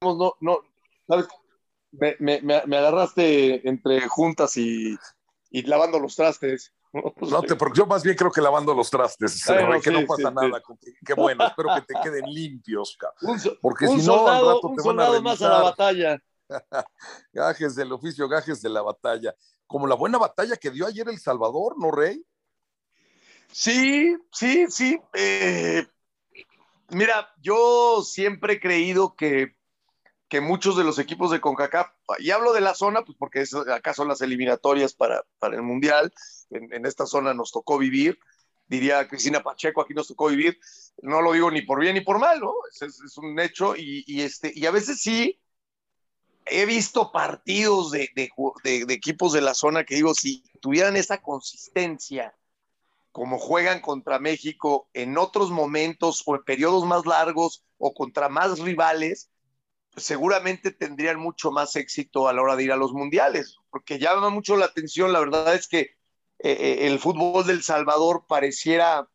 no, 0.00 0.34
no, 0.40 0.58
¿sabes? 1.06 1.26
Me, 1.92 2.16
me, 2.20 2.40
me 2.40 2.76
agarraste 2.76 3.68
entre 3.68 4.08
juntas 4.08 4.56
y, 4.56 4.96
y 5.50 5.62
lavando 5.62 5.98
los 5.98 6.16
trastes. 6.16 6.72
No 7.20 7.42
te, 7.42 7.54
porque 7.54 7.78
yo 7.78 7.86
más 7.86 8.02
bien 8.02 8.16
creo 8.16 8.32
que 8.32 8.40
lavando 8.40 8.74
los 8.74 8.90
trastes, 8.90 9.44
que 9.80 9.90
no 9.92 10.04
pasa 10.08 10.28
nada. 10.32 10.60
Qué 11.06 11.14
bueno, 11.14 11.46
espero 11.46 11.68
que 11.76 11.82
te 11.82 11.94
queden 12.02 12.24
limpios, 12.26 12.98
porque 13.60 13.86
si 13.86 14.04
no, 14.04 14.26
al 14.26 14.44
rato 14.44 14.72
te 14.76 14.88
van 14.88 14.98
a 14.98 15.20
más 15.20 15.40
a 15.40 15.48
la 15.50 15.62
batalla. 15.62 16.22
gajes 17.32 17.76
del 17.76 17.92
oficio, 17.92 18.28
gajes 18.28 18.60
de 18.60 18.70
la 18.70 18.82
batalla. 18.82 19.32
Como 19.68 19.86
la 19.86 19.94
buena 19.94 20.18
batalla 20.18 20.56
que 20.56 20.72
dio 20.72 20.84
ayer 20.84 21.08
El 21.08 21.20
Salvador, 21.20 21.76
¿no, 21.78 21.92
Rey? 21.92 22.26
Sí, 23.52 24.16
sí, 24.32 24.66
sí. 24.68 25.00
Eh, 25.12 25.86
mira, 26.88 27.32
yo 27.40 28.02
siempre 28.02 28.54
he 28.54 28.60
creído 28.60 29.14
que 29.14 29.54
que 30.30 30.40
muchos 30.40 30.76
de 30.76 30.84
los 30.84 31.00
equipos 31.00 31.32
de 31.32 31.40
CONCACAF, 31.40 31.88
y 32.20 32.30
hablo 32.30 32.52
de 32.52 32.60
la 32.60 32.74
zona, 32.74 33.02
pues 33.04 33.18
porque 33.18 33.44
acá 33.74 33.92
son 33.92 34.06
las 34.06 34.20
eliminatorias 34.22 34.94
para, 34.94 35.24
para 35.40 35.56
el 35.56 35.62
Mundial, 35.62 36.14
en, 36.50 36.86
esta 36.86 37.04
zona 37.04 37.34
nos 37.34 37.50
tocó 37.50 37.78
vivir, 37.78 38.16
diría 38.68 39.08
Cristina 39.08 39.42
Pacheco, 39.42 39.82
aquí 39.82 39.92
nos 39.92 40.06
tocó 40.06 40.28
vivir, 40.28 40.58
no 41.02 41.20
lo 41.20 41.32
digo 41.32 41.50
ni 41.50 41.62
por 41.62 41.80
bien 41.80 41.94
ni 41.94 42.00
por 42.00 42.20
mal, 42.20 42.38
¿no? 42.38 42.54
Es, 42.80 43.18
un 43.18 43.40
hecho, 43.40 43.74
y, 43.76 44.22
este, 44.22 44.52
y 44.54 44.66
a 44.66 44.70
veces 44.70 45.00
sí, 45.00 45.40
he 46.46 46.64
visto 46.64 47.10
partidos 47.10 47.90
de, 47.90 48.08
de, 48.14 48.30
de, 48.62 48.94
equipos 48.94 49.32
de 49.32 49.40
la 49.40 49.54
zona 49.54 49.82
que 49.82 49.96
digo, 49.96 50.14
si 50.14 50.44
tuvieran 50.60 50.96
esa 50.96 51.20
consistencia, 51.20 52.36
como 53.10 53.40
juegan 53.40 53.80
contra 53.80 54.20
México 54.20 54.88
en 54.94 55.18
otros 55.18 55.50
momentos 55.50 56.22
o 56.24 56.36
en 56.36 56.44
periodos 56.44 56.86
más 56.86 57.04
largos 57.04 57.64
o 57.78 57.92
contra 57.92 58.28
más 58.28 58.60
rivales, 58.60 59.28
seguramente 59.96 60.70
tendrían 60.70 61.18
mucho 61.18 61.50
más 61.50 61.76
éxito 61.76 62.28
a 62.28 62.32
la 62.32 62.42
hora 62.42 62.56
de 62.56 62.64
ir 62.64 62.72
a 62.72 62.76
los 62.76 62.92
mundiales, 62.92 63.58
porque 63.70 63.98
llama 63.98 64.30
mucho 64.30 64.56
la 64.56 64.66
atención, 64.66 65.12
la 65.12 65.20
verdad 65.20 65.54
es 65.54 65.68
que 65.68 65.80
eh, 65.80 66.52
eh, 66.52 66.86
el 66.86 66.98
fútbol 66.98 67.46
del 67.46 67.62
Salvador 67.62 68.24
pareciera 68.28 69.08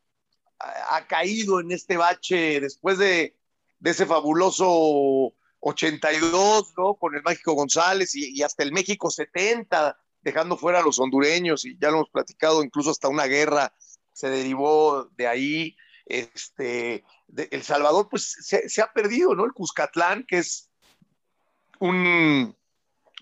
ha 0.59 1.07
caído 1.07 1.59
en 1.59 1.71
este 1.71 1.97
bache 1.97 2.59
después 2.59 2.97
de, 2.97 3.35
ese 3.83 4.05
fabuloso 4.05 5.33
82, 5.59 6.73
¿no? 6.77 6.95
Con 6.95 7.15
el 7.15 7.21
Mágico 7.21 7.53
González 7.53 8.15
y, 8.15 8.41
hasta 8.41 8.63
el 8.63 8.71
México 8.71 9.11
70, 9.11 9.97
dejando 10.21 10.57
fuera 10.57 10.79
a 10.79 10.81
los 10.81 10.97
hondureños, 10.97 11.65
y 11.65 11.77
ya 11.77 11.89
lo 11.89 11.97
hemos 11.97 12.09
platicado, 12.09 12.63
incluso 12.63 12.89
hasta 12.89 13.09
una 13.09 13.25
guerra 13.25 13.73
se 14.11 14.29
derivó 14.29 15.09
de 15.15 15.27
ahí. 15.27 15.75
Este, 16.05 17.03
el 17.35 17.63
Salvador, 17.63 18.07
pues 18.09 18.35
se, 18.41 18.69
se, 18.69 18.81
ha 18.81 18.91
perdido, 18.93 19.35
¿no? 19.35 19.45
El 19.45 19.53
Cuscatlán, 19.53 20.25
que 20.25 20.37
es 20.37 20.69
un 21.79 22.55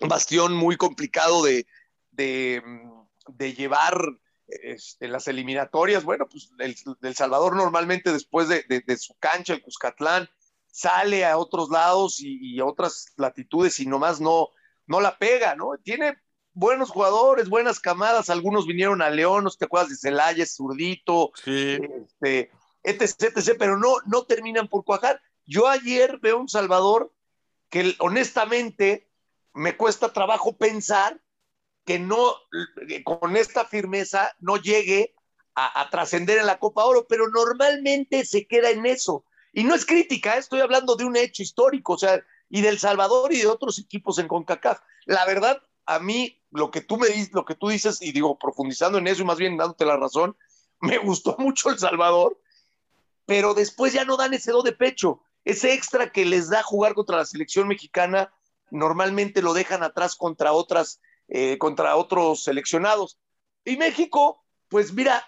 bastión 0.00 0.54
muy 0.54 0.76
complicado 0.76 1.42
de, 1.42 1.66
de, 2.12 3.54
llevar 3.54 3.98
este, 4.46 5.08
las 5.08 5.28
eliminatorias. 5.28 6.04
Bueno, 6.04 6.28
pues 6.28 6.50
el, 6.58 7.14
Salvador 7.14 7.56
normalmente 7.56 8.12
después 8.12 8.48
de, 8.48 8.64
de, 8.68 8.96
su 8.96 9.14
cancha, 9.18 9.54
el 9.54 9.62
Cuscatlán, 9.62 10.28
sale 10.70 11.24
a 11.24 11.38
otros 11.38 11.70
lados 11.70 12.16
y, 12.20 12.58
a 12.58 12.64
otras 12.64 13.12
latitudes 13.16 13.78
y 13.80 13.86
nomás 13.86 14.20
no, 14.20 14.48
no 14.86 15.00
la 15.00 15.18
pega, 15.18 15.54
¿no? 15.54 15.70
Tiene 15.82 16.18
buenos 16.52 16.90
jugadores, 16.90 17.48
buenas 17.48 17.80
camadas, 17.80 18.30
algunos 18.30 18.66
vinieron 18.66 19.02
a 19.02 19.10
León, 19.10 19.44
¿no 19.44 19.50
te 19.50 19.64
acuerdas 19.64 19.90
de 19.90 19.96
Celaya, 19.96 20.46
Zurdito, 20.46 21.32
este, 21.46 22.50
etc, 22.84 23.36
etc, 23.36 23.56
pero 23.58 23.78
no, 23.78 23.96
no 24.06 24.24
terminan 24.24 24.68
por 24.68 24.84
cuajar. 24.84 25.20
Yo 25.46 25.68
ayer 25.68 26.18
veo 26.20 26.38
un 26.38 26.48
Salvador 26.48 27.12
que 27.70 27.96
honestamente 27.98 29.10
me 29.52 29.76
cuesta 29.76 30.12
trabajo 30.12 30.56
pensar 30.56 31.20
que 31.84 31.98
no, 31.98 32.34
con 33.04 33.36
esta 33.36 33.64
firmeza, 33.64 34.34
no 34.38 34.56
llegue 34.56 35.14
a, 35.54 35.88
trascender 35.90 36.38
en 36.38 36.46
la 36.46 36.58
Copa 36.58 36.84
Oro, 36.84 37.06
pero 37.08 37.28
normalmente 37.28 38.24
se 38.24 38.46
queda 38.46 38.70
en 38.70 38.86
eso. 38.86 39.24
Y 39.52 39.64
no 39.64 39.74
es 39.74 39.86
crítica, 39.86 40.34
¿eh? 40.34 40.40
estoy 40.40 40.60
hablando 40.60 40.96
de 40.96 41.04
un 41.04 41.16
hecho 41.16 41.42
histórico, 41.42 41.92
o 41.92 41.98
sea, 41.98 42.24
y 42.48 42.60
del 42.60 42.78
Salvador 42.78 43.32
y 43.32 43.38
de 43.38 43.46
otros 43.46 43.78
equipos 43.78 44.18
en 44.18 44.26
CONCACAF. 44.26 44.80
La 45.04 45.24
verdad, 45.26 45.62
a 45.86 46.00
mí, 46.00 46.42
lo 46.50 46.70
que 46.70 46.80
tú 46.80 46.96
me 46.96 47.08
dices, 47.08 47.32
lo 47.32 47.44
que 47.44 47.54
tú 47.54 47.68
dices, 47.68 48.02
y 48.02 48.12
digo, 48.12 48.38
profundizando 48.38 48.98
en 48.98 49.06
eso 49.06 49.22
y 49.22 49.26
más 49.26 49.38
bien 49.38 49.56
dándote 49.56 49.84
la 49.84 49.96
razón, 49.96 50.36
me 50.80 50.98
gustó 50.98 51.36
mucho 51.38 51.70
El 51.70 51.78
Salvador, 51.78 52.40
pero 53.26 53.54
después 53.54 53.92
ya 53.92 54.04
no 54.04 54.16
dan 54.16 54.34
ese 54.34 54.52
do 54.52 54.62
de 54.62 54.72
pecho 54.72 55.20
ese 55.44 55.74
extra 55.74 56.10
que 56.10 56.24
les 56.24 56.48
da 56.48 56.62
jugar 56.62 56.94
contra 56.94 57.18
la 57.18 57.26
selección 57.26 57.68
mexicana, 57.68 58.32
normalmente 58.70 59.42
lo 59.42 59.52
dejan 59.52 59.82
atrás 59.82 60.16
contra 60.16 60.52
otras, 60.52 61.00
eh, 61.28 61.58
contra 61.58 61.96
otros 61.96 62.44
seleccionados. 62.44 63.18
Y 63.64 63.76
México, 63.76 64.42
pues 64.68 64.92
mira, 64.92 65.24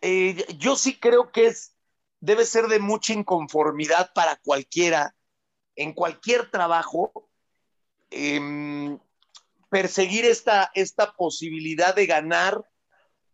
eh, 0.00 0.46
yo 0.58 0.76
sí 0.76 0.98
creo 0.98 1.30
que 1.30 1.46
es, 1.46 1.74
debe 2.20 2.46
ser 2.46 2.68
de 2.68 2.78
mucha 2.78 3.12
inconformidad 3.12 4.12
para 4.14 4.36
cualquiera, 4.36 5.14
en 5.76 5.92
cualquier 5.92 6.50
trabajo, 6.50 7.28
em, 8.10 8.98
perseguir 9.68 10.24
esta, 10.24 10.70
esta 10.74 11.12
posibilidad 11.12 11.94
de 11.94 12.06
ganar 12.06 12.64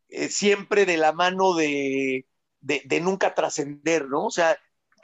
eh, 0.08 0.28
siempre 0.28 0.84
de 0.84 0.96
la 0.96 1.12
mano 1.12 1.54
de, 1.54 2.26
de, 2.64 2.82
de 2.86 3.00
nunca 3.00 3.34
trascender, 3.34 4.08
¿no? 4.08 4.26
O 4.26 4.30
sea, 4.30 4.58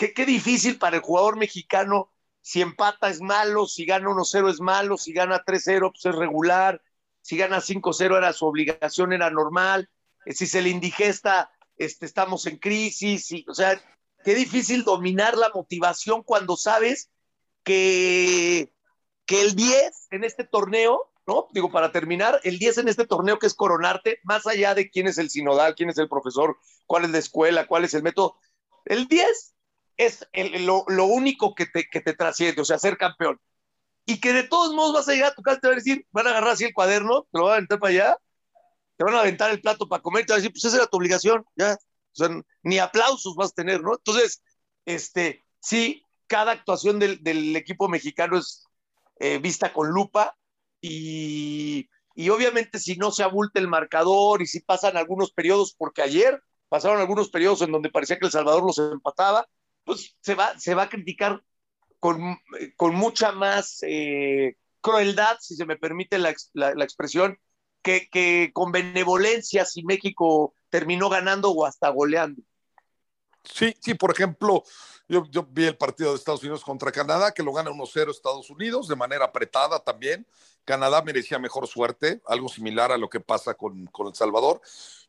qué, 0.08 0.26
difícil 0.26 0.78
para 0.78 0.96
el 0.96 1.02
jugador 1.02 1.36
mexicano. 1.36 2.10
Si 2.40 2.62
empata 2.62 3.10
es 3.10 3.20
malo, 3.20 3.66
si 3.66 3.84
gana 3.84 4.08
1-0 4.08 4.50
es 4.50 4.60
malo, 4.60 4.96
si 4.96 5.12
gana 5.12 5.44
3-0 5.44 5.92
pues 5.92 6.06
es 6.06 6.14
regular, 6.14 6.80
si 7.20 7.36
gana 7.36 7.60
5-0 7.60 8.16
era 8.16 8.32
su 8.32 8.46
obligación, 8.46 9.12
era 9.12 9.30
normal, 9.30 9.90
eh, 10.24 10.32
si 10.32 10.46
se 10.46 10.62
le 10.62 10.70
indigesta, 10.70 11.50
este, 11.76 12.06
estamos 12.06 12.46
en 12.46 12.56
crisis, 12.56 13.30
y, 13.30 13.44
o 13.46 13.52
sea, 13.52 13.78
qué 14.24 14.34
difícil 14.34 14.84
dominar 14.84 15.36
la 15.36 15.50
motivación 15.50 16.22
cuando 16.22 16.56
sabes 16.56 17.10
que, 17.62 18.72
que 19.26 19.42
el 19.42 19.54
10 19.54 20.08
en 20.12 20.24
este 20.24 20.44
torneo, 20.44 21.09
¿no? 21.26 21.48
Digo, 21.52 21.70
para 21.70 21.92
terminar, 21.92 22.40
el 22.44 22.58
10 22.58 22.78
en 22.78 22.88
este 22.88 23.06
torneo 23.06 23.38
que 23.38 23.46
es 23.46 23.54
coronarte, 23.54 24.20
más 24.24 24.46
allá 24.46 24.74
de 24.74 24.90
quién 24.90 25.06
es 25.06 25.18
el 25.18 25.30
sinodal, 25.30 25.74
quién 25.74 25.90
es 25.90 25.98
el 25.98 26.08
profesor, 26.08 26.56
cuál 26.86 27.04
es 27.04 27.10
la 27.10 27.18
escuela, 27.18 27.66
cuál 27.66 27.84
es 27.84 27.94
el 27.94 28.02
método, 28.02 28.36
el 28.84 29.06
10 29.06 29.54
es 29.96 30.26
lo, 30.32 30.84
único 31.04 31.54
que 31.54 31.66
te, 31.66 31.86
que 31.90 32.00
te 32.00 32.14
trasciende, 32.14 32.62
o 32.62 32.64
sea, 32.64 32.78
ser 32.78 32.96
campeón. 32.96 33.38
Y 34.06 34.18
que 34.20 34.32
de 34.32 34.44
todos 34.44 34.74
modos 34.74 34.94
vas 34.94 35.08
a 35.08 35.12
llegar 35.12 35.32
a 35.32 35.34
tu 35.34 35.42
casa 35.42 35.58
y 35.58 35.60
te 35.60 35.66
van 35.68 35.74
a 35.74 35.76
decir, 35.76 36.06
van 36.10 36.26
a 36.26 36.30
agarrar 36.30 36.50
así 36.50 36.64
el 36.64 36.74
cuaderno, 36.74 37.28
te 37.30 37.38
lo 37.38 37.44
van 37.44 37.52
a 37.52 37.56
aventar 37.56 37.78
para 37.78 37.90
allá, 37.92 38.18
te 38.96 39.04
van 39.04 39.14
a 39.14 39.20
aventar 39.20 39.50
el 39.50 39.60
plato 39.60 39.88
para 39.88 40.02
comer, 40.02 40.26
te 40.26 40.32
van 40.32 40.38
a 40.38 40.42
decir, 40.42 40.52
pues 40.52 40.64
esa 40.64 40.76
era 40.76 40.86
tu 40.86 40.96
obligación, 40.96 41.44
ya. 41.54 41.74
O 41.74 42.16
sea, 42.16 42.28
ni 42.62 42.78
aplausos 42.78 43.36
vas 43.36 43.50
a 43.50 43.54
tener, 43.54 43.82
¿no? 43.82 43.94
Entonces, 43.94 44.42
este, 44.84 45.44
sí, 45.60 46.04
cada 46.26 46.52
actuación 46.52 46.98
del, 46.98 47.22
del 47.22 47.54
equipo 47.54 47.88
mexicano 47.88 48.38
es 48.38 48.64
eh, 49.20 49.38
vista 49.38 49.72
con 49.72 49.90
lupa 49.90 50.36
y, 50.80 51.88
obviamente 52.30 52.78
si 52.78 52.96
no 52.96 53.10
se 53.10 53.22
abulta 53.22 53.60
el 53.60 53.68
marcador 53.68 54.42
y 54.42 54.46
si 54.46 54.60
pasan 54.60 54.96
algunos 54.96 55.32
periodos, 55.32 55.74
porque 55.76 56.02
ayer 56.02 56.42
pasaron 56.68 57.00
algunos 57.00 57.30
periodos 57.30 57.62
en 57.62 57.72
donde 57.72 57.90
parecía 57.90 58.18
que 58.18 58.26
El 58.26 58.32
Salvador 58.32 58.64
los 58.64 58.78
empataba, 58.78 59.48
pues 59.84 60.16
se 60.20 60.34
va, 60.34 60.58
se 60.58 60.74
va 60.74 60.84
a 60.84 60.88
criticar 60.88 61.42
con, 61.98 62.38
con 62.76 62.94
mucha 62.94 63.32
más 63.32 63.78
eh, 63.82 64.56
crueldad, 64.80 65.36
si 65.40 65.56
se 65.56 65.66
me 65.66 65.76
permite 65.76 66.18
la, 66.18 66.34
la, 66.54 66.84
expresión, 66.84 67.38
que, 67.82 68.08
que, 68.10 68.50
con 68.52 68.72
benevolencia 68.72 69.64
si 69.64 69.82
México 69.84 70.54
terminó 70.68 71.08
ganando 71.08 71.50
o 71.50 71.66
hasta 71.66 71.88
goleando. 71.90 72.42
Sí, 73.44 73.74
sí, 73.80 73.94
por 73.94 74.12
ejemplo, 74.12 74.64
yo, 75.08 75.46
vi 75.50 75.66
el 75.66 75.76
partido 75.76 76.10
de 76.10 76.16
Estados 76.16 76.42
Unidos 76.42 76.62
contra 76.62 76.92
Canadá, 76.92 77.32
que 77.32 77.42
lo 77.42 77.52
gana 77.52 77.70
1-0 77.70 78.10
Estados 78.10 78.50
Unidos, 78.50 78.86
de 78.86 78.96
manera 78.96 79.24
apretada 79.24 79.80
también. 79.80 80.26
Canadá 80.64 81.02
merecía 81.02 81.38
mejor 81.38 81.66
suerte, 81.66 82.20
algo 82.26 82.48
similar 82.48 82.92
a 82.92 82.98
lo 82.98 83.08
que 83.08 83.18
pasa 83.18 83.54
con, 83.54 83.86
con 83.86 84.08
El 84.08 84.14
Salvador. 84.14 84.60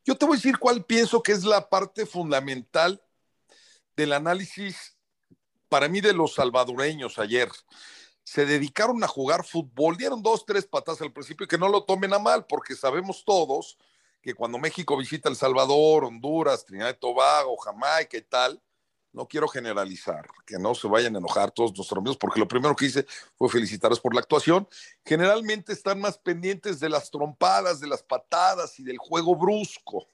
Yo 0.03 0.17
te 0.17 0.25
voy 0.25 0.35
a 0.35 0.37
decir 0.37 0.57
cuál 0.57 0.83
pienso 0.85 1.21
que 1.21 1.33
es 1.33 1.43
la 1.43 1.69
parte 1.69 2.05
fundamental 2.05 3.03
del 3.95 4.13
análisis 4.13 4.97
para 5.69 5.87
mí 5.87 6.01
de 6.01 6.13
los 6.13 6.33
salvadoreños 6.33 7.19
ayer. 7.19 7.49
Se 8.23 8.45
dedicaron 8.45 9.03
a 9.03 9.07
jugar 9.07 9.45
fútbol, 9.45 9.97
dieron 9.97 10.23
dos, 10.23 10.45
tres 10.45 10.65
patas 10.65 11.01
al 11.01 11.11
principio 11.11 11.47
que 11.47 11.57
no 11.57 11.69
lo 11.69 11.83
tomen 11.83 12.13
a 12.13 12.19
mal, 12.19 12.45
porque 12.45 12.75
sabemos 12.75 13.23
todos 13.25 13.77
que 14.21 14.33
cuando 14.33 14.57
México 14.57 14.97
visita 14.97 15.29
El 15.29 15.35
Salvador, 15.35 16.05
Honduras, 16.05 16.65
Trinidad 16.65 16.95
y 16.95 16.99
Tobago, 16.99 17.57
Jamaica 17.57 18.17
y 18.17 18.21
tal, 18.21 18.61
no 19.13 19.27
quiero 19.27 19.47
generalizar, 19.47 20.25
que 20.45 20.57
no 20.57 20.73
se 20.73 20.87
vayan 20.87 21.15
a 21.15 21.19
enojar 21.19 21.51
todos 21.51 21.75
nuestros 21.75 21.97
amigos, 21.97 22.17
porque 22.17 22.39
lo 22.39 22.47
primero 22.47 22.75
que 22.75 22.85
hice 22.85 23.05
fue 23.35 23.49
felicitarlos 23.49 23.99
por 23.99 24.13
la 24.13 24.21
actuación. 24.21 24.67
Generalmente 25.05 25.73
están 25.73 25.99
más 25.99 26.17
pendientes 26.17 26.79
de 26.79 26.89
las 26.89 27.11
trompadas, 27.11 27.79
de 27.81 27.87
las 27.87 28.03
patadas 28.03 28.79
y 28.79 28.83
del 28.83 28.97
juego 28.97 29.35
brusco. 29.35 30.07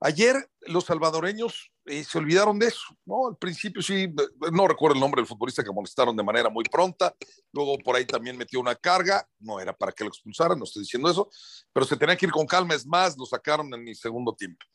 Ayer 0.00 0.50
los 0.62 0.84
salvadoreños 0.84 1.72
eh, 1.86 2.04
se 2.04 2.18
olvidaron 2.18 2.58
de 2.58 2.66
eso, 2.66 2.96
¿no? 3.06 3.28
Al 3.28 3.36
principio 3.36 3.80
sí, 3.80 4.12
no 4.52 4.68
recuerdo 4.68 4.94
el 4.94 5.00
nombre 5.00 5.20
del 5.20 5.26
futbolista 5.26 5.64
que 5.64 5.72
molestaron 5.72 6.14
de 6.14 6.22
manera 6.22 6.50
muy 6.50 6.64
pronta, 6.64 7.14
luego 7.52 7.78
por 7.78 7.96
ahí 7.96 8.04
también 8.04 8.36
metió 8.36 8.60
una 8.60 8.74
carga, 8.74 9.26
no 9.38 9.58
era 9.58 9.72
para 9.72 9.92
que 9.92 10.04
lo 10.04 10.08
expulsaran, 10.08 10.58
no 10.58 10.64
estoy 10.64 10.82
diciendo 10.82 11.10
eso, 11.10 11.30
pero 11.72 11.86
se 11.86 11.96
tenía 11.96 12.16
que 12.16 12.26
ir 12.26 12.32
con 12.32 12.46
calma, 12.46 12.74
es 12.74 12.86
más, 12.86 13.16
lo 13.16 13.24
sacaron 13.24 13.72
en 13.72 13.84
mi 13.84 13.94
segundo 13.94 14.34
tiempo. 14.34 14.66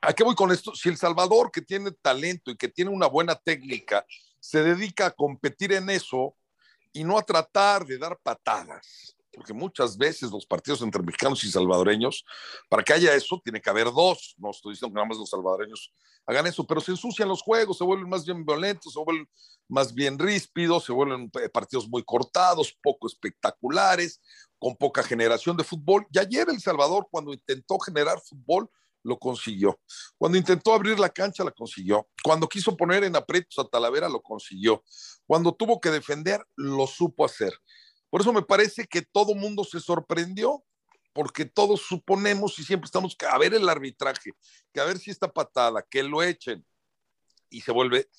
¿A 0.00 0.12
qué 0.14 0.24
voy 0.24 0.34
con 0.34 0.50
esto? 0.50 0.74
Si 0.74 0.88
El 0.88 0.96
Salvador, 0.96 1.50
que 1.52 1.60
tiene 1.60 1.92
talento 1.92 2.50
y 2.50 2.56
que 2.56 2.68
tiene 2.68 2.90
una 2.90 3.06
buena 3.06 3.34
técnica, 3.34 4.04
se 4.40 4.62
dedica 4.62 5.06
a 5.06 5.10
competir 5.10 5.72
en 5.72 5.90
eso 5.90 6.36
y 6.92 7.04
no 7.04 7.18
a 7.18 7.22
tratar 7.22 7.84
de 7.84 7.98
dar 7.98 8.18
patadas, 8.22 9.16
porque 9.32 9.52
muchas 9.52 9.96
veces 9.96 10.30
los 10.30 10.46
partidos 10.46 10.82
entre 10.82 11.02
mexicanos 11.02 11.42
y 11.44 11.50
salvadoreños, 11.50 12.24
para 12.68 12.82
que 12.82 12.92
haya 12.92 13.14
eso, 13.14 13.40
tiene 13.42 13.60
que 13.60 13.70
haber 13.70 13.86
dos. 13.86 14.34
No 14.38 14.50
estoy 14.50 14.72
diciendo 14.72 14.92
que 14.92 14.96
nada 14.96 15.08
más 15.08 15.18
los 15.18 15.30
salvadoreños 15.30 15.92
hagan 16.26 16.46
eso, 16.46 16.66
pero 16.66 16.80
se 16.80 16.92
ensucian 16.92 17.28
los 17.28 17.42
juegos, 17.42 17.78
se 17.78 17.84
vuelven 17.84 18.08
más 18.08 18.24
bien 18.24 18.44
violentos, 18.44 18.92
se 18.92 19.00
vuelven 19.00 19.28
más 19.68 19.94
bien 19.94 20.18
ríspidos, 20.18 20.84
se 20.84 20.92
vuelven 20.92 21.30
eh, 21.42 21.48
partidos 21.48 21.88
muy 21.88 22.04
cortados, 22.04 22.76
poco 22.82 23.06
espectaculares, 23.06 24.20
con 24.58 24.76
poca 24.76 25.02
generación 25.02 25.56
de 25.56 25.64
fútbol. 25.64 26.06
Y 26.12 26.18
ayer 26.18 26.48
El 26.48 26.60
Salvador, 26.60 27.08
cuando 27.10 27.32
intentó 27.32 27.78
generar 27.78 28.20
fútbol, 28.20 28.70
lo 29.02 29.18
consiguió. 29.18 29.80
Cuando 30.16 30.38
intentó 30.38 30.72
abrir 30.72 30.98
la 30.98 31.08
cancha, 31.08 31.44
la 31.44 31.50
consiguió. 31.50 32.08
Cuando 32.22 32.48
quiso 32.48 32.76
poner 32.76 33.04
en 33.04 33.16
aprietos 33.16 33.58
a 33.58 33.68
Talavera, 33.68 34.08
lo 34.08 34.22
consiguió. 34.22 34.84
Cuando 35.26 35.52
tuvo 35.52 35.80
que 35.80 35.90
defender, 35.90 36.44
lo 36.54 36.86
supo 36.86 37.24
hacer. 37.24 37.52
Por 38.12 38.20
eso 38.20 38.30
me 38.34 38.42
parece 38.42 38.86
que 38.86 39.00
todo 39.00 39.34
mundo 39.34 39.64
se 39.64 39.80
sorprendió, 39.80 40.62
porque 41.14 41.46
todos 41.46 41.80
suponemos 41.80 42.58
y 42.58 42.62
siempre 42.62 42.84
estamos 42.84 43.16
a 43.26 43.38
ver 43.38 43.54
el 43.54 43.66
arbitraje, 43.66 44.32
que 44.70 44.80
a 44.80 44.84
ver 44.84 44.98
si 44.98 45.10
esta 45.10 45.32
patada, 45.32 45.80
que 45.80 46.02
lo 46.02 46.22
echen, 46.22 46.62
y 47.48 47.62
se 47.62 47.72
vuelve 47.72 48.10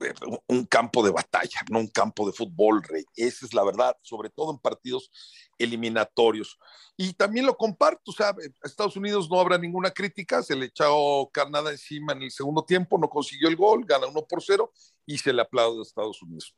eh, 0.00 0.14
un 0.46 0.64
campo 0.64 1.04
de 1.04 1.10
batalla, 1.10 1.60
no 1.70 1.80
un 1.80 1.88
campo 1.88 2.26
de 2.26 2.32
fútbol, 2.32 2.82
rey. 2.84 3.04
Esa 3.16 3.44
es 3.44 3.52
la 3.52 3.62
verdad, 3.62 3.94
sobre 4.00 4.30
todo 4.30 4.50
en 4.50 4.58
partidos 4.58 5.10
eliminatorios. 5.58 6.58
Y 6.96 7.12
también 7.12 7.44
lo 7.44 7.54
comparto, 7.54 8.12
o 8.12 8.14
sea, 8.14 8.30
a 8.30 8.66
Estados 8.66 8.96
Unidos 8.96 9.28
no 9.30 9.38
habrá 9.38 9.58
ninguna 9.58 9.90
crítica, 9.90 10.42
se 10.42 10.56
le 10.56 10.66
echó 10.66 11.28
Canadá 11.34 11.70
encima 11.70 12.14
en 12.14 12.22
el 12.22 12.30
segundo 12.30 12.64
tiempo, 12.64 12.96
no 12.96 13.10
consiguió 13.10 13.48
el 13.48 13.56
gol, 13.56 13.84
gana 13.84 14.06
uno 14.06 14.24
por 14.26 14.42
cero 14.42 14.72
y 15.04 15.18
se 15.18 15.34
le 15.34 15.42
aplaude 15.42 15.80
a 15.80 15.82
Estados 15.82 16.22
Unidos. 16.22 16.56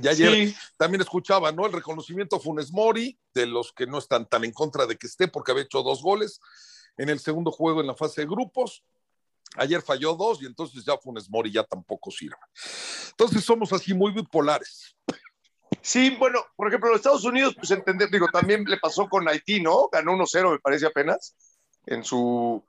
Y 0.00 0.08
ayer 0.08 0.54
también 0.76 1.00
escuchaba, 1.00 1.52
¿no? 1.52 1.66
El 1.66 1.72
reconocimiento 1.72 2.36
a 2.36 2.40
Funes 2.40 2.72
Mori, 2.72 3.18
de 3.34 3.46
los 3.46 3.72
que 3.72 3.86
no 3.86 3.98
están 3.98 4.26
tan 4.26 4.44
en 4.44 4.52
contra 4.52 4.86
de 4.86 4.96
que 4.96 5.06
esté, 5.06 5.28
porque 5.28 5.52
había 5.52 5.64
hecho 5.64 5.82
dos 5.82 6.02
goles 6.02 6.40
en 6.96 7.08
el 7.08 7.20
segundo 7.20 7.50
juego 7.50 7.80
en 7.80 7.86
la 7.86 7.94
fase 7.94 8.22
de 8.22 8.26
grupos. 8.26 8.84
Ayer 9.56 9.82
falló 9.82 10.14
dos 10.14 10.42
y 10.42 10.46
entonces 10.46 10.84
ya 10.84 10.96
Funes 10.96 11.28
Mori 11.28 11.52
ya 11.52 11.64
tampoco 11.64 12.10
sirve. 12.10 12.36
Entonces 13.10 13.44
somos 13.44 13.72
así 13.72 13.92
muy 13.92 14.12
bipolares. 14.12 14.96
Sí, 15.80 16.16
bueno, 16.18 16.40
por 16.56 16.68
ejemplo, 16.68 16.90
los 16.90 16.98
Estados 16.98 17.24
Unidos, 17.24 17.54
pues 17.56 17.70
entender, 17.70 18.08
digo, 18.10 18.28
también 18.32 18.64
le 18.64 18.78
pasó 18.78 19.08
con 19.08 19.28
Haití, 19.28 19.60
¿no? 19.60 19.88
Ganó 19.90 20.12
1-0, 20.12 20.52
me 20.52 20.58
parece 20.58 20.86
apenas, 20.86 21.34
en 21.86 22.04
su, 22.04 22.64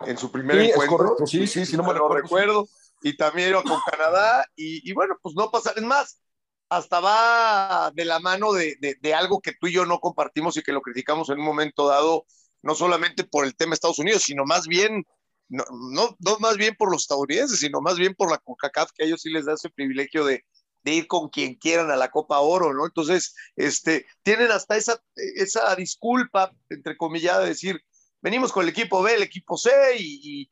en 0.00 0.18
su 0.18 0.30
primer 0.30 0.60
sí, 0.60 0.70
encuentro. 0.70 1.16
Sí, 1.26 1.46
sí, 1.46 1.64
sí, 1.64 1.76
no 1.76 1.82
me 1.82 1.94
lo 1.94 2.08
recuerdo. 2.08 2.68
Y 3.00 3.16
también 3.16 3.54
con 3.62 3.80
Canadá, 3.90 4.44
y, 4.56 4.88
y, 4.88 4.92
bueno, 4.92 5.16
pues 5.22 5.34
no 5.34 5.50
pasa, 5.50 5.72
es 5.76 5.82
más, 5.82 6.20
hasta 6.68 7.00
va 7.00 7.90
de 7.94 8.04
la 8.04 8.18
mano 8.20 8.52
de, 8.52 8.76
de, 8.80 9.14
algo 9.14 9.40
que 9.40 9.52
tú 9.52 9.68
y 9.68 9.72
yo 9.72 9.86
no 9.86 10.00
compartimos 10.00 10.56
y 10.56 10.62
que 10.62 10.72
lo 10.72 10.82
criticamos 10.82 11.30
en 11.30 11.38
un 11.38 11.44
momento 11.44 11.88
dado, 11.88 12.26
no 12.62 12.74
solamente 12.74 13.24
por 13.24 13.44
el 13.44 13.56
tema 13.56 13.70
de 13.70 13.74
Estados 13.74 13.98
Unidos, 13.98 14.22
sino 14.22 14.44
más 14.44 14.66
bien, 14.66 15.04
no, 15.48 15.64
no, 15.70 16.16
no 16.18 16.38
más 16.40 16.56
bien 16.56 16.74
por 16.76 16.90
los 16.92 17.02
estadounidenses, 17.02 17.60
sino 17.60 17.80
más 17.80 17.96
bien 17.96 18.14
por 18.14 18.30
la 18.30 18.38
CONCACAF, 18.38 18.92
que 18.92 19.04
a 19.04 19.06
ellos 19.06 19.22
sí 19.22 19.30
les 19.30 19.46
da 19.46 19.54
ese 19.54 19.70
privilegio 19.70 20.24
de, 20.24 20.44
de 20.82 20.92
ir 20.92 21.06
con 21.06 21.30
quien 21.30 21.54
quieran 21.54 21.90
a 21.90 21.96
la 21.96 22.10
Copa 22.10 22.40
Oro, 22.40 22.74
¿no? 22.74 22.84
Entonces, 22.84 23.34
este, 23.56 24.06
tienen 24.22 24.50
hasta 24.50 24.76
esa, 24.76 25.02
esa 25.14 25.74
disculpa, 25.74 26.52
entre 26.68 26.96
comillas, 26.96 27.38
de 27.40 27.46
decir, 27.46 27.82
venimos 28.20 28.52
con 28.52 28.64
el 28.64 28.70
equipo 28.70 29.02
B, 29.02 29.14
el 29.14 29.22
equipo 29.22 29.56
C, 29.56 29.70
y, 29.98 30.42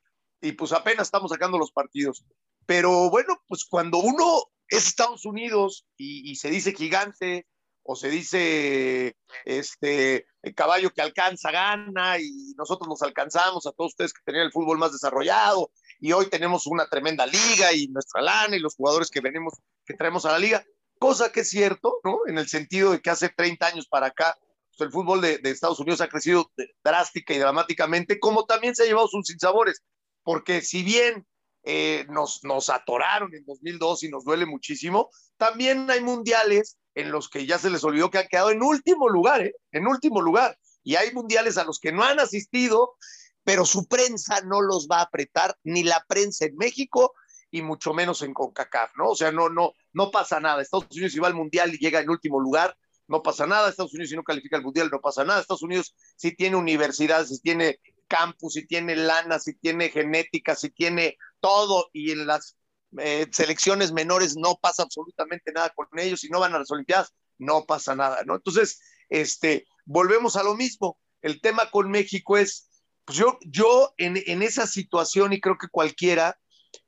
y, 0.40 0.48
y 0.48 0.52
pues 0.52 0.72
apenas 0.72 1.08
estamos 1.08 1.30
sacando 1.30 1.58
los 1.58 1.72
partidos. 1.72 2.24
Pero 2.64 3.10
bueno, 3.10 3.40
pues 3.46 3.64
cuando 3.64 3.98
uno 3.98 4.44
es 4.68 4.86
Estados 4.86 5.24
Unidos 5.24 5.86
y, 5.96 6.34
se 6.36 6.50
dice 6.50 6.72
gigante 6.74 7.46
o 7.82 7.94
se 7.94 8.10
dice 8.10 9.16
este 9.44 10.26
el 10.42 10.54
caballo 10.54 10.90
que 10.90 11.02
alcanza 11.02 11.52
gana 11.52 12.18
y 12.18 12.54
nosotros 12.56 12.88
nos 12.88 13.02
alcanzamos 13.02 13.66
a 13.66 13.72
todos 13.72 13.92
ustedes 13.92 14.12
que 14.12 14.22
tenían 14.24 14.46
el 14.46 14.52
fútbol 14.52 14.78
más 14.78 14.92
desarrollado 14.92 15.70
y 16.00 16.12
hoy 16.12 16.26
tenemos 16.26 16.66
una 16.66 16.88
tremenda 16.88 17.26
liga 17.26 17.72
y 17.72 17.88
nuestra 17.88 18.22
lana 18.22 18.56
y 18.56 18.60
los 18.60 18.74
jugadores 18.74 19.10
que 19.10 19.20
venimos 19.20 19.54
que 19.84 19.94
traemos 19.94 20.26
a 20.26 20.32
la 20.32 20.38
liga, 20.38 20.64
cosa 20.98 21.30
que 21.30 21.40
es 21.40 21.48
cierto, 21.48 22.00
¿no? 22.02 22.20
En 22.26 22.38
el 22.38 22.48
sentido 22.48 22.90
de 22.90 23.00
que 23.00 23.10
hace 23.10 23.28
30 23.28 23.66
años 23.66 23.86
para 23.86 24.08
acá 24.08 24.36
pues 24.76 24.88
el 24.88 24.92
fútbol 24.92 25.20
de, 25.20 25.38
de, 25.38 25.50
Estados 25.50 25.80
Unidos 25.80 26.00
ha 26.00 26.08
crecido 26.08 26.50
drástica 26.84 27.32
y 27.32 27.38
dramáticamente, 27.38 28.18
como 28.18 28.44
también 28.44 28.74
se 28.74 28.82
ha 28.82 28.86
llevado 28.86 29.08
sus 29.08 29.26
sinsabores, 29.26 29.82
porque 30.22 30.60
si 30.60 30.82
bien 30.82 31.26
eh, 31.68 32.06
nos, 32.08 32.44
nos 32.44 32.70
atoraron 32.70 33.34
en 33.34 33.44
2002 33.44 34.04
y 34.04 34.08
nos 34.08 34.24
duele 34.24 34.46
muchísimo. 34.46 35.10
También 35.36 35.90
hay 35.90 36.00
mundiales 36.00 36.78
en 36.94 37.10
los 37.10 37.28
que 37.28 37.44
ya 37.44 37.58
se 37.58 37.70
les 37.70 37.82
olvidó 37.82 38.08
que 38.08 38.18
han 38.18 38.28
quedado 38.28 38.50
en 38.50 38.62
último 38.62 39.08
lugar, 39.08 39.42
¿eh? 39.42 39.52
en 39.72 39.88
último 39.88 40.22
lugar. 40.22 40.56
Y 40.84 40.94
hay 40.94 41.12
mundiales 41.12 41.58
a 41.58 41.64
los 41.64 41.80
que 41.80 41.90
no 41.90 42.04
han 42.04 42.20
asistido, 42.20 42.94
pero 43.42 43.66
su 43.66 43.88
prensa 43.88 44.42
no 44.42 44.62
los 44.62 44.86
va 44.86 44.98
a 44.98 45.02
apretar, 45.02 45.56
ni 45.64 45.82
la 45.82 46.04
prensa 46.06 46.44
en 46.44 46.56
México 46.56 47.14
y 47.50 47.62
mucho 47.62 47.92
menos 47.92 48.22
en 48.22 48.32
CONCACAF, 48.32 48.92
¿no? 48.96 49.10
O 49.10 49.16
sea, 49.16 49.32
no, 49.32 49.48
no, 49.48 49.72
no 49.92 50.12
pasa 50.12 50.38
nada. 50.38 50.62
Estados 50.62 50.86
Unidos 50.92 51.14
si 51.14 51.18
va 51.18 51.26
al 51.26 51.34
mundial 51.34 51.74
y 51.74 51.78
llega 51.78 51.98
en 51.98 52.10
último 52.10 52.38
lugar, 52.38 52.76
no 53.08 53.24
pasa 53.24 53.44
nada. 53.44 53.68
Estados 53.68 53.92
Unidos 53.92 54.10
si 54.10 54.16
no 54.16 54.22
califica 54.22 54.56
al 54.56 54.62
mundial, 54.62 54.88
no 54.88 55.00
pasa 55.00 55.24
nada. 55.24 55.40
Estados 55.40 55.62
Unidos 55.62 55.96
si 56.14 56.36
tiene 56.36 56.54
universidades, 56.54 57.28
si 57.28 57.40
tiene 57.40 57.80
campus, 58.06 58.54
si 58.54 58.66
tiene 58.66 58.96
lana, 58.96 59.38
si 59.38 59.54
tiene 59.54 59.88
genética, 59.90 60.54
si 60.54 60.70
tiene 60.70 61.16
todo 61.40 61.88
y 61.92 62.12
en 62.12 62.26
las 62.26 62.56
eh, 62.98 63.26
selecciones 63.32 63.92
menores 63.92 64.36
no 64.36 64.56
pasa 64.56 64.84
absolutamente 64.84 65.52
nada 65.52 65.70
con 65.70 65.86
ellos 65.98 66.24
y 66.24 66.28
no 66.28 66.40
van 66.40 66.54
a 66.54 66.58
las 66.58 66.70
Olimpiadas, 66.70 67.12
no 67.38 67.64
pasa 67.64 67.94
nada, 67.94 68.22
¿no? 68.24 68.36
Entonces, 68.36 68.80
este, 69.08 69.66
volvemos 69.84 70.36
a 70.36 70.42
lo 70.42 70.54
mismo. 70.54 70.98
El 71.22 71.40
tema 71.40 71.70
con 71.70 71.90
México 71.90 72.36
es, 72.36 72.68
pues 73.04 73.18
yo, 73.18 73.38
yo 73.42 73.92
en, 73.96 74.22
en 74.26 74.42
esa 74.42 74.66
situación 74.66 75.32
y 75.32 75.40
creo 75.40 75.58
que 75.58 75.68
cualquiera 75.68 76.38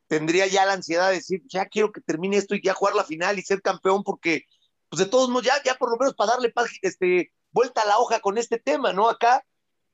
tendría 0.06 0.46
ya 0.46 0.64
la 0.64 0.72
ansiedad 0.72 1.08
de 1.08 1.16
decir, 1.16 1.42
ya 1.46 1.66
quiero 1.66 1.92
que 1.92 2.00
termine 2.00 2.36
esto 2.36 2.54
y 2.54 2.62
ya 2.62 2.74
jugar 2.74 2.94
la 2.94 3.04
final 3.04 3.38
y 3.38 3.42
ser 3.42 3.60
campeón 3.62 4.02
porque, 4.02 4.44
pues 4.88 5.00
de 5.00 5.06
todos 5.06 5.28
modos, 5.28 5.46
ya, 5.46 5.62
ya 5.64 5.74
por 5.74 5.90
lo 5.90 5.96
menos 5.98 6.14
para 6.14 6.32
darle 6.32 6.52
este, 6.82 7.32
vuelta 7.52 7.82
a 7.82 7.86
la 7.86 7.98
hoja 7.98 8.20
con 8.20 8.38
este 8.38 8.58
tema, 8.58 8.92
¿no? 8.92 9.08
Acá 9.08 9.44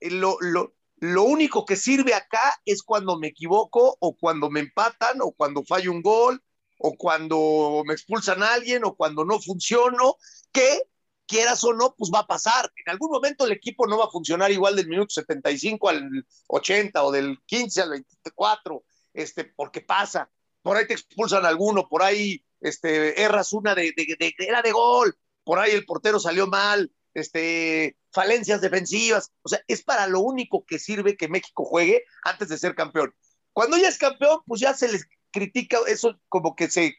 eh, 0.00 0.11
lo, 0.11 0.37
lo, 0.40 0.75
lo 1.05 1.25
único 1.25 1.67
que 1.67 1.77
sirve 1.77 2.15
acá 2.15 2.59
es 2.65 2.83
cuando 2.83 3.19
me 3.19 3.27
equivoco 3.27 3.99
o 4.01 4.17
cuando 4.17 4.49
me 4.49 4.61
empatan 4.61 5.19
o 5.21 5.33
cuando 5.33 5.63
fallo 5.63 5.93
un 5.93 6.01
gol 6.01 6.43
o 6.79 6.97
cuando 6.97 7.83
me 7.87 7.93
expulsan 7.93 8.43
a 8.43 8.55
alguien 8.55 8.85
o 8.85 8.97
cuando 8.97 9.23
no 9.23 9.39
funciono, 9.39 10.17
que 10.51 10.81
quieras 11.27 11.63
o 11.65 11.75
no, 11.75 11.95
pues 11.95 12.11
va 12.13 12.21
a 12.21 12.27
pasar. 12.27 12.73
En 12.77 12.91
algún 12.91 13.11
momento 13.11 13.45
el 13.45 13.53
equipo 13.53 13.87
no 13.87 13.99
va 13.99 14.07
a 14.07 14.11
funcionar 14.11 14.51
igual 14.51 14.77
del 14.77 14.89
minuto 14.89 15.11
75 15.11 15.91
al 15.91 16.27
80 16.47 17.05
o 17.05 17.13
del 17.13 17.39
15 17.45 17.83
al 17.83 17.91
24, 17.91 18.83
este, 19.13 19.45
porque 19.45 19.83
pasa. 19.83 20.31
Por 20.63 20.79
ahí 20.79 20.87
te 20.87 20.95
expulsan 20.95 21.45
a 21.45 21.49
alguno, 21.49 21.87
por 21.87 22.03
ahí 22.03 22.43
este, 22.63 23.21
erras 23.23 23.53
una 23.53 23.75
de, 23.75 23.93
de, 23.95 24.17
de, 24.19 24.35
era 24.39 24.63
de 24.63 24.73
gol, 24.73 25.15
por 25.45 25.59
ahí 25.59 25.73
el 25.73 25.85
portero 25.85 26.19
salió 26.19 26.47
mal, 26.47 26.91
este, 27.14 27.97
falencias 28.12 28.61
defensivas. 28.61 29.33
O 29.42 29.49
sea, 29.49 29.61
es 29.68 29.83
para 29.83 30.06
lo 30.06 30.21
único 30.21 30.64
que 30.64 30.78
sirve 30.78 31.16
que 31.16 31.28
México 31.28 31.64
juegue 31.64 32.04
antes 32.25 32.49
de 32.49 32.59
ser 32.59 32.75
campeón. 32.75 33.14
Cuando 33.52 33.76
ya 33.76 33.88
es 33.88 33.99
campeón, 33.99 34.40
pues 34.47 34.61
ya 34.61 34.75
se 34.75 34.88
les 34.90 35.06
critica 35.30 35.78
eso 35.87 36.18
como 36.28 36.54
que 36.54 36.71
se, 36.71 36.94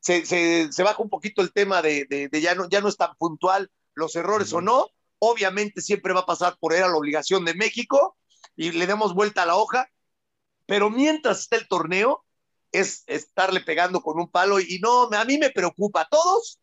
se, 0.00 0.26
se, 0.26 0.72
se 0.72 0.82
baja 0.82 1.02
un 1.02 1.10
poquito 1.10 1.42
el 1.42 1.52
tema 1.52 1.82
de, 1.82 2.06
de, 2.08 2.28
de, 2.28 2.40
ya, 2.40 2.54
no, 2.54 2.68
ya 2.68 2.80
no 2.80 2.88
es 2.88 2.96
tan 2.96 3.14
puntual 3.16 3.70
los 3.94 4.14
errores 4.16 4.52
uh 4.52 4.56
-huh. 4.56 4.58
o 4.58 4.62
no. 4.62 4.86
Obviamente 5.18 5.80
siempre 5.80 6.12
va 6.14 6.20
a 6.20 6.26
pasar 6.26 6.56
por 6.60 6.72
era 6.72 6.88
la 6.88 6.96
obligación 6.96 7.44
de 7.44 7.54
México 7.54 8.16
y 8.56 8.72
le 8.72 8.86
demos 8.86 9.14
vuelta 9.14 9.42
a 9.42 9.46
la 9.46 9.56
hoja. 9.56 9.90
Pero 10.66 10.88
mientras 10.88 11.40
está 11.40 11.56
el 11.56 11.68
torneo, 11.68 12.24
es 12.72 13.02
estarle 13.06 13.60
pegando 13.60 14.00
con 14.00 14.20
un 14.20 14.30
palo 14.30 14.60
y 14.60 14.78
no, 14.80 15.10
a 15.10 15.24
mí 15.24 15.38
me 15.38 15.50
preocupa. 15.50 16.06
Todos 16.08 16.59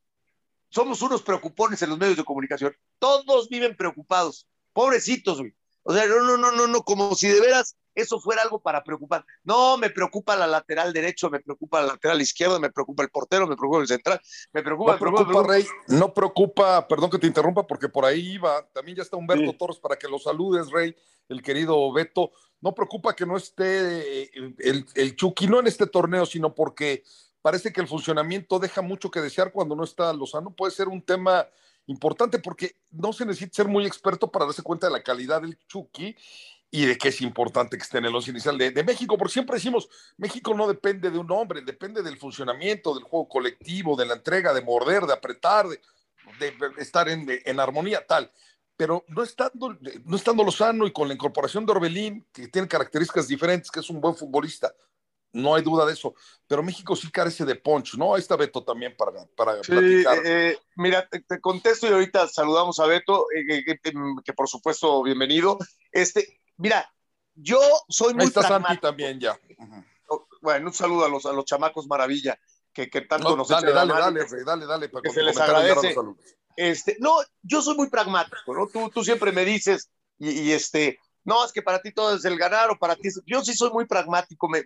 somos 0.78 1.02
unos 1.02 1.24
preocupones 1.24 1.82
en 1.82 1.90
los 1.90 1.98
medios 1.98 2.18
de 2.18 2.24
comunicación. 2.24 2.72
Todos 3.00 3.50
viven 3.50 3.76
preocupados. 3.76 4.46
Pobrecitos, 4.74 5.40
güey. 5.40 5.52
O 5.82 5.92
sea, 5.92 6.06
no, 6.06 6.22
no, 6.22 6.38
no, 6.38 6.52
no, 6.52 6.68
no, 6.68 6.84
como 6.84 7.16
si 7.16 7.28
de 7.28 7.42
veras 7.42 7.76
eso 7.96 8.20
fuera 8.20 8.44
algo 8.44 8.60
para 8.60 8.84
preocupar. 8.84 9.26
No, 9.44 9.76
me 9.80 9.90
preocupa 9.90 10.36
la 10.36 10.46
lateral 10.46 10.94
derecho, 10.94 11.32
me 11.32 11.40
preocupa 11.40 11.82
la 11.82 11.94
lateral 11.94 12.22
izquierda, 12.22 12.60
me 12.60 12.70
preocupa 12.70 13.02
el 13.02 13.10
portero, 13.10 13.48
me 13.48 13.56
preocupa 13.56 13.82
el 13.82 13.88
central, 13.88 14.22
me 14.54 14.62
preocupa... 14.62 14.94
No 14.94 15.00
preocupa, 15.00 15.44
Rey, 15.48 15.66
no 15.88 16.14
preocupa, 16.14 16.88
perdón 16.88 17.10
que 17.10 17.18
te 17.18 17.26
interrumpa, 17.26 17.66
porque 17.66 17.90
por 17.90 18.06
ahí 18.06 18.34
iba, 18.34 18.64
también 18.72 18.98
ya 18.98 19.02
está 19.02 19.18
Humberto 19.18 19.54
Torres 19.54 19.80
para 19.80 19.96
que 19.96 20.08
lo 20.08 20.20
saludes, 20.20 20.70
Rey, 20.70 20.96
el 21.28 21.42
querido 21.42 21.92
Beto. 21.92 22.32
No 22.62 22.76
preocupa 22.76 23.16
que 23.16 23.26
no 23.26 23.36
esté 23.36 24.26
eh, 24.26 24.30
el, 24.60 24.86
el 24.94 25.16
Chucky, 25.16 25.48
no 25.48 25.60
en 25.60 25.66
este 25.66 25.88
torneo, 25.88 26.28
sino 26.28 26.54
porque 26.54 27.04
parece 27.42 27.72
que 27.72 27.82
el 27.82 27.88
funcionamiento 27.88 28.60
deja 28.60 28.82
mucho 28.82 29.12
que 29.12 29.22
desear 29.22 29.52
cuando 29.52 29.76
no 29.76 29.84
está 29.84 30.12
Lozano. 30.14 30.52
Puede 30.52 30.72
ser 30.72 30.88
un 30.88 31.02
tema 31.02 31.48
importante 31.88 32.40
porque 32.40 32.76
no 32.92 33.14
se 33.14 33.26
necesita 33.26 33.56
ser 33.56 33.68
muy 33.68 33.86
experto 33.86 34.32
para 34.32 34.46
darse 34.46 34.62
cuenta 34.62 34.88
de 34.88 34.94
la 34.94 35.04
calidad 35.04 35.42
del 35.42 35.58
Chucky 35.68 36.16
y 36.70 36.86
de 36.86 36.98
que 36.98 37.10
es 37.10 37.22
importante 37.22 37.78
que 37.78 37.84
esté 37.84 37.98
en 38.00 38.06
el 38.06 38.16
once 38.16 38.32
inicial 38.32 38.58
de, 38.58 38.84
México, 38.84 39.18
porque 39.18 39.34
siempre 39.34 39.56
decimos, 39.56 39.88
México 40.18 40.54
no 40.54 40.68
depende 40.68 41.10
de 41.10 41.18
un 41.18 41.32
hombre, 41.32 41.62
depende 41.62 42.04
del 42.04 42.18
funcionamiento, 42.18 42.94
del 42.94 43.04
juego 43.04 43.30
colectivo, 43.30 43.96
de 43.96 44.06
la 44.06 44.16
entrega, 44.16 44.54
de 44.54 44.62
morder, 44.62 45.04
de 45.04 45.14
apretar, 45.14 45.68
de, 45.68 45.80
estar 46.78 47.08
en, 47.08 47.60
armonía, 47.60 48.06
tal. 48.06 48.30
Pero 48.76 49.06
no 49.08 49.24
estando, 49.24 49.78
no 50.04 50.18
estando 50.18 50.86
y 50.86 50.92
con 50.92 51.08
la 51.08 51.14
incorporación 51.14 51.66
de 51.66 51.72
Orbelín, 51.72 52.28
que 52.34 52.50
tiene 52.50 52.68
características 52.68 53.28
diferentes, 53.28 53.72
que 53.72 53.80
es 53.80 53.90
un 53.90 54.02
buen 54.02 54.16
futbolista, 54.16 54.74
no 55.34 55.56
hay 55.56 55.64
duda 55.64 55.86
de 55.86 55.94
eso. 55.94 56.14
Pero 56.48 56.64
México 56.64 56.96
sí 56.96 57.12
carece 57.12 57.46
de 57.46 57.56
punch, 57.56 57.96
¿no? 57.96 58.16
Ahí 58.16 58.22
está 58.22 58.36
Beto 58.36 58.64
también 58.64 58.96
para, 58.98 59.26
para 59.36 59.64
sí, 59.64 59.72
platicar. 59.72 60.18
Eh, 60.26 60.60
mira, 60.76 61.08
te, 61.08 61.40
contesto 61.42 61.88
y 61.88 61.92
ahorita 61.92 62.28
saludamos 62.28 62.80
a 62.80 62.86
Beto, 62.86 63.26
eh, 63.36 63.64
que, 63.66 64.34
por 64.34 64.48
supuesto, 64.48 65.04
bienvenido. 65.04 65.58
Este, 65.92 66.40
mira, 66.58 66.90
yo 67.36 67.60
soy 67.90 68.14
muy 68.14 68.24
Ahí 68.24 68.28
está 68.28 68.44
Santi 68.44 68.78
también 68.78 69.20
ya. 69.20 69.40
Bueno, 70.42 70.68
un 70.68 70.74
saludo 70.74 71.06
a 71.06 71.10
los, 71.10 71.26
a 71.26 71.34
los 71.34 71.46
chamacos 71.46 71.88
maravilla, 71.88 72.40
que, 72.72 72.90
que 72.90 73.02
tanto 73.02 73.36
nos 73.36 73.48
dale, 73.48 73.74
dale, 73.74 73.94
dale, 73.94 74.26
dale, 74.46 74.66
dale, 74.66 74.90
para 74.90 75.02
que 75.02 75.10
se 75.10 75.24
les 75.24 75.38
agradece. 75.38 75.96
Este, 76.56 76.98
no, 77.00 77.18
yo 77.44 77.62
soy 77.62 77.76
muy 77.76 77.90
pragmático, 77.90 78.54
¿no? 78.54 78.68
Tú, 78.68 78.90
tú 78.90 79.04
siempre 79.04 79.32
me 79.32 79.46
dices, 79.46 79.92
y, 80.18 80.32
y 80.32 80.52
este, 80.54 81.00
no, 81.28 81.44
es 81.44 81.52
que 81.52 81.62
para 81.62 81.82
ti 81.82 81.92
todo 81.92 82.16
es 82.16 82.24
el 82.24 82.38
ganar 82.38 82.72
o 82.72 82.80
para 82.80 82.96
ti. 82.96 83.10
Yo 83.26 83.44
sí 83.44 83.54
soy 83.54 83.70
muy 83.72 83.86
pragmático, 83.86 84.48
me, 84.48 84.64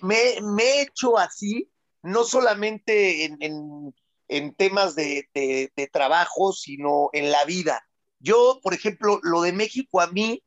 he 0.00 0.82
hecho 0.82 1.16
así, 1.16 1.70
no 2.02 2.24
solamente 2.24 3.26
en, 3.26 4.54
temas 4.56 4.96
de, 4.96 5.28
de, 5.32 5.86
trabajo, 5.92 6.52
sino 6.52 7.08
en 7.12 7.30
la 7.30 7.44
vida. 7.44 7.86
Yo, 8.18 8.58
por 8.64 8.74
ejemplo, 8.74 9.20
lo 9.22 9.42
de 9.42 9.52
México 9.52 10.00
a 10.00 10.08
mí 10.08 10.42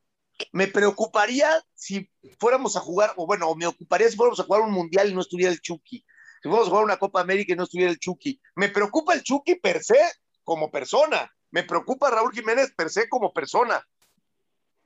me 0.51 0.67
preocuparía 0.67 1.63
si 1.73 2.11
fuéramos 2.37 2.75
a 2.75 2.81
jugar, 2.81 3.13
o 3.15 3.25
bueno, 3.25 3.55
me 3.55 3.67
ocuparía 3.67 4.09
si 4.09 4.17
fuéramos 4.17 4.41
a 4.41 4.43
jugar 4.43 4.61
un 4.63 4.73
mundial 4.73 5.09
y 5.09 5.13
no 5.13 5.21
estuviera 5.21 5.53
el 5.53 5.61
Chucky. 5.61 5.99
Si 6.43 6.49
fuéramos 6.49 6.67
a 6.67 6.71
jugar 6.71 6.83
una 6.83 6.97
Copa 6.97 7.21
América 7.21 7.53
y 7.53 7.55
no 7.55 7.63
estuviera 7.63 7.93
el 7.93 7.99
Chucky. 7.99 8.41
Me 8.57 8.67
preocupa 8.67 9.13
el 9.13 9.23
Chucky 9.23 9.55
per 9.55 9.81
se 9.81 9.99
como 10.43 10.69
persona. 10.69 11.31
Me 11.51 11.63
preocupa 11.63 12.09
Raúl 12.09 12.33
Jiménez 12.33 12.73
per 12.75 12.89
se 12.89 13.07
como 13.07 13.31
persona. 13.31 13.81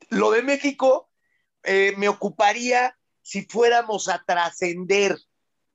Lo 0.10 0.32
de 0.32 0.42
México 0.42 1.10
eh, 1.63 1.94
me 1.98 2.10
ocuparía 2.10 2.98
si 3.22 3.44
fuéramos 3.44 4.08
a 4.08 4.24
trascender, 4.25 5.18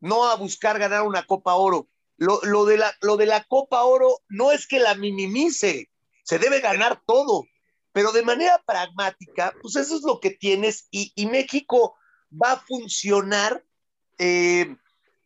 no 0.00 0.28
a 0.28 0.34
buscar 0.36 0.78
ganar 0.78 1.02
una 1.02 1.26
Copa 1.26 1.54
Oro. 1.54 1.88
Lo, 2.16 2.64
de 2.64 2.76
la, 2.76 3.44
Copa 3.48 3.82
Oro 3.84 4.20
no 4.28 4.52
es 4.52 4.66
que 4.66 4.78
la 4.78 4.94
minimice, 4.94 5.90
se 6.24 6.38
debe 6.38 6.60
ganar 6.60 7.02
todo, 7.06 7.44
pero 7.92 8.12
de 8.12 8.22
manera 8.22 8.62
pragmática, 8.64 9.52
pues 9.60 9.76
eso 9.76 9.96
es 9.96 10.02
lo 10.02 10.20
que 10.20 10.30
tienes 10.30 10.88
y, 10.90 11.12
México 11.26 11.96
va 12.30 12.52
a 12.52 12.60
funcionar 12.60 13.64
eh, 14.18 14.76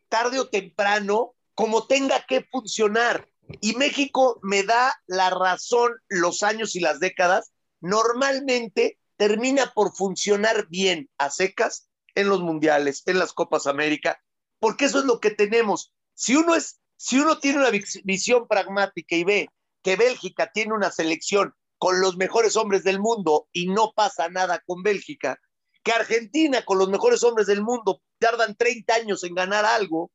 tarde 0.09 0.41
o 0.41 0.49
temprano 0.49 1.35
como 1.55 1.87
tenga 1.87 2.25
que 2.27 2.43
funcionar. 2.51 3.29
Y 3.61 3.75
México 3.77 4.39
me 4.43 4.63
da 4.63 4.95
la 5.07 5.31
razón 5.31 5.93
los 6.09 6.43
años 6.43 6.77
y 6.77 6.81
las 6.81 7.01
décadas 7.01 7.53
normalmente 7.81 8.99
termina 9.17 9.73
por 9.75 9.95
funcionar 9.95 10.69
bien 10.69 11.11
a 11.19 11.31
secas 11.31 11.89
en 12.15 12.29
los 12.29 12.41
mundiales, 12.41 13.03
en 13.07 13.19
las 13.19 13.33
Copas 13.33 13.67
América, 13.67 14.21
porque 14.59 14.87
eso 14.87 15.01
es 15.01 15.05
lo 15.05 15.21
que 15.21 15.31
tenemos. 15.31 15.93
Si 16.15 16.37
uno 16.37 16.55
es, 16.55 16.81
si 16.97 17.19
uno 17.19 17.39
tiene 17.39 17.59
una 17.59 17.71
visión 17.71 18.49
pragmática 18.49 19.17
y 19.17 19.25
ve 19.25 19.49
que 19.83 19.97
Bélgica 19.97 20.51
tiene 20.53 20.75
una 20.75 20.91
selección 20.91 21.55
con 21.79 22.01
los 22.01 22.17
mejores 22.17 22.57
hombres 22.57 22.83
del 22.85 23.01
mundo 23.01 23.49
y 23.53 23.67
no 23.69 23.93
pasa 23.95 24.29
nada 24.29 24.63
con 24.67 24.83
Bélgica, 24.83 25.39
que 25.83 25.93
Argentina 25.93 26.65
con 26.65 26.79
los 26.79 26.89
mejores 26.89 27.23
hombres 27.23 27.47
del 27.47 27.63
mundo 27.63 28.03
tardan 28.19 28.57
30 28.57 28.95
años 28.95 29.25
en 29.25 29.35
ganar 29.35 29.65
algo, 29.65 30.11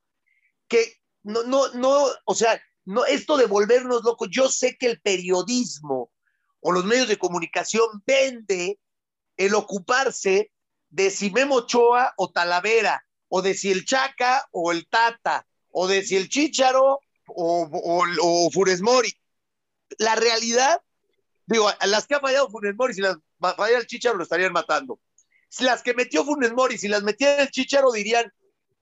que 0.68 0.98
no, 1.24 1.44
no, 1.44 1.70
no, 1.74 2.08
o 2.26 2.36
sea, 2.36 2.62
no, 2.86 3.06
esto 3.06 3.38
de 3.38 3.46
volvernos 3.46 4.04
locos, 4.04 4.28
yo 4.30 4.50
sé 4.50 4.76
que 4.78 4.88
el 4.88 5.02
periodismo 5.02 6.12
o 6.64 6.72
los 6.72 6.86
medios 6.86 7.10
de 7.10 7.18
comunicación 7.18 7.86
vende 8.06 8.80
el 9.36 9.54
ocuparse 9.54 10.52
de 10.90 11.12
si 11.12 11.30
Memo 11.30 11.56
Ochoa 11.56 12.14
o 12.18 12.32
Talavera, 12.32 13.06
o 13.28 13.42
de 13.42 13.54
si 13.54 13.72
el 13.72 13.86
Chaca 13.86 14.48
o 14.52 14.72
el 14.72 14.88
Tata, 14.88 15.46
o 15.72 15.88
de 15.88 16.04
si 16.04 16.16
el 16.16 16.30
Chicharo 16.30 17.02
o, 17.28 18.50
Funes 18.54 18.82
Mori. 18.82 19.14
La 19.98 20.16
realidad, 20.16 20.82
digo, 21.46 21.70
las 21.86 22.08
que 22.08 22.16
ha 22.16 22.20
fallado 22.22 22.50
Funes 22.50 22.76
Mori, 22.76 22.94
si 22.94 23.02
las 23.02 23.18
falla 23.40 23.78
el 23.78 23.88
Chicharo 23.88 24.18
lo 24.18 24.24
estarían 24.24 24.54
matando. 24.54 25.00
Si 25.50 25.66
las 25.66 25.84
que 25.84 25.94
metió 25.94 26.24
Funes 26.24 26.54
Mori, 26.54 26.78
si 26.78 26.88
las 26.88 27.04
metía 27.04 27.42
el 27.42 27.52
Chicharo, 27.52 27.92
dirían, 27.92 28.32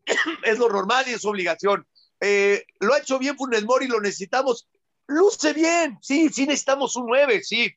es 0.43 0.59
lo 0.59 0.69
normal 0.69 1.05
y 1.07 1.13
es 1.13 1.21
su 1.21 1.29
obligación. 1.29 1.87
Eh, 2.19 2.63
lo 2.79 2.93
ha 2.93 2.99
hecho 2.99 3.17
bien 3.17 3.37
Funes 3.37 3.63
Mori, 3.63 3.87
lo 3.87 3.99
necesitamos 3.99 4.67
luce 5.11 5.53
bien, 5.53 5.97
sí, 6.01 6.29
sí 6.29 6.45
necesitamos 6.45 6.95
un 6.95 7.07
9, 7.07 7.43
sí. 7.43 7.71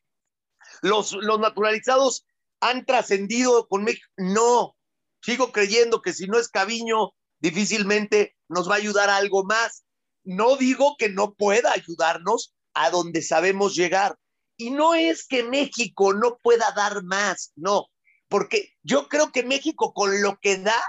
Los, 0.81 1.13
los 1.13 1.39
naturalizados 1.39 2.25
han 2.59 2.85
trascendido 2.85 3.67
con 3.67 3.83
México. 3.83 4.07
No, 4.17 4.75
sigo 5.21 5.51
creyendo 5.51 6.01
que 6.01 6.13
si 6.13 6.27
no 6.27 6.39
es 6.39 6.49
Caviño, 6.49 7.11
difícilmente 7.39 8.35
nos 8.47 8.69
va 8.69 8.75
a 8.75 8.77
ayudar 8.77 9.09
a 9.09 9.17
algo 9.17 9.43
más. 9.43 9.85
No 10.23 10.57
digo 10.57 10.95
que 10.97 11.09
no 11.09 11.33
pueda 11.33 11.71
ayudarnos 11.71 12.53
a 12.73 12.89
donde 12.89 13.21
sabemos 13.21 13.75
llegar. 13.75 14.17
Y 14.57 14.71
no 14.71 14.93
es 14.93 15.27
que 15.27 15.43
México 15.43 16.13
no 16.13 16.37
pueda 16.37 16.71
dar 16.71 17.03
más, 17.03 17.51
no, 17.55 17.87
porque 18.29 18.73
yo 18.83 19.09
creo 19.09 19.31
que 19.31 19.43
México 19.43 19.93
con 19.93 20.21
lo 20.21 20.37
que 20.39 20.57
da, 20.57 20.81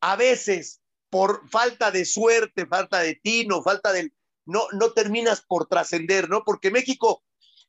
a 0.00 0.16
veces 0.16 0.80
por 1.08 1.48
falta 1.48 1.90
de 1.90 2.04
suerte, 2.04 2.66
falta 2.66 2.98
de 2.98 3.14
tino, 3.14 3.62
falta 3.62 3.92
del, 3.92 4.12
no, 4.46 4.66
no 4.72 4.92
terminas 4.92 5.42
por 5.42 5.66
trascender, 5.66 6.28
¿no? 6.28 6.42
Porque 6.44 6.70
México, 6.70 7.22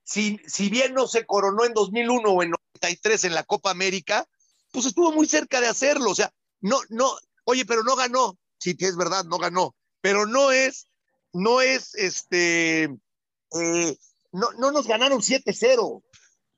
si, 0.03 0.39
si 0.45 0.69
bien 0.69 0.93
no 0.93 1.07
se 1.07 1.25
coronó 1.25 1.65
en 1.65 1.73
2001 1.73 2.29
o 2.29 2.43
en 2.43 2.51
93 2.51 3.25
en 3.25 3.35
la 3.35 3.43
Copa 3.43 3.71
América, 3.71 4.27
pues 4.71 4.85
estuvo 4.85 5.11
muy 5.11 5.27
cerca 5.27 5.59
de 5.59 5.67
hacerlo. 5.67 6.11
O 6.11 6.15
sea, 6.15 6.31
no, 6.61 6.79
no, 6.89 7.11
oye, 7.43 7.65
pero 7.65 7.83
no 7.83 7.95
ganó. 7.95 8.37
Sí, 8.59 8.75
es 8.79 8.95
verdad, 8.95 9.25
no 9.25 9.37
ganó. 9.37 9.75
Pero 10.01 10.25
no 10.25 10.51
es, 10.51 10.87
no 11.33 11.61
es 11.61 11.95
este, 11.95 12.83
eh, 12.83 13.97
no, 14.31 14.51
no 14.53 14.71
nos 14.71 14.87
ganaron 14.87 15.19
7-0. 15.19 16.03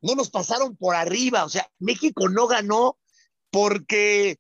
No 0.02 0.16
nos 0.16 0.30
pasaron 0.30 0.76
por 0.76 0.96
arriba. 0.96 1.46
O 1.46 1.50
sea, 1.50 1.70
México 1.80 2.30
no 2.30 2.48
ganó 2.48 2.98
porque 3.52 4.38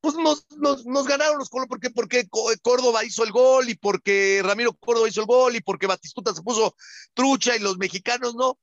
pues 0.00 0.14
nos, 0.16 1.06
ganaron 1.06 1.38
los 1.38 1.48
colores 1.48 1.68
porque, 1.68 1.90
porque 1.90 2.28
Córdoba 2.62 3.04
hizo 3.04 3.24
el 3.24 3.32
gol 3.32 3.68
y 3.68 3.74
porque 3.74 4.40
Ramiro 4.44 4.72
Córdoba 4.74 5.08
hizo 5.08 5.20
el 5.20 5.26
gol 5.26 5.56
y 5.56 5.60
porque 5.60 5.86
Batistuta 5.86 6.34
se 6.34 6.42
puso 6.42 6.76
trucha 7.14 7.56
y 7.56 7.60
los 7.60 7.78
mexicanos 7.78 8.34
no. 8.34 8.58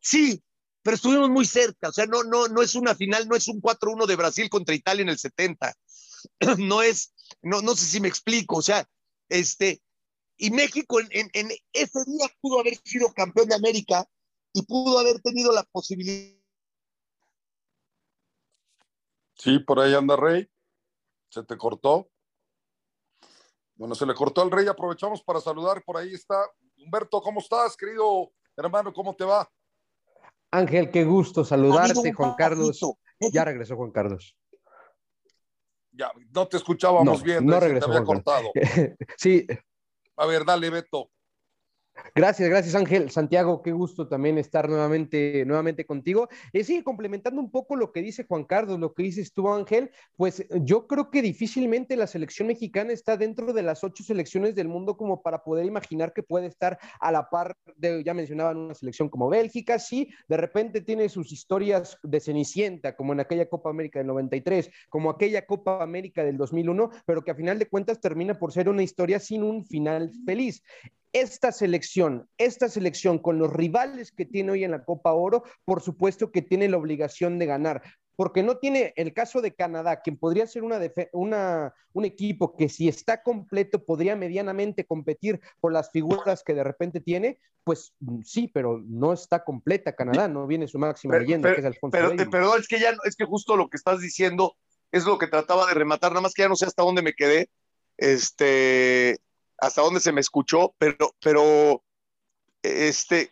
Sí, 0.00 0.42
pero 0.82 0.96
estuvimos 0.96 1.30
muy 1.30 1.46
cerca, 1.46 1.88
o 1.88 1.92
sea, 1.92 2.06
no, 2.06 2.24
no, 2.24 2.48
no 2.48 2.62
es 2.62 2.74
una 2.74 2.94
final, 2.94 3.28
no 3.28 3.36
es 3.36 3.48
un 3.48 3.60
4-1 3.60 4.06
de 4.06 4.16
Brasil 4.16 4.50
contra 4.50 4.74
Italia 4.74 5.02
en 5.02 5.08
el 5.08 5.18
70. 5.18 5.74
No 6.58 6.82
es, 6.82 7.12
no, 7.42 7.62
no 7.62 7.74
sé 7.74 7.84
si 7.84 8.00
me 8.00 8.06
explico, 8.06 8.56
o 8.56 8.62
sea, 8.62 8.88
este, 9.28 9.82
y 10.36 10.50
México 10.50 11.00
en 11.00 11.30
ese 11.72 11.98
día 12.06 12.30
pudo 12.40 12.60
haber 12.60 12.76
sido 12.84 13.12
campeón 13.12 13.48
de 13.48 13.56
América 13.56 14.08
y 14.52 14.62
pudo 14.62 15.00
haber 15.00 15.20
tenido 15.20 15.52
la 15.52 15.64
posibilidad. 15.64 16.41
Sí, 19.42 19.58
por 19.58 19.80
ahí 19.80 19.92
anda 19.92 20.14
Rey 20.14 20.48
se 21.28 21.42
te 21.42 21.56
cortó. 21.56 22.08
Bueno, 23.74 23.96
se 23.96 24.06
le 24.06 24.14
cortó 24.14 24.40
al 24.40 24.52
rey. 24.52 24.68
Aprovechamos 24.68 25.20
para 25.24 25.40
saludar. 25.40 25.82
Por 25.82 25.96
ahí 25.96 26.14
está 26.14 26.36
Humberto. 26.76 27.20
¿Cómo 27.20 27.40
estás, 27.40 27.76
querido 27.76 28.30
hermano? 28.56 28.92
¿Cómo 28.92 29.16
te 29.16 29.24
va? 29.24 29.50
Ángel, 30.52 30.92
qué 30.92 31.04
gusto 31.04 31.44
saludarte, 31.44 32.12
Juan 32.12 32.34
Carlos. 32.34 32.78
Ya 33.32 33.44
regresó 33.44 33.74
Juan 33.74 33.90
Carlos. 33.90 34.36
Ya, 35.90 36.12
no 36.30 36.46
te 36.46 36.58
escuchábamos 36.58 37.20
bien. 37.24 37.44
No 37.44 37.58
regresó. 37.58 37.86
Te 37.86 37.96
había 37.96 38.06
cortado. 38.06 38.52
sí. 39.16 39.44
A 40.18 40.26
ver, 40.26 40.44
dale, 40.44 40.70
Beto. 40.70 41.10
Gracias, 42.14 42.48
gracias 42.48 42.74
Ángel. 42.74 43.10
Santiago, 43.10 43.62
qué 43.62 43.72
gusto 43.72 44.08
también 44.08 44.38
estar 44.38 44.68
nuevamente, 44.68 45.44
nuevamente 45.46 45.86
contigo. 45.86 46.28
Y 46.52 46.64
sí, 46.64 46.82
complementando 46.82 47.40
un 47.40 47.50
poco 47.50 47.76
lo 47.76 47.92
que 47.92 48.02
dice 48.02 48.24
Juan 48.24 48.44
Carlos, 48.44 48.78
lo 48.78 48.94
que 48.94 49.02
dices 49.02 49.32
tú 49.32 49.50
Ángel, 49.50 49.90
pues 50.16 50.46
yo 50.62 50.86
creo 50.86 51.10
que 51.10 51.22
difícilmente 51.22 51.96
la 51.96 52.06
selección 52.06 52.48
mexicana 52.48 52.92
está 52.92 53.16
dentro 53.16 53.52
de 53.52 53.62
las 53.62 53.84
ocho 53.84 54.02
selecciones 54.04 54.54
del 54.54 54.68
mundo 54.68 54.96
como 54.96 55.22
para 55.22 55.42
poder 55.42 55.66
imaginar 55.66 56.12
que 56.12 56.22
puede 56.22 56.46
estar 56.46 56.78
a 57.00 57.12
la 57.12 57.28
par 57.28 57.56
de, 57.76 58.02
ya 58.04 58.14
mencionaban, 58.14 58.56
una 58.56 58.74
selección 58.74 59.08
como 59.08 59.28
Bélgica, 59.28 59.78
sí, 59.78 60.10
de 60.28 60.36
repente 60.36 60.80
tiene 60.80 61.08
sus 61.08 61.32
historias 61.32 61.98
de 62.02 62.20
Cenicienta, 62.20 62.96
como 62.96 63.12
en 63.12 63.20
aquella 63.20 63.48
Copa 63.48 63.70
América 63.70 63.98
del 63.98 64.08
93, 64.08 64.70
como 64.88 65.10
aquella 65.10 65.46
Copa 65.46 65.82
América 65.82 66.24
del 66.24 66.36
2001, 66.36 66.90
pero 67.06 67.22
que 67.22 67.30
a 67.30 67.34
final 67.34 67.58
de 67.58 67.68
cuentas 67.68 68.00
termina 68.00 68.38
por 68.38 68.52
ser 68.52 68.68
una 68.68 68.82
historia 68.82 69.18
sin 69.18 69.42
un 69.42 69.66
final 69.66 70.10
feliz 70.24 70.62
esta 71.12 71.52
selección, 71.52 72.28
esta 72.38 72.68
selección 72.68 73.18
con 73.18 73.38
los 73.38 73.52
rivales 73.52 74.12
que 74.12 74.24
tiene 74.24 74.52
hoy 74.52 74.64
en 74.64 74.70
la 74.70 74.84
Copa 74.84 75.12
Oro, 75.12 75.44
por 75.64 75.82
supuesto 75.82 76.32
que 76.32 76.42
tiene 76.42 76.68
la 76.68 76.78
obligación 76.78 77.38
de 77.38 77.46
ganar, 77.46 77.82
porque 78.16 78.42
no 78.42 78.58
tiene 78.58 78.92
el 78.96 79.12
caso 79.12 79.40
de 79.40 79.54
Canadá, 79.54 80.00
quien 80.00 80.16
podría 80.16 80.46
ser 80.46 80.62
una, 80.62 80.80
una, 81.12 81.74
un 81.92 82.04
equipo 82.04 82.56
que 82.56 82.68
si 82.68 82.88
está 82.88 83.22
completo 83.22 83.84
podría 83.84 84.16
medianamente 84.16 84.84
competir 84.84 85.40
por 85.60 85.72
las 85.72 85.90
figuras 85.90 86.42
que 86.44 86.54
de 86.54 86.64
repente 86.64 87.00
tiene, 87.00 87.38
pues 87.64 87.94
sí, 88.24 88.48
pero 88.52 88.82
no 88.86 89.12
está 89.12 89.44
completa 89.44 89.94
Canadá, 89.94 90.28
no 90.28 90.46
viene 90.46 90.68
su 90.68 90.78
máxima 90.78 91.18
leyenda, 91.18 91.54
que 91.54 91.60
es 91.60 91.66
Alfonso 91.66 91.98
pero, 91.98 92.30
Perdón, 92.30 92.60
es 92.60 92.68
que 92.68 92.80
ya 92.80 92.92
es 93.04 93.16
que 93.16 93.24
justo 93.24 93.56
lo 93.56 93.68
que 93.68 93.76
estás 93.76 94.00
diciendo 94.00 94.56
es 94.90 95.04
lo 95.06 95.18
que 95.18 95.26
trataba 95.26 95.66
de 95.66 95.74
rematar, 95.74 96.12
nada 96.12 96.20
más 96.20 96.34
que 96.34 96.42
ya 96.42 96.48
no 96.48 96.56
sé 96.56 96.66
hasta 96.66 96.82
dónde 96.82 97.02
me 97.02 97.14
quedé. 97.14 97.48
Este, 97.96 99.18
hasta 99.62 99.80
dónde 99.80 100.00
se 100.00 100.10
me 100.10 100.20
escuchó, 100.20 100.74
pero, 100.76 101.14
pero 101.20 101.84
este, 102.62 103.30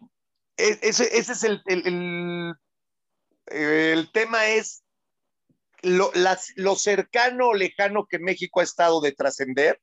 e, 0.56 0.78
ese, 0.80 1.18
ese 1.18 1.32
es 1.32 1.42
el, 1.42 1.60
el, 1.66 2.54
el, 3.46 4.12
tema 4.12 4.46
es 4.46 4.84
lo, 5.82 6.12
las, 6.14 6.52
lo, 6.54 6.76
cercano 6.76 7.49
o 7.49 7.54
lejano 7.54 8.06
que 8.08 8.20
México 8.20 8.60
ha 8.60 8.62
estado 8.62 9.00
de 9.00 9.10
trascender. 9.10 9.80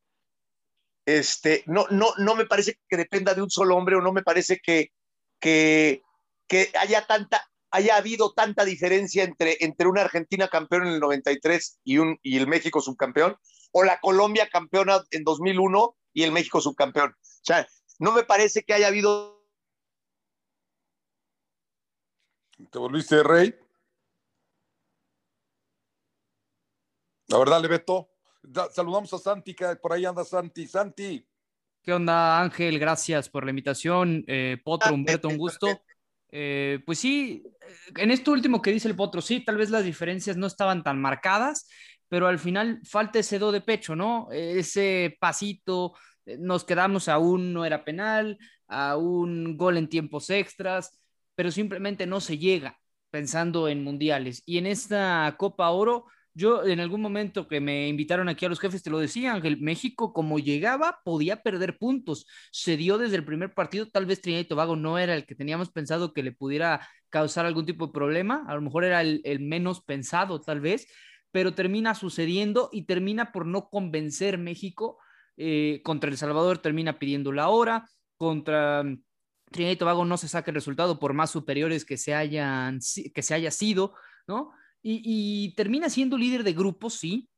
Este, 1.05 1.63
no, 1.67 1.85
no, 1.89 2.13
no 2.17 2.33
me 2.35 2.45
parece 2.45 2.79
que 2.87 2.95
dependa 2.95 3.33
de 3.33 3.41
un 3.41 3.49
solo 3.49 3.75
hombre 3.75 3.97
o 3.97 4.01
no 4.01 4.13
me 4.13 4.23
parece 4.23 4.59
que, 4.63 4.93
que, 5.41 6.01
que 6.47 6.71
haya 6.79 7.05
tanta 7.05 7.45
haya 7.71 7.97
habido 7.97 8.31
tanta 8.31 8.63
diferencia 8.63 9.25
entre, 9.25 9.57
entre 9.59 9.89
una 9.89 9.99
Argentina 9.99 10.47
campeón 10.47 10.87
en 10.87 10.93
el 10.93 10.99
93 11.01 11.81
y, 11.83 11.97
un, 11.97 12.17
y 12.23 12.37
el 12.37 12.47
México 12.47 12.79
subcampeón, 12.79 13.35
o 13.73 13.83
la 13.83 13.99
Colombia 13.99 14.47
campeona 14.49 15.03
en 15.11 15.25
2001 15.25 15.97
y 16.17 16.23
el 16.23 16.31
México 16.31 16.59
subcampeón. 16.59 17.11
O 17.11 17.15
sea, 17.43 17.67
no 17.99 18.11
me 18.11 18.23
parece 18.23 18.63
que 18.63 18.73
haya 18.73 18.87
habido. 18.87 19.45
¿Te 22.71 22.79
volviste 22.79 23.21
rey? 23.21 23.53
La 27.27 27.37
verdad, 27.37 27.61
le 27.61 27.67
Beto. 27.67 28.09
Saludamos 28.71 29.13
a 29.13 29.19
Santi, 29.19 29.53
que 29.53 29.75
por 29.75 29.93
ahí 29.93 30.05
anda 30.05 30.25
Santi. 30.25 30.65
Santi. 30.67 31.23
¿Qué 31.83 31.93
onda, 31.93 32.41
Ángel? 32.41 32.79
Gracias 32.79 33.29
por 33.29 33.43
la 33.43 33.51
invitación. 33.51 34.23
Eh, 34.25 34.57
Potro, 34.65 34.95
Humberto, 34.95 35.27
un 35.27 35.37
gusto. 35.37 35.67
Eh, 36.29 36.79
pues 36.83 36.97
sí, 36.97 37.43
en 37.95 38.09
esto 38.09 38.31
último 38.31 38.63
que 38.63 38.71
dice 38.71 38.87
el 38.87 38.95
Potro, 38.95 39.21
sí, 39.21 39.45
tal 39.45 39.57
vez 39.57 39.69
las 39.69 39.83
diferencias 39.83 40.35
no 40.35 40.47
estaban 40.47 40.83
tan 40.83 40.99
marcadas, 40.99 41.69
pero 42.09 42.27
al 42.27 42.39
final 42.39 42.79
falta 42.83 43.19
ese 43.19 43.39
do 43.39 43.51
de 43.51 43.61
pecho, 43.61 43.95
¿no? 43.95 44.27
Ese 44.31 45.17
pasito, 45.19 45.93
eh, 46.25 46.37
nos 46.39 46.63
quedamos 46.63 47.07
a 47.09 47.17
un 47.19 47.53
no 47.53 47.65
era 47.65 47.83
penal, 47.83 48.37
a 48.67 48.97
un 48.97 49.57
gol 49.57 49.77
en 49.77 49.89
tiempos 49.89 50.29
extras, 50.29 50.99
pero 51.35 51.51
simplemente 51.51 52.05
no 52.07 52.19
se 52.21 52.37
llega 52.37 52.79
pensando 53.09 53.67
en 53.67 53.83
mundiales. 53.83 54.43
Y 54.45 54.57
en 54.57 54.67
esta 54.67 55.35
Copa 55.37 55.69
Oro, 55.69 56.05
yo 56.33 56.65
en 56.65 56.79
algún 56.79 57.01
momento 57.01 57.47
que 57.47 57.59
me 57.59 57.87
invitaron 57.87 58.29
aquí 58.29 58.45
a 58.45 58.49
los 58.49 58.59
jefes, 58.59 58.83
te 58.83 58.89
lo 58.89 58.99
decía, 58.99 59.33
Ángel, 59.33 59.59
México 59.59 60.13
como 60.13 60.37
llegaba 60.39 60.99
podía 61.03 61.41
perder 61.41 61.77
puntos. 61.77 62.27
Se 62.51 62.77
dio 62.77 62.97
desde 62.97 63.15
el 63.15 63.25
primer 63.25 63.53
partido, 63.53 63.87
tal 63.87 64.05
vez 64.05 64.21
Trinidad 64.21 64.41
y 64.41 64.45
Tobago 64.47 64.75
no 64.75 64.99
era 64.99 65.15
el 65.15 65.25
que 65.25 65.35
teníamos 65.35 65.71
pensado 65.71 66.13
que 66.13 66.23
le 66.23 66.31
pudiera 66.31 66.87
causar 67.09 67.45
algún 67.45 67.65
tipo 67.65 67.87
de 67.87 67.93
problema, 67.93 68.43
a 68.47 68.55
lo 68.55 68.61
mejor 68.61 68.83
era 68.83 69.01
el, 69.01 69.21
el 69.23 69.39
menos 69.39 69.81
pensado 69.81 70.41
tal 70.41 70.59
vez, 70.59 70.87
pero 71.37 71.53
termina 71.53 71.93
sucediendo 71.93 72.69
y 72.71 72.87
termina 72.87 73.31
por 73.31 73.45
no 73.45 73.69
convencer 73.69 74.39
México. 74.39 74.97
Eh, 75.37 75.81
contra 75.83 76.09
El 76.09 76.17
Salvador 76.17 76.57
termina 76.57 76.97
pidiendo 76.97 77.31
la 77.31 77.49
hora, 77.49 77.87
contra 78.17 78.81
mm, 78.81 79.03
Trinidad 79.51 79.73
y 79.73 79.75
Tobago 79.75 80.03
no 80.03 80.17
se 80.17 80.27
saca 80.27 80.49
el 80.49 80.55
resultado 80.55 80.97
por 80.97 81.13
más 81.13 81.29
superiores 81.29 81.85
que 81.85 81.95
se, 81.95 82.15
hayan, 82.15 82.79
que 83.13 83.21
se 83.21 83.35
haya 83.35 83.51
sido, 83.51 83.93
¿no? 84.27 84.49
Y, 84.81 85.03
y 85.05 85.53
termina 85.53 85.91
siendo 85.91 86.17
líder 86.17 86.43
de 86.43 86.53
grupo, 86.53 86.89
sí, 86.89 87.29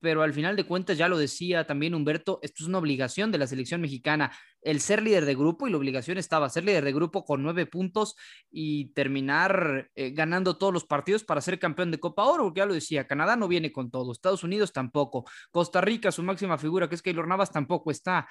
pero 0.00 0.22
al 0.22 0.32
final 0.32 0.56
de 0.56 0.64
cuentas, 0.64 0.96
ya 0.96 1.08
lo 1.08 1.18
decía 1.18 1.66
también 1.66 1.94
Humberto, 1.94 2.38
esto 2.42 2.64
es 2.64 2.68
una 2.68 2.78
obligación 2.78 3.30
de 3.30 3.38
la 3.38 3.46
selección 3.46 3.80
mexicana, 3.80 4.32
el 4.62 4.80
ser 4.80 5.02
líder 5.02 5.26
de 5.26 5.34
grupo 5.34 5.66
y 5.66 5.70
la 5.70 5.76
obligación 5.76 6.18
estaba 6.18 6.48
ser 6.48 6.64
líder 6.64 6.84
de 6.84 6.92
grupo 6.92 7.24
con 7.24 7.42
nueve 7.42 7.66
puntos 7.66 8.16
y 8.50 8.92
terminar 8.92 9.90
eh, 9.94 10.10
ganando 10.10 10.56
todos 10.58 10.72
los 10.72 10.84
partidos 10.84 11.22
para 11.24 11.40
ser 11.40 11.58
campeón 11.58 11.90
de 11.90 12.00
Copa 12.00 12.24
Oro, 12.24 12.44
porque 12.44 12.60
ya 12.60 12.66
lo 12.66 12.74
decía, 12.74 13.06
Canadá 13.06 13.36
no 13.36 13.46
viene 13.46 13.72
con 13.72 13.90
todo, 13.90 14.12
Estados 14.12 14.42
Unidos 14.42 14.72
tampoco, 14.72 15.24
Costa 15.50 15.80
Rica, 15.80 16.10
su 16.10 16.22
máxima 16.22 16.58
figura, 16.58 16.88
que 16.88 16.94
es 16.94 17.02
Keylor 17.02 17.28
Navas, 17.28 17.52
tampoco 17.52 17.90
está. 17.90 18.28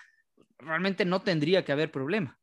Realmente 0.57 1.05
no 1.05 1.21
tendría 1.21 1.63
que 1.63 1.71
haber 1.71 1.91
problema. 1.91 2.37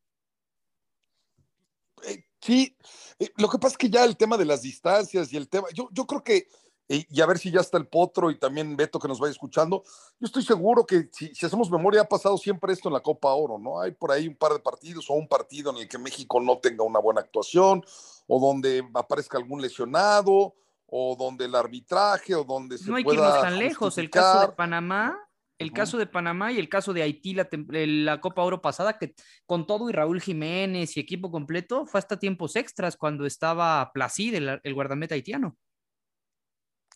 Eh, 2.05 2.25
sí, 2.41 2.77
eh, 3.19 3.31
lo 3.37 3.49
que 3.49 3.59
pasa 3.59 3.75
es 3.75 3.79
que 3.79 3.91
ya 3.91 4.05
el 4.05 4.17
tema 4.17 4.37
de 4.37 4.45
las 4.45 4.63
distancias 4.63 5.33
y 5.33 5.37
el 5.37 5.49
tema, 5.49 5.69
yo, 5.73 5.89
yo 5.93 6.07
creo 6.07 6.23
que 6.23 6.47
y, 6.89 7.21
a 7.21 7.27
ver 7.27 7.39
si 7.39 7.51
ya 7.51 7.61
está 7.61 7.79
el 7.79 7.89
Potro 7.89 8.31
y 8.31 8.39
también 8.39 8.77
Beto 8.77 8.99
que 8.99 9.09
nos 9.09 9.19
vaya 9.19 9.33
escuchando. 9.33 9.83
Yo 10.21 10.27
estoy 10.27 10.43
seguro 10.43 10.87
que 10.87 11.09
si, 11.13 11.33
hacemos 11.45 11.71
memoria 11.71 12.03
ha 12.03 12.09
pasado 12.09 12.39
siempre 12.39 12.73
esto 12.73 12.89
en 12.89 12.95
la 12.95 13.01
Copa 13.01 13.35
Oro, 13.35 13.59
¿no? 13.59 13.81
Hay 13.81 13.91
por 13.91 14.13
ahí 14.13 14.29
un 14.29 14.37
par 14.37 14.53
de 14.53 14.61
partidos 14.61 15.11
o 15.11 15.15
un 15.15 15.29
partido 15.29 15.71
en 15.71 15.79
el 15.79 15.89
que 15.89 15.99
México 15.99 16.41
no 16.41 16.59
tenga 16.59 16.85
una 16.85 17.01
buena 17.01 17.21
actuación 17.21 17.85
o 18.29 18.41
donde 18.41 18.89
aparezca 18.95 19.37
algún 19.39 19.61
lesionado 19.61 20.55
o 20.87 21.17
donde 21.19 21.47
el 21.47 21.55
arbitraje 21.57 22.35
o 22.37 22.45
donde 22.45 22.79
se 22.79 22.89
No 22.89 22.97
hay 22.97 23.05
que 23.05 23.15
irnos 23.15 23.41
tan 23.41 23.59
lejos, 23.59 23.99
el 23.99 24.09
caso 24.09 24.41
de 24.41 24.53
Panamá 24.53 25.19
el 25.59 25.73
caso 25.73 25.97
de 25.97 26.07
Panamá 26.07 26.53
y 26.53 26.59
el 26.59 26.69
caso 26.69 26.93
de 26.93 27.03
Haití, 27.03 27.33
la, 27.33 27.49
la, 27.71 28.21
Copa 28.21 28.43
Oro 28.43 28.61
pasada, 28.61 28.99
que 28.99 29.15
con 29.47 29.67
todo 29.67 29.89
y 29.89 29.93
Raúl 29.93 30.21
Jiménez 30.21 30.97
y 30.97 31.01
equipo 31.01 31.31
completo, 31.31 31.87
fue 31.87 31.99
hasta 31.99 32.19
tiempos 32.19 32.57
extras 32.57 32.97
cuando 32.97 33.25
estaba 33.25 33.91
Placid, 33.95 34.35
el, 34.35 34.61
el 34.63 34.75
guardameta 34.75 35.15
haitiano. 35.15 35.57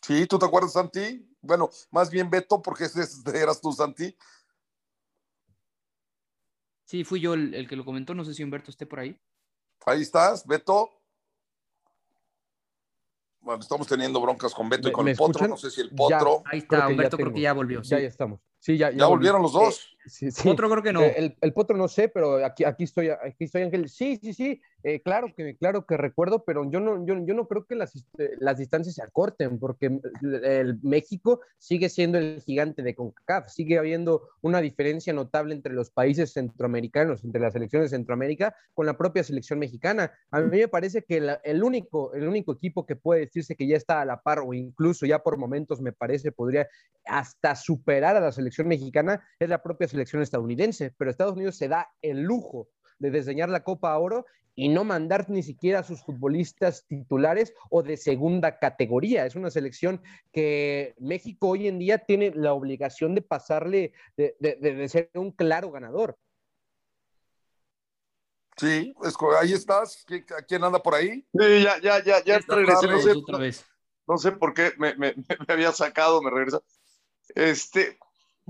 Sí, 0.01 0.25
¿tú 0.25 0.39
te 0.39 0.45
acuerdas, 0.45 0.73
Santi? 0.73 1.27
Bueno, 1.41 1.69
más 1.91 2.09
bien 2.09 2.29
Beto, 2.29 2.61
porque 2.61 2.85
ese 2.85 3.05
eras 3.33 3.61
tú, 3.61 3.71
Santi. 3.71 4.15
Sí, 6.85 7.03
fui 7.03 7.21
yo 7.21 7.33
el, 7.33 7.67
que 7.69 7.75
lo 7.75 7.85
comentó, 7.85 8.13
no 8.13 8.25
sé 8.25 8.33
si 8.33 8.43
Humberto 8.43 8.69
esté 8.69 8.85
por 8.85 8.99
ahí. 8.99 9.17
Ahí 9.85 10.01
estás, 10.01 10.45
Beto. 10.45 10.91
Bueno, 13.39 13.61
estamos 13.61 13.87
teniendo 13.87 14.21
broncas 14.21 14.53
con 14.53 14.69
Beto 14.69 14.89
y 14.89 14.91
con 14.91 15.07
el 15.07 15.15
Potro. 15.15 15.47
No 15.47 15.57
sé 15.57 15.71
si 15.71 15.81
el 15.81 15.89
Potro. 15.89 16.43
ahí 16.45 16.59
está, 16.59 16.87
Humberto 16.87 17.17
creo 17.17 17.33
que 17.33 17.41
ya 17.41 17.53
volvió. 17.53 17.81
Ya, 17.81 17.99
ya 17.99 18.07
estamos. 18.07 18.39
Sí, 18.61 18.77
ya, 18.77 18.91
ya, 18.91 19.07
volvieron 19.07 19.41
los 19.41 19.53
dos. 19.53 19.97
Sí, 20.05 20.31
sí. 20.31 20.43
Potro 20.43 20.69
creo 20.69 20.83
que 20.83 20.93
no. 20.93 21.01
Eh, 21.01 21.35
el, 21.41 21.53
Potro 21.53 21.75
no 21.75 21.87
sé, 21.87 22.09
pero 22.09 22.43
aquí, 22.45 22.63
aquí 22.63 22.83
estoy, 22.83 23.09
aquí 23.09 23.45
estoy, 23.45 23.63
Ángel. 23.63 23.89
Sí, 23.89 24.17
sí, 24.21 24.33
sí, 24.33 24.61
eh, 24.83 25.01
claro, 25.01 25.33
que, 25.35 25.55
claro 25.57 25.85
que 25.85 25.97
recuerdo, 25.97 26.43
pero 26.43 26.69
yo 26.69 26.79
no, 26.79 27.05
yo, 27.05 27.15
yo 27.25 27.33
no 27.33 27.47
creo 27.47 27.65
que 27.65 27.75
las, 27.75 27.95
este, 27.95 28.31
las 28.39 28.57
distancias 28.57 28.95
se 28.95 29.03
acorten, 29.03 29.59
porque 29.59 29.99
el 30.43 30.79
México 30.81 31.41
sigue 31.57 31.89
siendo 31.89 32.19
el 32.19 32.41
gigante 32.41 32.83
de 32.83 32.95
CONCACAF, 32.95 33.49
sigue 33.49 33.77
habiendo 33.77 34.29
una 34.41 34.61
diferencia 34.61 35.11
notable 35.11 35.55
entre 35.55 35.73
los 35.73 35.89
países 35.89 36.33
centroamericanos, 36.33 37.23
entre 37.23 37.41
las 37.41 37.53
selecciones 37.53 37.89
de 37.89 37.97
Centroamérica, 37.97 38.55
con 38.73 38.85
la 38.85 38.97
propia 38.97 39.23
selección 39.23 39.59
mexicana. 39.59 40.11
A 40.31 40.39
mí 40.39 40.59
me 40.59 40.67
parece 40.67 41.03
que 41.03 41.17
el, 41.43 41.63
único, 41.63 42.13
el 42.13 42.27
único 42.27 42.53
equipo 42.53 42.85
que 42.85 42.95
puede 42.95 43.21
decirse 43.21 43.55
que 43.55 43.67
ya 43.67 43.77
está 43.77 44.01
a 44.01 44.05
la 44.05 44.21
par, 44.21 44.39
o 44.39 44.53
incluso 44.53 45.05
ya 45.05 45.19
por 45.19 45.37
momentos 45.37 45.81
me 45.81 45.93
parece 45.93 46.31
podría 46.31 46.67
hasta 47.05 47.55
superar 47.55 48.15
a 48.15 48.19
la 48.19 48.31
selección 48.31 48.50
mexicana, 48.59 49.23
es 49.39 49.49
la 49.49 49.63
propia 49.63 49.87
selección 49.87 50.21
estadounidense, 50.21 50.93
pero 50.97 51.11
Estados 51.11 51.35
Unidos 51.35 51.57
se 51.57 51.67
da 51.67 51.89
el 52.01 52.21
lujo 52.21 52.69
de 52.99 53.11
diseñar 53.11 53.49
la 53.49 53.63
Copa 53.63 53.97
Oro 53.97 54.25
y 54.55 54.69
no 54.69 54.83
mandar 54.83 55.29
ni 55.29 55.43
siquiera 55.43 55.79
a 55.79 55.83
sus 55.83 56.03
futbolistas 56.03 56.85
titulares 56.87 57.53
o 57.69 57.83
de 57.83 57.97
segunda 57.97 58.59
categoría. 58.59 59.25
Es 59.25 59.35
una 59.35 59.49
selección 59.49 60.01
que 60.31 60.93
México 60.99 61.49
hoy 61.49 61.67
en 61.67 61.79
día 61.79 61.99
tiene 61.99 62.31
la 62.35 62.53
obligación 62.53 63.15
de 63.15 63.21
pasarle, 63.21 63.93
de, 64.17 64.87
ser 64.89 65.09
un 65.13 65.31
claro 65.31 65.71
ganador. 65.71 66.17
Sí, 68.57 68.93
ahí 69.39 69.53
estás. 69.53 70.05
¿Quién 70.47 70.63
anda 70.63 70.83
por 70.83 70.95
ahí? 70.95 71.25
Sí, 71.33 71.63
ya, 71.63 71.79
ya, 71.79 72.03
ya, 72.03 72.23
ya 72.23 72.39
regresé. 72.47 72.87
No 72.87 72.99
sé, 73.51 73.63
no 74.07 74.17
sé, 74.17 74.31
por 74.33 74.53
qué 74.53 74.73
me, 74.77 74.93
me, 74.95 75.15
me, 75.47 75.53
había 75.53 75.71
sacado, 75.71 76.21
me 76.21 76.29
regresó. 76.29 76.63
Este, 77.33 77.97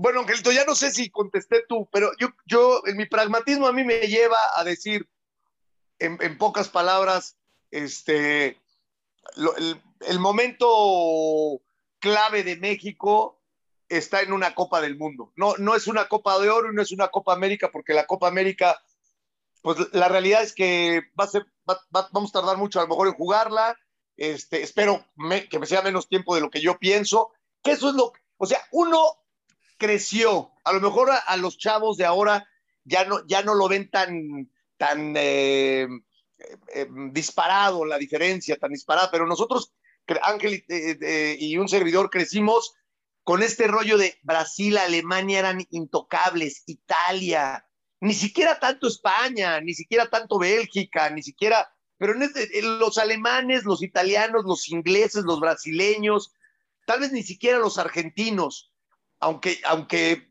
bueno, 0.02 0.18
Angelito, 0.18 0.50
ya 0.50 0.64
no 0.64 0.74
sé 0.74 0.90
si 0.90 1.10
contesté 1.10 1.64
tú, 1.68 1.88
pero 1.92 2.10
yo, 2.18 2.30
yo, 2.44 2.82
en 2.86 2.96
mi 2.96 3.06
pragmatismo 3.06 3.68
a 3.68 3.72
mí 3.72 3.84
me 3.84 4.00
lleva 4.08 4.36
a 4.56 4.64
decir, 4.64 5.08
en, 6.00 6.38
pocas 6.38 6.68
palabras, 6.68 7.36
este, 7.70 8.60
el, 10.00 10.18
momento 10.18 11.62
clave 12.00 12.42
de 12.42 12.56
México 12.56 13.40
está 13.88 14.22
en 14.22 14.32
una 14.32 14.56
Copa 14.56 14.80
del 14.80 14.98
Mundo. 14.98 15.32
No, 15.36 15.54
no 15.58 15.76
es 15.76 15.86
una 15.86 16.08
Copa 16.08 16.36
de 16.40 16.50
Oro 16.50 16.72
y 16.72 16.74
no 16.74 16.82
es 16.82 16.90
una 16.90 17.06
Copa 17.06 17.32
América, 17.32 17.70
porque 17.70 17.94
la 17.94 18.08
Copa 18.08 18.26
América, 18.26 18.82
pues 19.62 19.78
la 19.92 20.08
realidad 20.08 20.42
es 20.42 20.52
que 20.52 21.02
vamos 21.14 22.30
a 22.30 22.40
tardar 22.40 22.56
mucho 22.56 22.80
a 22.80 22.82
lo 22.82 22.88
mejor 22.88 23.06
en 23.06 23.14
jugarla. 23.14 23.78
Este, 24.16 24.62
espero 24.62 25.06
que 25.48 25.60
me 25.60 25.66
sea 25.66 25.82
menos 25.82 26.08
tiempo 26.08 26.34
de 26.34 26.40
lo 26.40 26.50
que 26.50 26.60
yo 26.60 26.76
pienso. 26.80 27.30
Que 27.62 27.70
eso 27.70 27.90
es 27.90 27.94
lo, 27.94 28.12
o 28.38 28.46
sea, 28.46 28.58
uno 28.72 29.21
creció. 29.82 30.52
A 30.62 30.72
lo 30.72 30.80
mejor 30.80 31.10
a, 31.10 31.36
los 31.36 31.58
chavos 31.58 31.96
de 31.96 32.04
ahora 32.04 32.48
ya 32.84 33.04
no, 33.04 33.26
ya 33.26 33.42
no 33.42 33.54
lo 33.54 33.68
ven 33.68 33.90
tan, 33.90 34.48
tan 34.76 35.14
eh, 35.16 35.88
eh, 36.72 36.86
disparado 37.10 37.84
la 37.84 37.98
diferencia, 37.98 38.56
tan 38.56 38.70
disparada, 38.70 39.10
pero 39.10 39.26
nosotros, 39.26 39.74
Ángel 40.22 40.64
eh, 40.68 41.36
y 41.38 41.56
un 41.58 41.68
servidor, 41.68 42.10
crecimos 42.10 42.74
con 43.24 43.42
este 43.42 43.66
rollo 43.66 43.98
de 43.98 44.18
Brasil, 44.22 44.78
Alemania 44.78 45.40
eran 45.40 45.66
intocables, 45.70 46.62
Italia, 46.66 47.66
ni 48.00 48.14
siquiera 48.14 48.60
tanto 48.60 48.86
España, 48.86 49.60
ni 49.60 49.74
siquiera 49.74 50.08
tanto 50.08 50.38
Bélgica, 50.38 51.10
ni 51.10 51.22
siquiera, 51.22 51.72
pero 51.98 52.20
este, 52.20 52.62
los 52.62 52.98
alemanes, 52.98 53.64
los 53.64 53.82
italianos, 53.82 54.44
los 54.44 54.68
ingleses, 54.68 55.24
los 55.24 55.40
brasileños, 55.40 56.32
tal 56.86 57.00
vez 57.00 57.12
ni 57.12 57.22
siquiera 57.24 57.58
los 57.58 57.78
argentinos 57.78 58.71
aunque, 59.22 59.60
aunque 59.64 60.28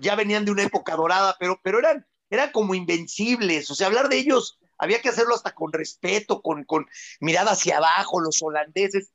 ya 0.00 0.14
venían 0.14 0.44
de 0.44 0.52
una 0.52 0.62
época 0.62 0.94
dorada, 0.94 1.34
pero, 1.40 1.58
pero 1.64 1.78
eran, 1.78 2.06
eran 2.28 2.52
como 2.52 2.74
invencibles. 2.74 3.70
O 3.70 3.74
sea, 3.74 3.86
hablar 3.86 4.08
de 4.10 4.18
ellos 4.18 4.58
había 4.76 5.00
que 5.00 5.08
hacerlo 5.08 5.34
hasta 5.34 5.54
con 5.54 5.72
respeto, 5.72 6.42
con, 6.42 6.64
con 6.64 6.86
mirada 7.20 7.52
hacia 7.52 7.78
abajo, 7.78 8.20
los 8.20 8.42
holandeses. 8.42 9.10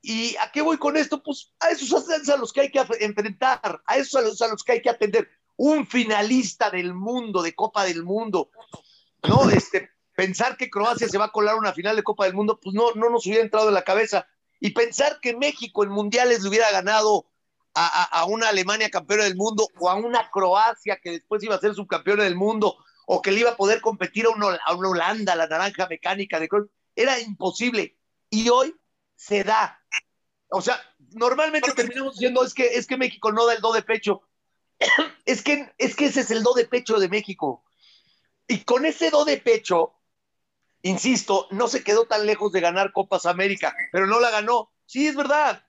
¿Y 0.00 0.34
a 0.36 0.50
qué 0.50 0.62
voy 0.62 0.78
con 0.78 0.96
esto? 0.96 1.22
Pues 1.22 1.52
a 1.60 1.68
esos 1.68 2.08
a 2.30 2.36
los 2.38 2.52
que 2.54 2.62
hay 2.62 2.70
que 2.70 2.82
enfrentar, 3.00 3.82
a 3.86 3.96
esos 3.98 4.14
a 4.14 4.22
los, 4.22 4.40
a 4.40 4.48
los 4.48 4.64
que 4.64 4.72
hay 4.72 4.82
que 4.82 4.90
atender. 4.90 5.28
Un 5.56 5.86
finalista 5.86 6.70
del 6.70 6.94
mundo, 6.94 7.42
de 7.42 7.54
Copa 7.54 7.84
del 7.84 8.02
Mundo, 8.02 8.50
¿no? 9.28 9.50
Este, 9.50 9.90
pensar 10.16 10.56
que 10.56 10.70
Croacia 10.70 11.06
se 11.06 11.18
va 11.18 11.26
a 11.26 11.32
colar 11.32 11.56
una 11.56 11.74
final 11.74 11.96
de 11.96 12.02
Copa 12.02 12.24
del 12.24 12.34
Mundo, 12.34 12.58
pues 12.60 12.74
no, 12.74 12.92
no 12.94 13.10
nos 13.10 13.26
hubiera 13.26 13.42
entrado 13.42 13.68
en 13.68 13.74
la 13.74 13.84
cabeza. 13.84 14.26
Y 14.58 14.70
pensar 14.70 15.18
que 15.20 15.36
México 15.36 15.84
en 15.84 15.90
mundiales 15.90 16.42
le 16.42 16.48
hubiera 16.48 16.70
ganado 16.70 17.26
a, 17.74 18.04
a, 18.04 18.24
una 18.26 18.48
Alemania 18.48 18.90
campeona 18.90 19.24
del 19.24 19.36
mundo 19.36 19.68
o 19.78 19.90
a 19.90 19.94
una 19.94 20.30
Croacia 20.30 20.98
que 21.02 21.10
después 21.10 21.42
iba 21.42 21.56
a 21.56 21.60
ser 21.60 21.74
subcampeona 21.74 22.24
del 22.24 22.36
mundo 22.36 22.76
o 23.06 23.20
que 23.20 23.32
le 23.32 23.40
iba 23.40 23.50
a 23.50 23.56
poder 23.56 23.80
competir 23.80 24.26
a 24.26 24.30
una, 24.30 24.58
a 24.64 24.74
una 24.74 24.88
Holanda, 24.88 25.34
la 25.34 25.46
naranja 25.46 25.86
mecánica 25.88 26.40
de 26.40 26.48
era 26.96 27.20
imposible. 27.20 27.98
Y 28.30 28.48
hoy 28.48 28.74
se 29.16 29.44
da. 29.44 29.80
O 30.48 30.62
sea, 30.62 30.80
normalmente 30.98 31.72
terminamos 31.72 32.14
diciendo 32.14 32.44
es 32.44 32.54
que, 32.54 32.66
es 32.66 32.86
que 32.86 32.96
México 32.96 33.32
no 33.32 33.46
da 33.46 33.54
el 33.54 33.60
do 33.60 33.72
de 33.72 33.82
pecho. 33.82 34.22
es, 35.24 35.42
que, 35.42 35.72
es 35.78 35.96
que 35.96 36.06
ese 36.06 36.20
es 36.20 36.30
el 36.30 36.42
do 36.42 36.54
de 36.54 36.66
pecho 36.66 36.98
de 36.98 37.08
México. 37.08 37.64
Y 38.46 38.64
con 38.64 38.86
ese 38.86 39.10
do 39.10 39.24
de 39.24 39.38
pecho, 39.38 39.94
insisto, 40.82 41.48
no 41.50 41.68
se 41.68 41.82
quedó 41.82 42.06
tan 42.06 42.26
lejos 42.26 42.52
de 42.52 42.60
ganar 42.60 42.92
Copas 42.92 43.26
América, 43.26 43.74
pero 43.90 44.06
no 44.06 44.20
la 44.20 44.30
ganó. 44.30 44.70
Sí, 44.86 45.06
es 45.06 45.16
verdad, 45.16 45.63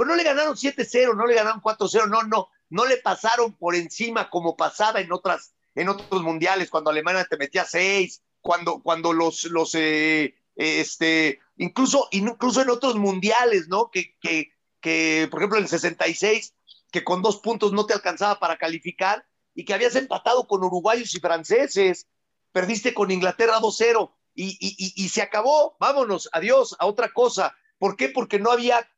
pero 0.00 0.12
no 0.12 0.16
le 0.16 0.24
ganaron 0.24 0.56
7-0, 0.56 1.14
no 1.14 1.26
le 1.26 1.34
ganaron 1.34 1.60
4-0, 1.60 2.08
no, 2.08 2.22
no, 2.22 2.48
no 2.70 2.86
le 2.86 2.96
pasaron 2.96 3.52
por 3.52 3.74
encima 3.74 4.30
como 4.30 4.56
pasaba 4.56 4.98
en 5.02 5.12
otras, 5.12 5.52
en 5.74 5.90
otros 5.90 6.22
mundiales, 6.22 6.70
cuando 6.70 6.88
Alemania 6.88 7.26
te 7.28 7.36
metía 7.36 7.66
6, 7.66 8.22
cuando, 8.40 8.80
cuando 8.82 9.12
los, 9.12 9.44
los 9.44 9.74
eh, 9.74 10.36
este, 10.56 11.40
incluso, 11.58 12.08
incluso 12.12 12.62
en 12.62 12.70
otros 12.70 12.96
mundiales, 12.96 13.68
¿no? 13.68 13.90
Que, 13.90 14.16
que, 14.22 14.54
que, 14.80 15.28
por 15.30 15.40
ejemplo, 15.40 15.58
en 15.58 15.64
el 15.64 15.68
66, 15.68 16.54
que 16.90 17.04
con 17.04 17.20
dos 17.20 17.36
puntos 17.40 17.74
no 17.74 17.84
te 17.84 17.92
alcanzaba 17.92 18.40
para 18.40 18.56
calificar 18.56 19.26
y 19.54 19.66
que 19.66 19.74
habías 19.74 19.96
empatado 19.96 20.46
con 20.46 20.64
uruguayos 20.64 21.14
y 21.14 21.20
franceses, 21.20 22.06
perdiste 22.52 22.94
con 22.94 23.10
Inglaterra 23.10 23.58
2-0 23.60 24.10
y, 24.34 24.56
y, 24.58 24.76
y, 24.78 25.04
y 25.04 25.08
se 25.10 25.20
acabó, 25.20 25.76
vámonos, 25.78 26.30
adiós, 26.32 26.74
a 26.78 26.86
otra 26.86 27.12
cosa. 27.12 27.54
¿Por 27.78 27.96
qué? 27.96 28.08
Porque 28.08 28.38
no 28.38 28.50
había 28.50 28.88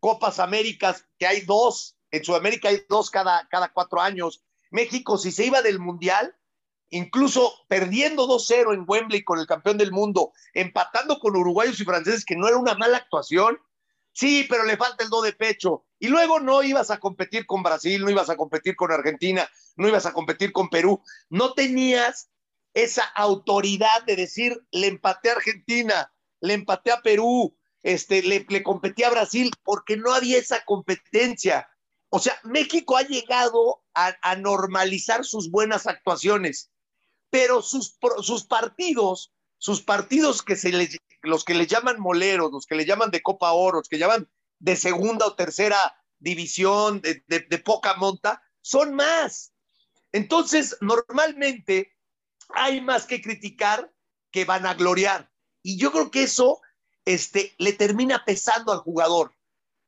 Copas 0.00 0.38
Américas, 0.38 1.06
que 1.18 1.26
hay 1.26 1.40
dos, 1.42 1.96
en 2.10 2.24
Sudamérica 2.24 2.68
hay 2.68 2.82
dos 2.88 3.10
cada, 3.10 3.46
cada 3.48 3.72
cuatro 3.72 4.00
años. 4.00 4.42
México, 4.70 5.18
si 5.18 5.32
se 5.32 5.46
iba 5.46 5.62
del 5.62 5.78
Mundial, 5.78 6.34
incluso 6.90 7.52
perdiendo 7.68 8.26
2-0 8.26 8.74
en 8.74 8.84
Wembley 8.86 9.22
con 9.24 9.38
el 9.38 9.46
campeón 9.46 9.78
del 9.78 9.92
mundo, 9.92 10.32
empatando 10.54 11.18
con 11.18 11.36
uruguayos 11.36 11.80
y 11.80 11.84
franceses, 11.84 12.24
que 12.24 12.36
no 12.36 12.48
era 12.48 12.56
una 12.56 12.74
mala 12.74 12.98
actuación, 12.98 13.58
sí, 14.12 14.46
pero 14.48 14.64
le 14.64 14.76
falta 14.76 15.04
el 15.04 15.10
do 15.10 15.22
de 15.22 15.32
pecho. 15.32 15.84
Y 15.98 16.08
luego 16.08 16.40
no 16.40 16.62
ibas 16.62 16.90
a 16.90 16.98
competir 16.98 17.46
con 17.46 17.62
Brasil, 17.62 18.02
no 18.02 18.10
ibas 18.10 18.30
a 18.30 18.36
competir 18.36 18.76
con 18.76 18.92
Argentina, 18.92 19.48
no 19.76 19.88
ibas 19.88 20.06
a 20.06 20.12
competir 20.12 20.52
con 20.52 20.70
Perú. 20.70 21.02
No 21.28 21.54
tenías 21.54 22.30
esa 22.72 23.04
autoridad 23.04 24.04
de 24.06 24.16
decir, 24.16 24.64
le 24.70 24.86
empaté 24.86 25.30
a 25.30 25.34
Argentina, 25.34 26.12
le 26.40 26.54
empaté 26.54 26.92
a 26.92 27.02
Perú, 27.02 27.57
este, 27.82 28.22
le, 28.22 28.46
le 28.48 28.62
competía 28.62 29.08
a 29.08 29.12
Brasil 29.12 29.50
porque 29.62 29.96
no 29.96 30.12
había 30.12 30.38
esa 30.38 30.64
competencia. 30.64 31.68
O 32.10 32.18
sea, 32.18 32.38
México 32.44 32.96
ha 32.96 33.02
llegado 33.02 33.82
a, 33.94 34.16
a 34.22 34.36
normalizar 34.36 35.24
sus 35.24 35.50
buenas 35.50 35.86
actuaciones, 35.86 36.70
pero 37.30 37.62
sus, 37.62 37.98
sus 38.22 38.44
partidos, 38.44 39.32
sus 39.58 39.82
partidos 39.82 40.42
que 40.42 40.56
se 40.56 40.72
les, 40.72 40.98
los 41.22 41.44
que 41.44 41.54
le 41.54 41.66
llaman 41.66 42.00
moleros, 42.00 42.50
los 42.50 42.66
que 42.66 42.76
le 42.76 42.86
llaman 42.86 43.10
de 43.10 43.22
Copa 43.22 43.52
Oro, 43.52 43.78
los 43.78 43.88
que 43.88 43.98
llaman 43.98 44.28
de 44.58 44.76
segunda 44.76 45.26
o 45.26 45.34
tercera 45.34 45.94
división, 46.18 47.00
de, 47.00 47.22
de, 47.26 47.40
de 47.40 47.58
poca 47.58 47.94
monta, 47.94 48.42
son 48.60 48.94
más. 48.94 49.52
Entonces, 50.12 50.76
normalmente 50.80 51.96
hay 52.54 52.80
más 52.80 53.06
que 53.06 53.20
criticar 53.20 53.92
que 54.30 54.44
van 54.44 54.66
a 54.66 54.74
gloriar. 54.74 55.30
Y 55.62 55.78
yo 55.78 55.92
creo 55.92 56.10
que 56.10 56.22
eso 56.22 56.60
este, 57.08 57.54
le 57.56 57.72
termina 57.72 58.22
pesando 58.26 58.70
al 58.70 58.80
jugador. 58.80 59.34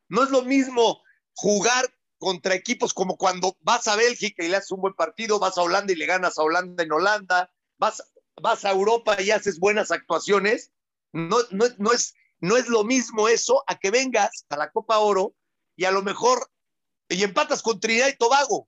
No 0.09 0.23
es 0.23 0.31
lo 0.31 0.41
mismo 0.41 1.03
jugar 1.35 1.95
contra 2.19 2.55
equipos 2.55 2.95
como 2.95 3.19
cuando 3.19 3.57
vas 3.61 3.89
a 3.89 3.97
Bélgica 3.97 4.43
y 4.43 4.49
le 4.49 4.57
haces 4.57 4.73
un 4.73 4.81
buen 4.81 4.95
partido, 4.95 5.39
vas 5.39 5.59
a 5.59 5.63
Holanda 5.63 5.93
y 5.93 5.97
le 5.97 6.07
ganas 6.07 6.39
a 6.39 6.43
Holanda 6.43 6.83
en 6.83 6.93
Holanda, 6.93 7.53
vas, 7.79 8.03
vas 8.41 8.65
a 8.65 8.71
Europa 8.71 9.21
y 9.21 9.33
haces 9.33 9.59
buenas 9.59 9.91
actuaciones. 9.91 10.73
No, 11.13 11.37
no, 11.51 11.67
no, 11.77 11.93
es, 11.93 12.15
no 12.41 12.57
es 12.57 12.69
lo 12.69 12.85
mismo 12.85 13.29
eso 13.29 13.65
a 13.67 13.79
que 13.79 13.91
vengas 13.91 14.47
a 14.49 14.57
la 14.57 14.71
Copa 14.71 14.99
Oro 14.99 15.35
y 15.77 15.85
a 15.85 15.91
lo 15.91 16.01
mejor 16.01 16.51
y 17.11 17.23
empatas 17.23 17.61
con 17.61 17.81
Trinidad 17.81 18.09
y 18.09 18.17
Tobago, 18.17 18.67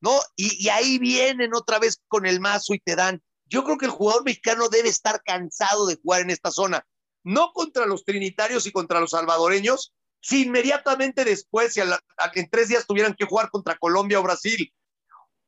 ¿no? 0.00 0.20
Y, 0.36 0.64
y 0.64 0.68
ahí 0.68 0.98
vienen 0.98 1.52
otra 1.52 1.80
vez 1.80 2.00
con 2.06 2.26
el 2.26 2.38
mazo 2.38 2.74
y 2.74 2.78
te 2.78 2.94
dan. 2.94 3.24
Yo 3.46 3.64
creo 3.64 3.76
que 3.76 3.86
el 3.86 3.90
jugador 3.90 4.24
mexicano 4.24 4.68
debe 4.68 4.88
estar 4.88 5.20
cansado 5.24 5.86
de 5.86 5.96
jugar 5.96 6.20
en 6.20 6.30
esta 6.30 6.52
zona 6.52 6.86
no 7.24 7.52
contra 7.52 7.86
los 7.86 8.04
trinitarios 8.04 8.66
y 8.66 8.72
contra 8.72 9.00
los 9.00 9.10
salvadoreños, 9.10 9.92
si 10.20 10.44
inmediatamente 10.44 11.24
después, 11.24 11.72
si 11.72 11.80
en 11.80 12.50
tres 12.50 12.68
días 12.68 12.86
tuvieran 12.86 13.14
que 13.14 13.26
jugar 13.26 13.50
contra 13.50 13.76
Colombia 13.76 14.20
o 14.20 14.22
Brasil, 14.22 14.72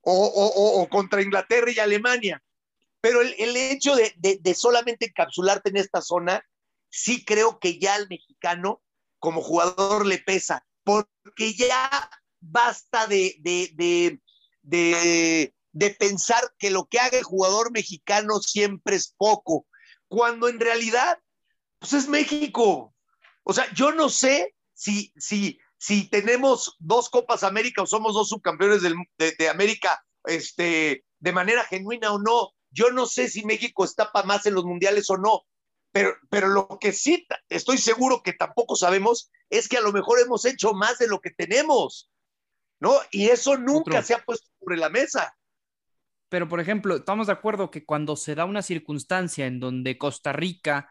o, 0.03 0.27
o, 0.27 0.81
o 0.83 0.89
contra 0.89 1.23
Inglaterra 1.23 1.71
y 1.71 1.79
Alemania. 1.79 2.43
Pero 3.01 3.21
el, 3.21 3.35
el 3.39 3.57
hecho 3.57 3.97
de, 3.97 4.13
de, 4.17 4.39
de, 4.41 4.55
solamente 4.55 5.07
encapsularte 5.07 5.71
en 5.71 5.77
esta 5.79 6.01
zona, 6.03 6.45
sí 6.89 7.25
creo 7.25 7.59
que 7.59 7.79
ya 7.79 7.95
al 7.95 8.09
mexicano 8.09 8.83
como 9.19 9.43
jugador 9.43 10.07
le 10.07 10.19
pesa, 10.19 10.67
porque 10.85 11.55
ya 11.55 12.11
basta 12.41 13.07
de, 13.07 13.37
de, 13.41 14.21
de 15.73 15.91
pensar 15.91 16.55
que 16.59 16.71
lo 16.71 16.87
que 16.87 16.99
haga 16.99 17.19
el 17.19 17.25
jugador 17.25 17.71
mexicano 17.73 18.41
siempre 18.41 18.97
es 18.97 19.15
poco, 19.17 19.67
cuando 20.09 20.49
en 20.49 20.59
realidad 20.59 21.19
pues 21.81 21.95
es 21.95 22.09
México. 22.09 22.95
O 23.43 23.53
sea, 23.53 23.73
yo 23.75 23.91
no 23.93 24.09
sé 24.09 24.55
si, 24.75 25.13
si, 25.17 25.59
si 25.79 26.09
tenemos 26.09 26.77
dos 26.79 27.09
Copas 27.09 27.43
América 27.43 27.83
o 27.83 27.87
somos 27.87 28.15
dos 28.15 28.29
subcampeones 28.29 28.83
del, 28.83 28.95
de, 29.19 29.35
de, 29.37 29.49
América 29.49 30.05
este, 30.25 31.05
de 31.19 31.33
manera 31.33 31.65
genuina 31.65 32.13
o 32.13 32.19
no. 32.19 32.51
Yo 32.71 32.91
no 32.93 33.07
sé 33.07 33.29
si 33.29 33.45
México 33.45 33.85
está 33.85 34.13
para 34.13 34.27
más 34.27 34.47
en 34.47 34.55
los 34.55 34.65
mundiales 34.65 35.09
o 35.11 35.17
no. 35.17 35.43
Pero, 35.93 36.15
pero 36.29 36.49
lo 36.49 36.79
que 36.81 36.93
sí 36.93 37.27
estoy 37.49 37.79
seguro 37.79 38.23
que 38.23 38.35
tampoco 38.35 38.77
sabemos 38.77 39.31
es 39.49 39.69
que 39.69 39.79
a 39.79 39.81
lo 39.81 39.91
mejor 39.91 40.21
hemos 40.21 40.45
hecho 40.45 40.73
más 40.75 40.99
de 40.99 41.09
lo 41.09 41.21
que 41.21 41.31
tenemos. 41.31 42.11
¿No? 42.79 42.95
Y 43.11 43.29
eso 43.29 43.59
nunca 43.59 43.91
Otro. 43.91 44.03
se 44.03 44.15
ha 44.15 44.25
puesto 44.25 44.47
sobre 44.61 44.77
la 44.77 44.89
mesa. 44.89 45.35
Pero, 46.29 46.49
por 46.49 46.61
ejemplo, 46.61 46.97
estamos 46.97 47.27
de 47.27 47.33
acuerdo 47.33 47.71
que 47.71 47.85
cuando 47.85 48.17
se 48.17 48.35
da 48.35 48.45
una 48.45 48.63
circunstancia 48.63 49.47
en 49.47 49.61
donde 49.61 49.99
Costa 49.99 50.33
Rica 50.33 50.89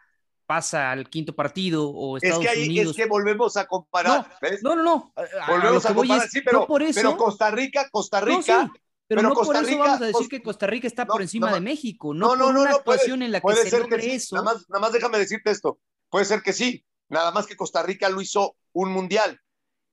pasa 0.50 0.90
al 0.90 1.08
quinto 1.12 1.36
partido 1.36 1.88
o 1.88 2.18
Estados 2.18 2.44
es 2.44 2.52
que 2.52 2.58
ahí, 2.58 2.66
Unidos. 2.66 2.98
Es 2.98 3.04
que 3.04 3.08
volvemos 3.08 3.56
a 3.56 3.68
comparar. 3.68 4.36
No, 4.64 4.76
no, 4.76 4.82
no. 4.82 5.14
Volvemos 5.48 5.86
a, 5.86 5.94
comparar, 5.94 6.28
sí, 6.28 6.42
pero, 6.42 6.66
por 6.66 6.82
eso, 6.82 7.00
pero 7.00 7.18
Costa 7.18 7.52
Rica, 7.52 7.88
Costa 7.92 8.20
Rica. 8.20 8.68
pero, 9.08 9.22
no 9.22 9.36
por 9.36 9.56
eso 9.56 9.78
vamos 9.78 10.02
a 10.02 10.06
decir 10.06 10.28
que 10.28 10.42
Costa 10.42 10.66
Rica 10.66 10.88
está 10.88 11.06
por 11.06 11.22
encima 11.22 11.54
de 11.54 11.60
México. 11.60 12.16
No, 12.16 12.36
no, 12.36 12.52
no, 12.52 12.62
una 12.62 12.72
actuación 12.72 13.22
en 13.22 13.32
la 13.32 13.42
que 13.42 13.56
se 13.58 13.78
logre 13.78 14.16
eso. 14.16 14.38
Nada 14.38 14.46
más, 14.46 14.66
nada 14.70 14.82
más 14.82 14.92
déjame 14.92 15.20
decirte 15.20 15.52
esto. 15.52 15.78
Puede 16.10 16.26
ser 16.26 16.42
que 16.42 16.52
sí. 16.52 16.84
Nada 17.10 17.30
más 17.30 17.46
que 17.46 17.56
Costa 17.56 17.84
Rica 17.84 18.10
lo 18.10 18.20
hizo 18.20 18.56
un 18.74 18.92
mundial. 18.92 19.40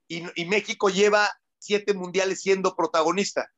Y, 0.08 0.22
y 0.40 0.46
México 0.46 0.88
lleva 0.88 1.28
siete 1.58 1.92
mundiales 1.92 2.40
siendo 2.40 2.74
protagonista. 2.74 3.50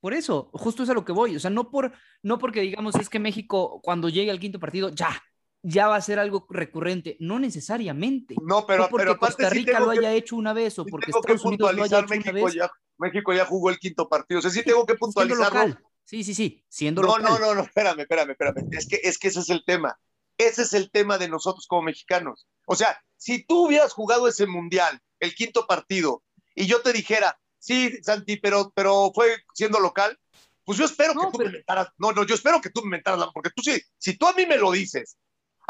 Por 0.00 0.12
eso, 0.12 0.50
justo 0.54 0.82
es 0.82 0.90
a 0.90 0.94
lo 0.94 1.04
que 1.04 1.12
voy. 1.12 1.36
O 1.36 1.38
sea, 1.38 1.50
no, 1.50 1.70
por, 1.70 1.92
no 2.24 2.40
porque 2.40 2.62
digamos 2.62 2.96
es 2.96 3.08
que 3.08 3.20
México 3.20 3.80
cuando 3.80 4.08
llegue 4.08 4.32
al 4.32 4.40
quinto 4.40 4.58
partido, 4.58 4.88
ya, 4.88 5.22
ya 5.62 5.88
va 5.88 5.96
a 5.96 6.00
ser 6.02 6.18
algo 6.18 6.46
recurrente. 6.50 7.16
No 7.20 7.38
necesariamente. 7.38 8.34
No, 8.42 8.66
pero, 8.66 8.88
porque 8.88 9.06
pero 9.06 9.18
Costa 9.18 9.48
Rica 9.48 9.80
lo 9.80 9.90
haya 9.90 10.12
hecho 10.12 10.36
una 10.36 10.52
vez 10.52 10.78
o 10.78 10.84
porque 10.84 11.10
Estados 11.10 11.44
Unidos 11.44 11.74
lo 11.74 11.84
haya 11.84 12.00
hecho 12.00 12.08
México 12.08 12.30
una 12.30 12.44
vez. 12.44 12.54
Ya, 12.54 12.70
México 12.98 13.32
ya 13.32 13.46
jugó 13.46 13.70
el 13.70 13.78
quinto 13.78 14.08
partido. 14.08 14.40
O 14.40 14.42
sea, 14.42 14.50
sí 14.50 14.62
tengo 14.62 14.84
que 14.84 14.94
puntualizarlo. 14.94 15.76
Sí, 16.04 16.24
sí, 16.24 16.34
sí, 16.34 16.64
siendo 16.68 17.02
no, 17.02 17.08
local. 17.08 17.22
No, 17.22 17.38
no, 17.38 17.54
no, 17.54 17.62
espérame, 17.62 18.00
espérame, 18.00 18.30
espérame. 18.30 18.68
Es 18.72 18.88
que, 18.88 19.00
es 19.02 19.18
que 19.18 19.28
ese 19.28 19.40
es 19.40 19.50
el 19.50 19.64
tema. 19.64 19.98
Ese 20.36 20.62
es 20.62 20.72
el 20.72 20.90
tema 20.90 21.16
de 21.16 21.28
nosotros 21.28 21.66
como 21.66 21.82
mexicanos. 21.82 22.46
O 22.66 22.74
sea, 22.74 23.00
si 23.16 23.44
tú 23.44 23.66
hubieras 23.66 23.92
jugado 23.92 24.26
ese 24.26 24.46
mundial, 24.46 25.00
el 25.20 25.34
quinto 25.34 25.66
partido, 25.66 26.22
y 26.54 26.66
yo 26.66 26.82
te 26.82 26.92
dijera, 26.92 27.38
sí, 27.58 28.02
Santi, 28.02 28.36
pero, 28.36 28.72
pero 28.74 29.12
fue 29.14 29.36
siendo 29.54 29.78
local, 29.78 30.18
pues 30.64 30.78
yo 30.78 30.84
espero 30.84 31.14
no, 31.14 31.20
que 31.20 31.26
tú 31.26 31.38
pero... 31.38 31.50
me 31.50 31.56
mentaras. 31.58 31.88
No, 31.98 32.12
no, 32.12 32.26
yo 32.26 32.34
espero 32.34 32.60
que 32.60 32.70
tú 32.70 32.82
me 32.82 32.90
mentaras, 32.90 33.28
porque 33.32 33.50
tú 33.54 33.62
sí, 33.62 33.80
si 33.98 34.16
tú 34.16 34.26
a 34.26 34.32
mí 34.32 34.46
me 34.46 34.56
lo 34.56 34.72
dices, 34.72 35.16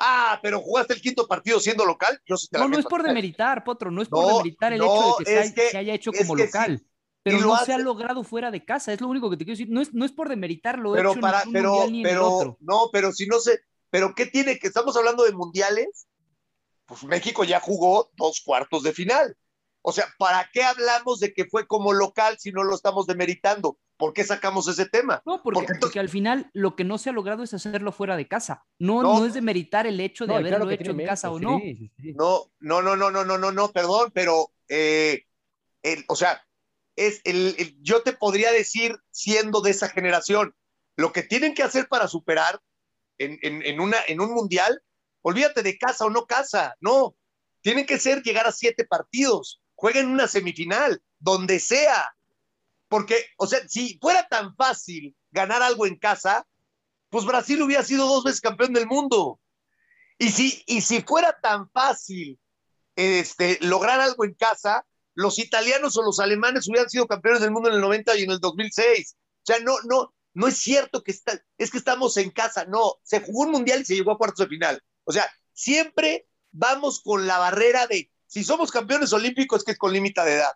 ah, 0.02 0.38
pero 0.42 0.60
jugaste 0.60 0.94
el 0.94 1.00
quinto 1.00 1.26
partido 1.26 1.60
siendo 1.60 1.84
local, 1.84 2.20
yo 2.26 2.36
sí 2.36 2.48
te 2.48 2.58
No, 2.58 2.68
no 2.68 2.78
es 2.78 2.84
por 2.84 3.02
demeritar, 3.02 3.64
Potro, 3.64 3.90
no 3.90 4.02
es 4.02 4.08
por 4.08 4.26
no, 4.26 4.38
demeritar 4.38 4.72
el 4.72 4.80
no, 4.80 4.86
hecho 4.86 5.16
de 5.18 5.24
que, 5.24 5.44
se, 5.44 5.54
que, 5.54 5.68
se, 5.68 5.78
haya 5.78 5.94
hecho 5.94 6.12
como 6.12 6.36
local. 6.36 6.78
Sí. 6.78 6.86
Pero 7.22 7.38
no 7.38 7.54
hace... 7.54 7.66
se 7.66 7.72
ha 7.74 7.78
logrado 7.78 8.24
fuera 8.24 8.50
de 8.50 8.64
casa, 8.64 8.92
es 8.92 9.00
lo 9.00 9.08
único 9.08 9.30
que 9.30 9.36
te 9.36 9.44
quiero 9.44 9.56
decir. 9.56 9.72
No 9.72 9.80
es, 9.80 9.94
no 9.94 10.04
es 10.04 10.12
por 10.12 10.28
demeritar 10.28 10.78
lo 10.78 10.92
pero 10.92 11.12
hecho 11.12 11.20
para, 11.20 11.44
pero, 11.52 11.88
ni 11.88 12.02
pero, 12.02 12.20
en 12.20 12.26
el 12.26 12.32
otro. 12.32 12.56
No, 12.60 12.90
pero 12.92 13.12
si 13.12 13.26
no 13.26 13.38
sé, 13.38 13.60
pero 13.90 14.14
¿qué 14.14 14.26
tiene 14.26 14.58
que 14.58 14.66
estamos 14.66 14.96
hablando 14.96 15.22
de 15.24 15.32
mundiales? 15.32 16.08
Pues 16.86 17.04
México 17.04 17.44
ya 17.44 17.60
jugó 17.60 18.10
dos 18.16 18.40
cuartos 18.44 18.82
de 18.82 18.92
final. 18.92 19.36
O 19.82 19.92
sea, 19.92 20.06
¿para 20.18 20.48
qué 20.52 20.62
hablamos 20.62 21.20
de 21.20 21.32
que 21.32 21.46
fue 21.46 21.66
como 21.66 21.92
local 21.92 22.38
si 22.38 22.52
no 22.52 22.64
lo 22.64 22.74
estamos 22.74 23.06
demeritando? 23.06 23.78
¿Por 24.02 24.14
qué 24.14 24.24
sacamos 24.24 24.66
ese 24.66 24.86
tema? 24.86 25.22
No, 25.24 25.40
porque, 25.44 25.60
porque, 25.60 25.74
porque 25.80 26.00
al 26.00 26.08
final 26.08 26.50
lo 26.54 26.74
que 26.74 26.82
no 26.82 26.98
se 26.98 27.10
ha 27.10 27.12
logrado 27.12 27.44
es 27.44 27.54
hacerlo 27.54 27.92
fuera 27.92 28.16
de 28.16 28.26
casa. 28.26 28.64
No, 28.80 29.00
no, 29.00 29.20
no 29.20 29.26
es 29.26 29.32
demeritar 29.32 29.86
el 29.86 30.00
hecho 30.00 30.24
de 30.24 30.32
no, 30.32 30.38
haberlo 30.40 30.66
claro 30.66 30.70
hecho 30.72 30.90
en 30.90 31.06
casa 31.06 31.30
o 31.30 31.38
no. 31.38 31.60
Sí, 31.60 31.92
sí. 31.96 32.12
no. 32.12 32.50
No, 32.58 32.82
no, 32.82 32.96
no, 32.96 33.12
no, 33.12 33.24
no, 33.24 33.38
no, 33.38 33.52
no, 33.52 33.70
perdón, 33.70 34.10
pero, 34.12 34.50
eh, 34.68 35.22
el, 35.84 36.04
o 36.08 36.16
sea, 36.16 36.44
es 36.96 37.20
el, 37.22 37.54
el, 37.56 37.80
yo 37.80 38.02
te 38.02 38.12
podría 38.12 38.50
decir, 38.50 38.98
siendo 39.12 39.60
de 39.60 39.70
esa 39.70 39.88
generación, 39.88 40.52
lo 40.96 41.12
que 41.12 41.22
tienen 41.22 41.54
que 41.54 41.62
hacer 41.62 41.86
para 41.86 42.08
superar 42.08 42.60
en, 43.18 43.38
en, 43.42 43.64
en, 43.64 43.78
una, 43.78 43.98
en 44.08 44.20
un 44.20 44.34
mundial, 44.34 44.82
olvídate 45.20 45.62
de 45.62 45.78
casa 45.78 46.06
o 46.06 46.10
no 46.10 46.26
casa, 46.26 46.74
no, 46.80 47.14
tienen 47.60 47.86
que 47.86 48.00
ser 48.00 48.24
llegar 48.24 48.48
a 48.48 48.52
siete 48.52 48.84
partidos, 48.84 49.62
jueguen 49.76 50.08
una 50.08 50.26
semifinal, 50.26 51.00
donde 51.20 51.60
sea, 51.60 52.16
porque, 52.92 53.24
o 53.38 53.46
sea, 53.46 53.66
si 53.66 53.98
fuera 54.02 54.28
tan 54.28 54.54
fácil 54.54 55.16
ganar 55.30 55.62
algo 55.62 55.86
en 55.86 55.96
casa, 55.96 56.46
pues 57.08 57.24
Brasil 57.24 57.62
hubiera 57.62 57.82
sido 57.82 58.06
dos 58.06 58.22
veces 58.22 58.42
campeón 58.42 58.74
del 58.74 58.86
mundo. 58.86 59.40
Y 60.18 60.28
si, 60.28 60.62
y 60.66 60.82
si 60.82 61.00
fuera 61.00 61.34
tan 61.40 61.70
fácil 61.70 62.38
este, 62.94 63.56
lograr 63.62 63.98
algo 63.98 64.26
en 64.26 64.34
casa, 64.34 64.84
los 65.14 65.38
italianos 65.38 65.96
o 65.96 66.02
los 66.02 66.20
alemanes 66.20 66.68
hubieran 66.68 66.90
sido 66.90 67.06
campeones 67.06 67.40
del 67.40 67.50
mundo 67.50 67.70
en 67.70 67.76
el 67.76 67.80
90 67.80 68.14
y 68.18 68.24
en 68.24 68.30
el 68.32 68.40
2006. 68.40 69.16
O 69.16 69.40
sea, 69.42 69.58
no, 69.60 69.76
no, 69.84 70.12
no 70.34 70.46
es 70.46 70.58
cierto 70.58 71.02
que 71.02 71.12
está, 71.12 71.42
es 71.56 71.70
que 71.70 71.78
estamos 71.78 72.18
en 72.18 72.30
casa, 72.30 72.66
no, 72.66 72.96
se 73.02 73.20
jugó 73.20 73.44
un 73.44 73.52
mundial 73.52 73.80
y 73.80 73.84
se 73.86 73.94
llegó 73.94 74.12
a 74.12 74.18
cuartos 74.18 74.44
de 74.44 74.54
final. 74.54 74.82
O 75.04 75.12
sea, 75.12 75.32
siempre 75.54 76.28
vamos 76.50 77.00
con 77.00 77.26
la 77.26 77.38
barrera 77.38 77.86
de 77.86 78.10
si 78.26 78.44
somos 78.44 78.70
campeones 78.70 79.14
olímpicos, 79.14 79.64
que 79.64 79.72
es 79.72 79.78
con 79.78 79.94
límite 79.94 80.20
de 80.20 80.34
edad. 80.34 80.52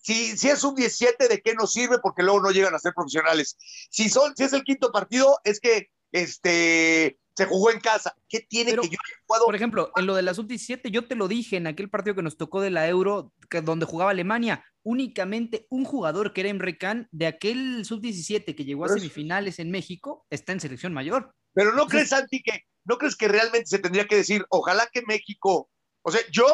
Si, 0.00 0.36
si 0.36 0.48
es 0.48 0.64
un 0.64 0.74
17, 0.74 1.28
¿de 1.28 1.40
qué 1.40 1.54
nos 1.54 1.72
sirve? 1.72 1.98
Porque 2.02 2.22
luego 2.22 2.40
no 2.40 2.50
llegan 2.50 2.74
a 2.74 2.78
ser 2.78 2.92
profesionales. 2.94 3.56
Si, 3.90 4.08
son, 4.08 4.34
si 4.36 4.44
es 4.44 4.52
el 4.52 4.64
quinto 4.64 4.90
partido, 4.92 5.38
es 5.44 5.60
que 5.60 5.90
este, 6.12 7.18
se 7.36 7.46
jugó 7.46 7.70
en 7.70 7.80
casa. 7.80 8.14
¿Qué 8.28 8.40
tiene 8.40 8.70
Pero, 8.70 8.82
que 8.82 8.90
yo 8.90 8.98
puedo? 9.26 9.44
Por 9.44 9.54
ejemplo, 9.54 9.90
en 9.96 10.06
lo 10.06 10.14
de 10.14 10.22
la 10.22 10.34
sub-17, 10.34 10.90
yo 10.90 11.06
te 11.06 11.14
lo 11.14 11.28
dije 11.28 11.56
en 11.56 11.66
aquel 11.66 11.88
partido 11.88 12.14
que 12.14 12.22
nos 12.22 12.36
tocó 12.36 12.60
de 12.60 12.70
la 12.70 12.88
Euro, 12.88 13.32
que, 13.48 13.60
donde 13.62 13.86
jugaba 13.86 14.10
Alemania, 14.10 14.64
únicamente 14.82 15.66
un 15.70 15.84
jugador 15.84 16.32
que 16.32 16.42
era 16.42 16.50
Emre 16.50 16.78
Can, 16.78 17.08
de 17.12 17.26
aquel 17.26 17.84
sub-17 17.84 18.54
que 18.54 18.64
llegó 18.64 18.84
a 18.84 18.88
semifinales 18.88 19.58
en 19.58 19.70
México, 19.70 20.26
está 20.30 20.52
en 20.52 20.60
selección 20.60 20.92
mayor. 20.92 21.34
Pero 21.52 21.74
no 21.74 21.86
crees, 21.86 22.10
Santi, 22.10 22.42
que 22.42 22.64
no 22.84 22.98
crees 22.98 23.16
que 23.16 23.28
realmente 23.28 23.66
se 23.66 23.78
tendría 23.78 24.06
que 24.06 24.16
decir, 24.16 24.44
ojalá 24.50 24.88
que 24.92 25.02
México, 25.02 25.70
o 26.02 26.10
sea, 26.10 26.20
yo, 26.30 26.46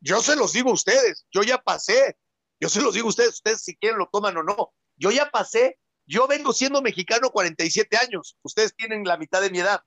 yo 0.00 0.20
se 0.20 0.36
los 0.36 0.52
digo 0.52 0.70
a 0.70 0.74
ustedes, 0.74 1.26
yo 1.32 1.42
ya 1.42 1.58
pasé, 1.58 2.16
yo 2.62 2.68
se 2.68 2.80
los 2.80 2.94
digo 2.94 3.06
a 3.06 3.08
ustedes, 3.08 3.34
ustedes 3.34 3.64
si 3.64 3.74
quieren 3.74 3.98
lo 3.98 4.08
toman 4.08 4.36
o 4.36 4.44
no, 4.44 4.72
yo 4.96 5.10
ya 5.10 5.30
pasé, 5.30 5.80
yo 6.06 6.28
vengo 6.28 6.52
siendo 6.52 6.80
mexicano 6.80 7.30
47 7.30 7.96
años, 7.96 8.36
ustedes 8.42 8.76
tienen 8.76 9.02
la 9.02 9.16
mitad 9.16 9.40
de 9.40 9.50
mi 9.50 9.58
edad, 9.58 9.82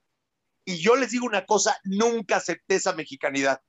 y 0.66 0.80
yo 0.80 0.98
les 0.98 1.12
digo 1.12 1.26
una 1.26 1.46
cosa, 1.46 1.80
nunca 1.86 2.36
acepté 2.36 2.76
esa 2.76 2.92
mexicanidad. 2.92 3.62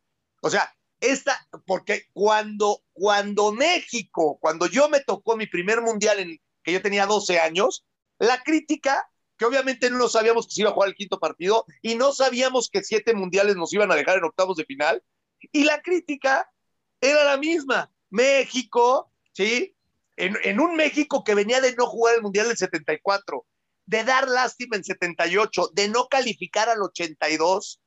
O 0.43 0.51
sea, 0.51 0.75
esta, 0.99 1.47
porque 1.67 2.07
cuando, 2.13 2.83
cuando 2.93 3.53
México, 3.53 4.39
cuando 4.41 4.67
yo 4.67 4.89
me 4.89 4.99
tocó 4.99 5.37
mi 5.37 5.47
primer 5.47 5.83
mundial 5.83 6.19
en 6.19 6.41
que 6.65 6.73
yo 6.73 6.83
tenía 6.83 7.07
12 7.07 7.39
años, 7.39 7.87
la 8.19 8.43
crítica, 8.43 9.09
que 9.37 9.45
obviamente 9.45 9.89
no 9.89 10.09
sabíamos 10.09 10.49
que 10.49 10.55
se 10.55 10.63
iba 10.63 10.71
a 10.71 10.73
jugar 10.73 10.89
el 10.89 10.97
quinto 10.97 11.21
partido 11.21 11.65
y 11.81 11.95
no 11.95 12.13
sabíamos 12.13 12.71
que 12.71 12.83
siete 12.83 13.15
mundiales 13.15 13.55
nos 13.55 13.73
iban 13.73 13.93
a 13.93 13.95
dejar 13.95 14.19
en 14.19 14.25
octavos 14.25 14.57
de 14.57 14.65
final, 14.65 15.01
y 15.53 15.63
la 15.63 15.81
crítica 15.81 16.51
era 17.01 17.23
la 17.23 17.37
misma. 17.37 17.93
México, 18.17 19.13
¿sí? 19.33 19.77
En, 20.17 20.61
un 20.61 20.77
México 20.77 21.23
que 21.23 21.35
venía 21.35 21.61
de 21.61 21.75
no 21.77 21.87
jugar 21.87 22.15
el 22.17 22.23
mundial 22.23 22.49
del 22.49 22.57
74, 22.57 23.47
de 23.85 24.03
dar 24.03 24.29
lástima 24.29 24.77
en 24.77 24.85
78, 24.85 25.71
de 25.75 25.89
no 25.89 26.09
calificar 26.09 26.71
al 26.71 26.83
82, 26.83 27.83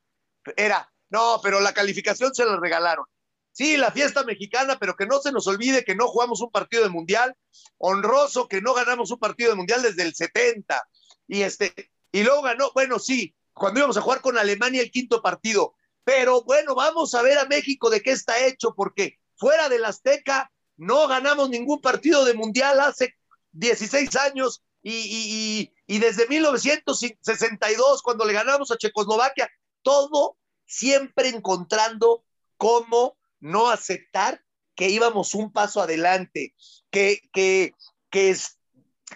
era, 0.56 0.94
no, 1.10 1.40
pero 1.42 1.60
la 1.60 1.74
calificación 1.74 2.34
se 2.34 2.46
la 2.46 2.58
regalaron. 2.58 3.06
Sí, 3.52 3.78
la 3.78 3.92
fiesta 3.92 4.24
mexicana, 4.24 4.78
pero 4.80 4.96
que 4.96 5.08
no 5.08 5.20
se 5.20 5.32
nos 5.32 5.48
olvide 5.48 5.84
que 5.84 5.96
no 5.96 6.08
jugamos 6.08 6.40
un 6.42 6.52
partido 6.52 6.84
de 6.84 6.90
mundial, 6.90 7.36
honroso 7.80 8.48
que 8.48 8.62
no 8.62 8.76
ganamos 8.76 9.10
un 9.12 9.20
partido 9.20 9.50
de 9.50 9.58
mundial 9.58 9.82
desde 9.82 10.04
el 10.04 10.14
70. 10.14 10.88
Y 11.28 11.42
este, 11.42 11.92
y 12.12 12.24
luego 12.24 12.44
ganó, 12.44 12.72
bueno, 12.74 13.00
sí, 13.00 13.36
cuando 13.54 13.80
íbamos 13.80 13.98
a 13.98 14.02
jugar 14.02 14.22
con 14.22 14.38
Alemania 14.38 14.82
el 14.82 14.92
quinto 14.92 15.22
partido, 15.22 15.74
pero 16.04 16.44
bueno, 16.44 16.76
vamos 16.76 17.14
a 17.16 17.22
ver 17.22 17.38
a 17.38 17.46
México 17.46 17.90
de 17.90 18.02
qué 18.02 18.12
está 18.12 18.46
hecho, 18.46 18.74
porque 18.76 19.19
fuera 19.40 19.70
del 19.70 19.86
Azteca 19.86 20.52
no 20.78 21.08
ganamos 21.08 21.50
ningún 21.50 21.82
partido 21.82 22.26
de 22.26 22.34
mundial 22.34 22.80
hace 22.80 23.16
16 23.54 24.16
años 24.18 24.64
y, 24.82 24.94
y, 24.94 25.74
y, 25.88 26.00
desde 26.00 26.28
1962, 26.28 28.02
cuando 28.02 28.26
le 28.26 28.32
ganamos 28.32 28.72
a 28.72 28.78
Checoslovaquia, 28.78 29.50
todo 29.82 30.38
siempre 30.66 31.30
encontrando 31.30 32.24
cómo 32.56 33.18
no 33.42 33.70
aceptar 33.70 34.42
que 34.76 34.90
íbamos 34.90 35.34
un 35.34 35.52
paso 35.52 35.82
adelante, 35.82 36.56
que, 36.90 37.22
que, 37.34 37.74
que, 38.10 38.30
es, 38.30 38.58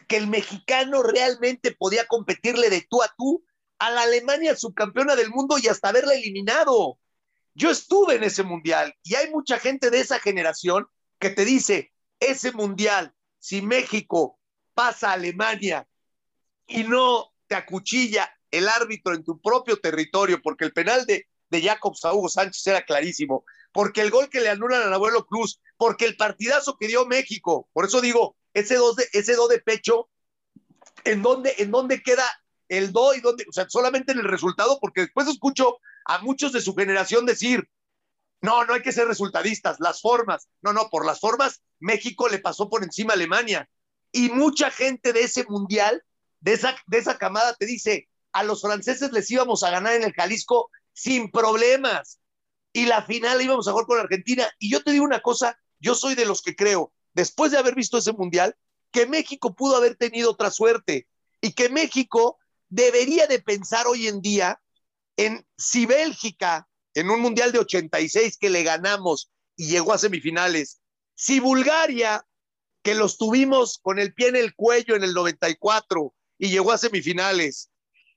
que 0.09 0.17
el 0.17 0.27
mexicano 0.27 1.01
realmente 1.01 1.71
podía 1.71 2.07
competirle 2.07 2.69
de 2.69 2.81
tú 2.81 3.01
a 3.01 3.13
tú 3.17 3.45
a 3.79 3.89
la 3.91 4.01
Alemania 4.01 4.55
subcampeona 4.55 5.15
del 5.15 5.29
mundo 5.29 5.57
y 5.57 5.67
hasta 5.67 5.89
haberla 5.89 6.13
eliminado. 6.13 6.99
Yo 7.55 7.69
estuve 7.69 8.15
en 8.15 8.23
ese 8.23 8.43
mundial 8.43 8.95
y 9.03 9.15
hay 9.15 9.29
mucha 9.29 9.59
gente 9.59 9.89
de 9.89 9.99
esa 9.99 10.19
generación 10.19 10.87
que 11.19 11.29
te 11.29 11.45
dice, 11.45 11.93
ese 12.19 12.51
mundial, 12.51 13.13
si 13.39 13.61
México 13.61 14.39
pasa 14.73 15.09
a 15.09 15.13
Alemania 15.13 15.87
y 16.67 16.83
no 16.83 17.31
te 17.47 17.55
acuchilla 17.55 18.33
el 18.49 18.67
árbitro 18.67 19.13
en 19.13 19.23
tu 19.23 19.39
propio 19.41 19.77
territorio, 19.79 20.41
porque 20.41 20.65
el 20.65 20.73
penal 20.73 21.05
de, 21.05 21.27
de 21.49 21.61
Jacobs 21.61 22.05
a 22.05 22.13
Hugo 22.13 22.29
Sánchez 22.29 22.65
era 22.67 22.85
clarísimo, 22.85 23.45
porque 23.71 24.01
el 24.01 24.11
gol 24.11 24.29
que 24.29 24.41
le 24.41 24.49
anulan 24.49 24.83
al 24.83 24.93
abuelo 24.93 25.25
Cruz, 25.25 25.59
porque 25.77 26.05
el 26.05 26.15
partidazo 26.15 26.77
que 26.77 26.87
dio 26.87 27.05
México, 27.05 27.67
por 27.73 27.85
eso 27.85 28.01
digo, 28.01 28.35
ese 28.53 28.75
do 28.75 28.93
de, 28.93 29.07
ese 29.13 29.35
do 29.35 29.47
de 29.47 29.59
pecho, 29.59 30.09
¿en 31.03 31.21
dónde, 31.21 31.53
¿en 31.57 31.71
dónde 31.71 32.01
queda 32.01 32.25
el 32.69 32.91
do 32.91 33.13
y 33.13 33.21
dónde? 33.21 33.45
O 33.49 33.51
sea, 33.51 33.67
solamente 33.67 34.11
en 34.11 34.19
el 34.19 34.25
resultado, 34.25 34.79
porque 34.79 35.01
después 35.01 35.27
escucho 35.27 35.79
a 36.05 36.19
muchos 36.19 36.51
de 36.51 36.61
su 36.61 36.75
generación 36.75 37.25
decir, 37.25 37.69
no, 38.41 38.65
no 38.65 38.73
hay 38.73 38.81
que 38.81 38.91
ser 38.91 39.07
resultadistas, 39.07 39.79
las 39.79 40.01
formas, 40.01 40.47
no, 40.61 40.73
no, 40.73 40.89
por 40.89 41.05
las 41.05 41.19
formas, 41.19 41.61
México 41.79 42.27
le 42.27 42.39
pasó 42.39 42.69
por 42.69 42.83
encima 42.83 43.13
a 43.13 43.15
Alemania, 43.15 43.69
y 44.11 44.29
mucha 44.29 44.69
gente 44.69 45.11
de 45.11 45.23
ese 45.23 45.43
mundial, 45.45 46.03
de 46.39 46.53
esa, 46.53 46.75
de 46.85 46.99
esa 46.99 47.17
camada, 47.17 47.55
te 47.55 47.65
dice, 47.65 48.09
a 48.31 48.43
los 48.43 48.61
franceses 48.61 49.11
les 49.11 49.29
íbamos 49.31 49.63
a 49.63 49.71
ganar 49.71 49.93
en 49.93 50.03
el 50.03 50.13
Jalisco 50.13 50.69
sin 50.93 51.31
problemas. 51.31 52.19
Y 52.73 52.85
la 52.85 53.03
final 53.03 53.41
íbamos 53.41 53.67
a 53.67 53.71
jugar 53.71 53.85
con 53.85 53.99
Argentina. 53.99 54.49
Y 54.59 54.71
yo 54.71 54.83
te 54.83 54.91
digo 54.91 55.03
una 55.03 55.21
cosa, 55.21 55.57
yo 55.79 55.95
soy 55.95 56.15
de 56.15 56.25
los 56.25 56.41
que 56.41 56.55
creo, 56.55 56.91
después 57.13 57.51
de 57.51 57.57
haber 57.57 57.75
visto 57.75 57.97
ese 57.97 58.13
mundial, 58.13 58.55
que 58.91 59.07
México 59.07 59.55
pudo 59.55 59.77
haber 59.77 59.95
tenido 59.95 60.31
otra 60.31 60.51
suerte 60.51 61.07
y 61.41 61.53
que 61.53 61.69
México 61.69 62.37
debería 62.69 63.27
de 63.27 63.39
pensar 63.39 63.87
hoy 63.87 64.07
en 64.07 64.21
día 64.21 64.61
en 65.17 65.45
si 65.57 65.85
Bélgica, 65.85 66.67
en 66.93 67.09
un 67.09 67.21
mundial 67.21 67.51
de 67.51 67.59
86 67.59 68.37
que 68.37 68.49
le 68.49 68.63
ganamos 68.63 69.31
y 69.55 69.67
llegó 69.67 69.93
a 69.93 69.97
semifinales, 69.97 70.81
si 71.15 71.39
Bulgaria, 71.39 72.25
que 72.81 72.95
los 72.95 73.17
tuvimos 73.17 73.79
con 73.81 73.99
el 73.99 74.13
pie 74.13 74.27
en 74.29 74.35
el 74.35 74.55
cuello 74.55 74.95
en 74.95 75.03
el 75.03 75.13
94 75.13 76.13
y 76.37 76.49
llegó 76.49 76.71
a 76.71 76.77
semifinales, 76.77 77.69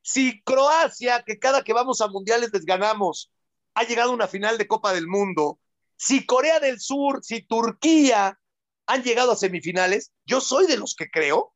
si 0.02 0.42
Croacia, 0.42 1.22
que 1.24 1.38
cada 1.38 1.62
que 1.62 1.72
vamos 1.72 2.00
a 2.00 2.08
mundiales 2.08 2.50
les 2.52 2.64
ganamos, 2.64 3.30
ha 3.74 3.84
llegado 3.84 4.10
a 4.10 4.14
una 4.14 4.28
final 4.28 4.56
de 4.58 4.66
Copa 4.66 4.92
del 4.92 5.08
Mundo, 5.08 5.60
si 5.96 6.24
Corea 6.26 6.60
del 6.60 6.80
Sur, 6.80 7.20
si 7.22 7.42
Turquía 7.42 8.38
han 8.86 9.02
llegado 9.02 9.32
a 9.32 9.36
semifinales, 9.36 10.12
yo 10.24 10.40
soy 10.40 10.66
de 10.66 10.76
los 10.76 10.94
que 10.94 11.10
creo 11.10 11.54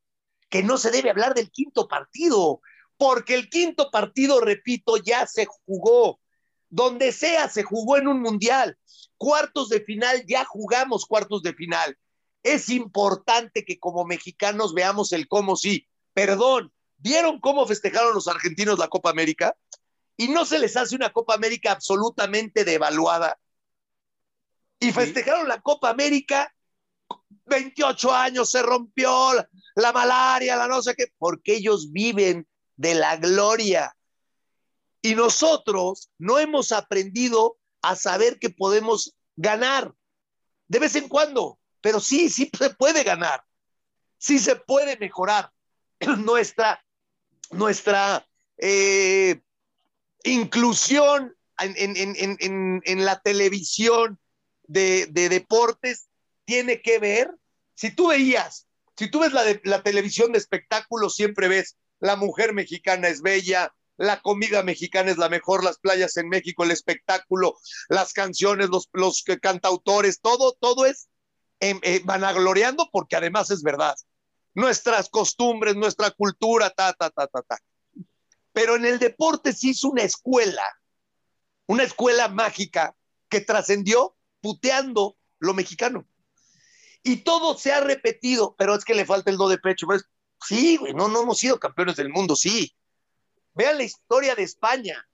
que 0.49 0.63
no 0.63 0.79
se 0.79 0.91
debe 0.91 1.11
hablar 1.11 1.35
del 1.35 1.51
quinto 1.51 1.87
partido, 1.87 2.61
porque 3.01 3.35
el 3.35 3.49
quinto 3.49 3.91
partido, 3.91 4.43
repito, 4.43 4.99
ya 4.99 5.27
se 5.27 5.47
jugó. 5.65 6.21
Donde 6.69 7.13
sea, 7.13 7.49
se 7.49 7.63
jugó 7.63 7.97
en 7.97 8.07
un 8.09 8.21
mundial. 8.21 8.77
Cuartos 9.17 9.71
de 9.71 9.81
final, 9.81 10.23
ya 10.27 10.45
jugamos 10.45 11.07
cuartos 11.07 11.43
de 11.43 11.55
final. 11.55 11.97
Es 12.43 12.69
importante 12.69 13.65
que 13.65 13.79
como 13.79 14.05
mexicanos 14.05 14.75
veamos 14.75 15.15
el 15.15 15.29
cómo 15.29 15.57
sí. 15.57 15.89
Perdón, 16.13 16.75
¿vieron 16.99 17.41
cómo 17.41 17.67
festejaron 17.67 18.13
los 18.13 18.29
argentinos 18.29 18.79
la 18.79 18.89
Copa 18.89 19.09
América? 19.09 19.57
Y 20.19 20.29
no 20.29 20.45
se 20.45 20.59
les 20.59 20.77
hace 20.77 20.95
una 20.95 21.11
Copa 21.11 21.33
América 21.33 21.73
absolutamente 21.73 22.67
devaluada. 22.67 23.41
Y 24.79 24.93
festejaron 24.93 25.49
la 25.49 25.63
Copa 25.63 25.89
América 25.89 26.55
28 27.47 28.13
años, 28.13 28.51
se 28.51 28.61
rompió 28.61 29.33
la 29.75 29.93
malaria, 29.93 30.55
la 30.57 30.69
no 30.69 30.83
sé 30.83 30.95
qué, 30.95 31.07
porque 31.17 31.55
ellos 31.55 31.93
viven 31.93 32.47
de 32.81 32.95
la 32.95 33.17
gloria. 33.17 33.95
Y 35.03 35.15
nosotros 35.15 36.11
no 36.19 36.39
hemos 36.39 36.73
aprendido 36.73 37.59
a 37.83 37.95
saber 37.95 38.39
que 38.39 38.49
podemos 38.49 39.15
ganar 39.37 39.95
de 40.67 40.79
vez 40.79 40.97
en 40.97 41.09
cuando, 41.09 41.59
pero 41.83 42.01
sí, 42.01 42.31
sí 42.31 42.51
se 42.57 42.71
puede 42.71 43.03
ganar, 43.03 43.45
sí 44.17 44.39
se 44.39 44.57
puede 44.57 44.97
mejorar 44.97 45.53
nuestra, 46.25 46.83
nuestra 47.51 48.27
eh, 48.57 49.43
inclusión 50.25 51.37
en, 51.59 51.75
en, 51.77 52.17
en, 52.17 52.81
en, 52.83 53.05
la 53.05 53.21
televisión 53.21 54.19
de, 54.63 55.07
de 55.07 55.29
deportes 55.29 56.09
tiene 56.47 56.81
que 56.81 56.99
ver, 56.99 57.31
si 57.75 57.95
tú 57.95 58.09
veías, 58.09 58.67
si 58.97 59.11
tú 59.11 59.21
ves 59.21 59.35
la, 59.35 59.43
de, 59.43 59.61
la 59.65 59.83
televisión 59.83 60.33
de 60.33 60.39
espectáculos, 60.39 61.15
siempre 61.15 61.49
ves, 61.49 61.77
la 62.01 62.17
mujer 62.17 62.53
mexicana 62.53 63.09
es 63.09 63.23
bella, 63.23 63.73
la 63.97 64.23
comida 64.23 64.63
mexicana 64.63 65.11
es 65.11 65.19
la 65.19 65.29
mejor, 65.29 65.63
las 65.63 65.79
playas 65.79 66.17
en 66.17 66.29
México, 66.29 66.65
el 66.65 66.71
espectáculo, 66.71 67.59
las 67.91 68.15
canciones, 68.15 68.71
los, 68.71 68.89
los 68.93 69.23
cantautores, 69.43 70.21
todo, 70.21 70.57
todo 70.59 70.87
es 70.87 71.09
eh, 71.61 71.79
eh, 71.83 72.01
vanagloriando 72.05 72.89
porque 72.91 73.17
además 73.17 73.51
es 73.51 73.63
verdad. 73.63 73.95
Nuestras 74.55 75.11
costumbres, 75.11 75.77
nuestra 75.77 76.11
cultura, 76.11 76.71
ta, 76.71 76.95
ta, 76.95 77.11
ta, 77.11 77.27
ta, 77.27 77.43
ta. 77.43 77.59
Pero 78.53 78.77
en 78.77 78.87
el 78.87 78.99
deporte 78.99 79.53
se 79.53 79.69
hizo 79.69 79.91
una 79.91 80.03
escuela, 80.03 80.65
una 81.67 81.83
escuela 81.83 82.29
mágica 82.29 82.97
que 83.29 83.43
trascendió 83.43 84.17
puteando 84.41 85.19
lo 85.39 85.53
mexicano. 85.53 86.07
Y 87.03 87.19
todo 87.19 87.57
se 87.57 87.73
ha 87.73 87.81
repetido, 87.81 88.55
pero 88.59 88.75
es 88.75 88.85
que 88.85 88.95
le 88.95 89.05
falta 89.05 89.31
el 89.31 89.37
do 89.37 89.49
de 89.49 89.59
pecho. 89.59 89.87
Pues, 89.87 90.05
sí, 90.47 90.77
güey, 90.77 90.95
no, 90.95 91.09
no 91.09 91.23
hemos 91.23 91.39
sido 91.39 91.59
campeones 91.59 91.97
del 91.97 92.11
mundo, 92.11 92.37
sí. 92.37 92.75
Vean 93.55 93.79
la 93.79 93.85
historia 93.85 94.35
de 94.35 94.43
España, 94.43 95.09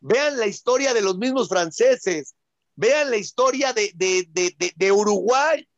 vean 0.00 0.38
la 0.38 0.46
historia 0.46 0.94
de 0.94 1.02
los 1.02 1.18
mismos 1.18 1.48
franceses, 1.48 2.34
vean 2.76 3.10
la 3.10 3.16
historia 3.16 3.72
de, 3.72 3.92
de, 3.94 4.28
de, 4.30 4.72
de 4.74 4.92
Uruguay. 4.92 5.68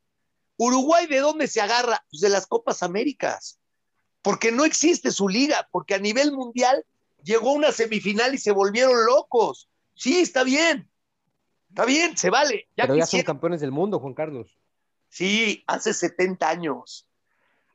Uruguay, 0.56 1.06
¿de 1.06 1.20
dónde 1.20 1.48
se 1.48 1.60
agarra? 1.60 2.04
Pues 2.10 2.20
de 2.20 2.28
las 2.28 2.46
Copas 2.46 2.82
Américas, 2.82 3.58
porque 4.22 4.52
no 4.52 4.64
existe 4.64 5.10
su 5.10 5.28
liga, 5.28 5.66
porque 5.72 5.94
a 5.94 5.98
nivel 5.98 6.32
mundial 6.32 6.84
llegó 7.22 7.52
una 7.52 7.72
semifinal 7.72 8.34
y 8.34 8.38
se 8.38 8.52
volvieron 8.52 9.06
locos. 9.06 9.68
Sí, 9.94 10.20
está 10.20 10.44
bien, 10.44 10.90
está 11.70 11.84
bien, 11.84 12.16
se 12.16 12.30
vale. 12.30 12.68
Ya 12.76 12.84
Pero 12.84 12.96
ya 12.96 13.06
son 13.06 13.22
campeones 13.22 13.60
del 13.60 13.72
mundo, 13.72 13.98
Juan 13.98 14.14
Carlos. 14.14 14.58
Sí, 15.08 15.64
hace 15.66 15.92
70 15.92 16.48
años. 16.48 17.06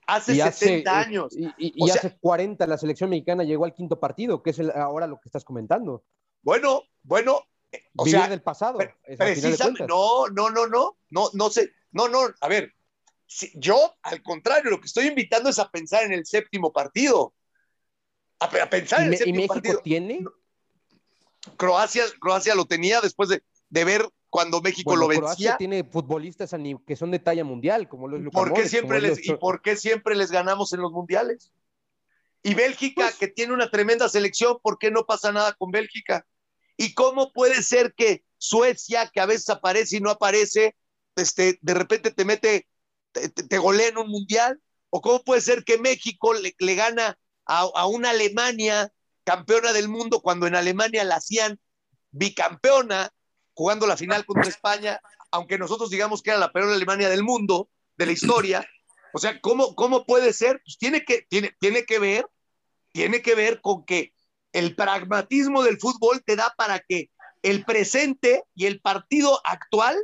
Hace 0.07 0.33
y 0.33 0.39
70 0.39 0.99
años. 0.99 1.35
Y, 1.35 1.45
y, 1.57 1.73
y 1.75 1.89
hace 1.89 2.17
40 2.19 2.67
la 2.67 2.77
selección 2.77 3.09
mexicana 3.09 3.43
llegó 3.43 3.65
al 3.65 3.73
quinto 3.73 3.99
partido, 3.99 4.43
que 4.43 4.51
es 4.51 4.59
el, 4.59 4.71
ahora 4.71 5.07
lo 5.07 5.19
que 5.19 5.27
estás 5.27 5.43
comentando. 5.43 6.03
Bueno, 6.41 6.83
bueno. 7.03 7.41
Eh, 7.71 7.83
o 7.95 8.03
Vivir 8.03 8.19
sea, 8.19 8.29
del 8.29 8.41
pasado. 8.41 8.79
Precisamente, 9.17 9.85
no, 9.87 10.27
no, 10.27 10.49
no, 10.49 10.67
no, 10.67 10.97
no, 11.09 11.29
no 11.33 11.49
sé. 11.49 11.71
No, 11.91 12.07
no, 12.07 12.19
a 12.39 12.47
ver, 12.47 12.73
si, 13.25 13.51
yo 13.55 13.95
al 14.03 14.21
contrario, 14.21 14.69
lo 14.69 14.79
que 14.79 14.87
estoy 14.87 15.07
invitando 15.07 15.49
es 15.49 15.57
a 15.59 15.71
pensar 15.71 16.03
en 16.03 16.13
el 16.13 16.25
séptimo 16.25 16.71
partido. 16.71 17.33
A, 18.39 18.45
a 18.45 18.69
pensar 18.69 19.01
en 19.01 19.07
el 19.07 19.17
séptimo 19.17 19.35
¿Y 19.35 19.37
México 19.37 19.53
partido. 19.55 19.81
tiene? 19.81 20.23
Croacia, 21.57 22.03
Croacia 22.19 22.53
lo 22.55 22.65
tenía 22.65 23.01
después 23.01 23.29
de, 23.29 23.43
de 23.69 23.83
ver 23.83 24.09
cuando 24.35 24.61
México 24.61 24.89
bueno, 24.89 25.03
lo 25.03 25.07
vencía. 25.07 25.21
Croacia 25.21 25.57
tiene 25.57 25.85
futbolistas 25.85 26.53
que 26.85 26.95
son 26.97 27.09
de 27.09 27.19
talla 27.19 27.45
mundial, 27.45 27.87
como 27.87 28.09
los 28.09 28.21
¿Por 28.33 28.51
qué 28.51 28.67
siempre 28.67 28.99
les, 28.99 29.11
los... 29.11 29.27
¿Y 29.27 29.33
por 29.35 29.61
qué 29.61 29.77
siempre 29.77 30.13
les 30.13 30.29
ganamos 30.29 30.73
en 30.73 30.81
los 30.81 30.91
mundiales? 30.91 31.53
Y 32.43 32.53
Bélgica, 32.53 33.03
pues... 33.03 33.15
que 33.15 33.29
tiene 33.29 33.53
una 33.53 33.71
tremenda 33.71 34.09
selección, 34.09 34.57
¿por 34.61 34.77
qué 34.77 34.91
no 34.91 35.05
pasa 35.05 35.31
nada 35.31 35.53
con 35.53 35.71
Bélgica? 35.71 36.27
¿Y 36.75 36.93
cómo 36.93 37.31
puede 37.31 37.63
ser 37.63 37.93
que 37.93 38.25
Suecia, 38.37 39.09
que 39.09 39.21
a 39.21 39.25
veces 39.25 39.49
aparece 39.49 39.95
y 39.95 40.01
no 40.01 40.09
aparece, 40.09 40.75
este, 41.15 41.57
de 41.61 41.73
repente 41.73 42.11
te 42.11 42.25
mete, 42.25 42.67
te, 43.13 43.29
te 43.29 43.57
golea 43.57 43.87
en 43.87 43.97
un 43.99 44.09
mundial? 44.09 44.59
¿O 44.89 44.99
cómo 44.99 45.23
puede 45.23 45.39
ser 45.39 45.63
que 45.63 45.77
México 45.77 46.33
le, 46.33 46.53
le 46.59 46.75
gana 46.75 47.17
a, 47.45 47.69
a 47.73 47.85
una 47.87 48.09
Alemania 48.09 48.91
campeona 49.23 49.71
del 49.71 49.87
mundo 49.87 50.21
cuando 50.21 50.45
en 50.45 50.55
Alemania 50.55 51.05
la 51.05 51.15
hacían 51.15 51.57
bicampeona 52.11 53.13
jugando 53.55 53.87
la 53.87 53.97
final 53.97 54.25
contra 54.25 54.49
España, 54.49 54.99
aunque 55.31 55.57
nosotros 55.57 55.89
digamos 55.89 56.21
que 56.21 56.29
era 56.29 56.39
la 56.39 56.51
peor 56.51 56.71
Alemania 56.71 57.09
del 57.09 57.23
mundo, 57.23 57.69
de 57.97 58.05
la 58.05 58.11
historia. 58.11 58.69
O 59.13 59.19
sea, 59.19 59.39
¿cómo, 59.41 59.75
cómo 59.75 60.05
puede 60.05 60.33
ser? 60.33 60.61
Pues 60.63 60.77
tiene 60.77 61.03
que, 61.03 61.25
tiene, 61.29 61.55
tiene 61.59 61.85
que 61.85 61.99
ver, 61.99 62.27
tiene 62.91 63.21
que 63.21 63.33
ver 63.33 63.61
con 63.61 63.85
que 63.85 64.13
el 64.51 64.75
pragmatismo 64.75 65.63
del 65.63 65.79
fútbol 65.79 66.21
te 66.23 66.35
da 66.35 66.53
para 66.57 66.79
que 66.79 67.09
el 67.41 67.63
presente 67.65 68.43
y 68.55 68.65
el 68.65 68.81
partido 68.81 69.39
actual 69.45 69.97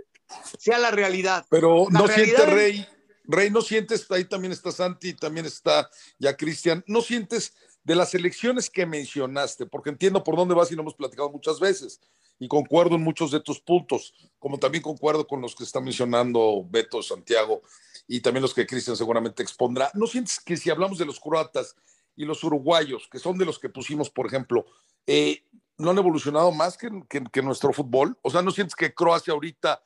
sea 0.57 0.77
la 0.77 0.91
realidad. 0.91 1.45
Pero 1.49 1.87
la 1.91 1.99
no 1.99 2.07
realidad 2.07 2.45
siente 2.45 2.53
Rey, 2.53 2.87
Rey, 3.25 3.49
no 3.49 3.61
sientes, 3.61 4.09
ahí 4.11 4.25
también 4.25 4.53
está 4.53 4.71
Santi, 4.71 5.13
también 5.13 5.45
está 5.45 5.89
ya 6.19 6.35
Cristian, 6.35 6.83
no 6.87 7.01
sientes 7.01 7.53
de 7.83 7.95
las 7.95 8.13
elecciones 8.13 8.69
que 8.69 8.85
mencionaste, 8.85 9.65
porque 9.65 9.89
entiendo 9.89 10.23
por 10.23 10.35
dónde 10.35 10.53
vas 10.53 10.71
y 10.71 10.75
lo 10.75 10.81
hemos 10.83 10.95
platicado 10.95 11.29
muchas 11.31 11.59
veces 11.59 11.99
y 12.41 12.47
concuerdo 12.47 12.95
en 12.95 13.03
muchos 13.03 13.29
de 13.29 13.39
tus 13.39 13.59
puntos, 13.59 14.15
como 14.39 14.57
también 14.57 14.81
concuerdo 14.81 15.27
con 15.27 15.41
los 15.41 15.53
que 15.53 15.63
está 15.63 15.79
mencionando 15.79 16.65
Beto, 16.67 17.03
Santiago 17.03 17.61
y 18.07 18.19
también 18.19 18.41
los 18.41 18.55
que 18.55 18.65
Cristian 18.65 18.97
seguramente 18.97 19.43
expondrá. 19.43 19.91
¿No 19.93 20.07
sientes 20.07 20.39
que 20.39 20.57
si 20.57 20.71
hablamos 20.71 20.97
de 20.97 21.05
los 21.05 21.19
croatas 21.19 21.75
y 22.15 22.25
los 22.25 22.43
uruguayos, 22.43 23.07
que 23.11 23.19
son 23.19 23.37
de 23.37 23.45
los 23.45 23.59
que 23.59 23.69
pusimos, 23.69 24.09
por 24.09 24.25
ejemplo, 24.25 24.65
eh, 25.05 25.45
no 25.77 25.91
han 25.91 25.99
evolucionado 25.99 26.51
más 26.51 26.77
que, 26.79 26.89
que, 27.07 27.23
que, 27.31 27.43
nuestro 27.43 27.73
fútbol? 27.73 28.17
O 28.23 28.31
sea, 28.31 28.41
¿no 28.41 28.49
sientes 28.49 28.73
que 28.73 28.91
Croacia 28.91 29.33
ahorita 29.33 29.79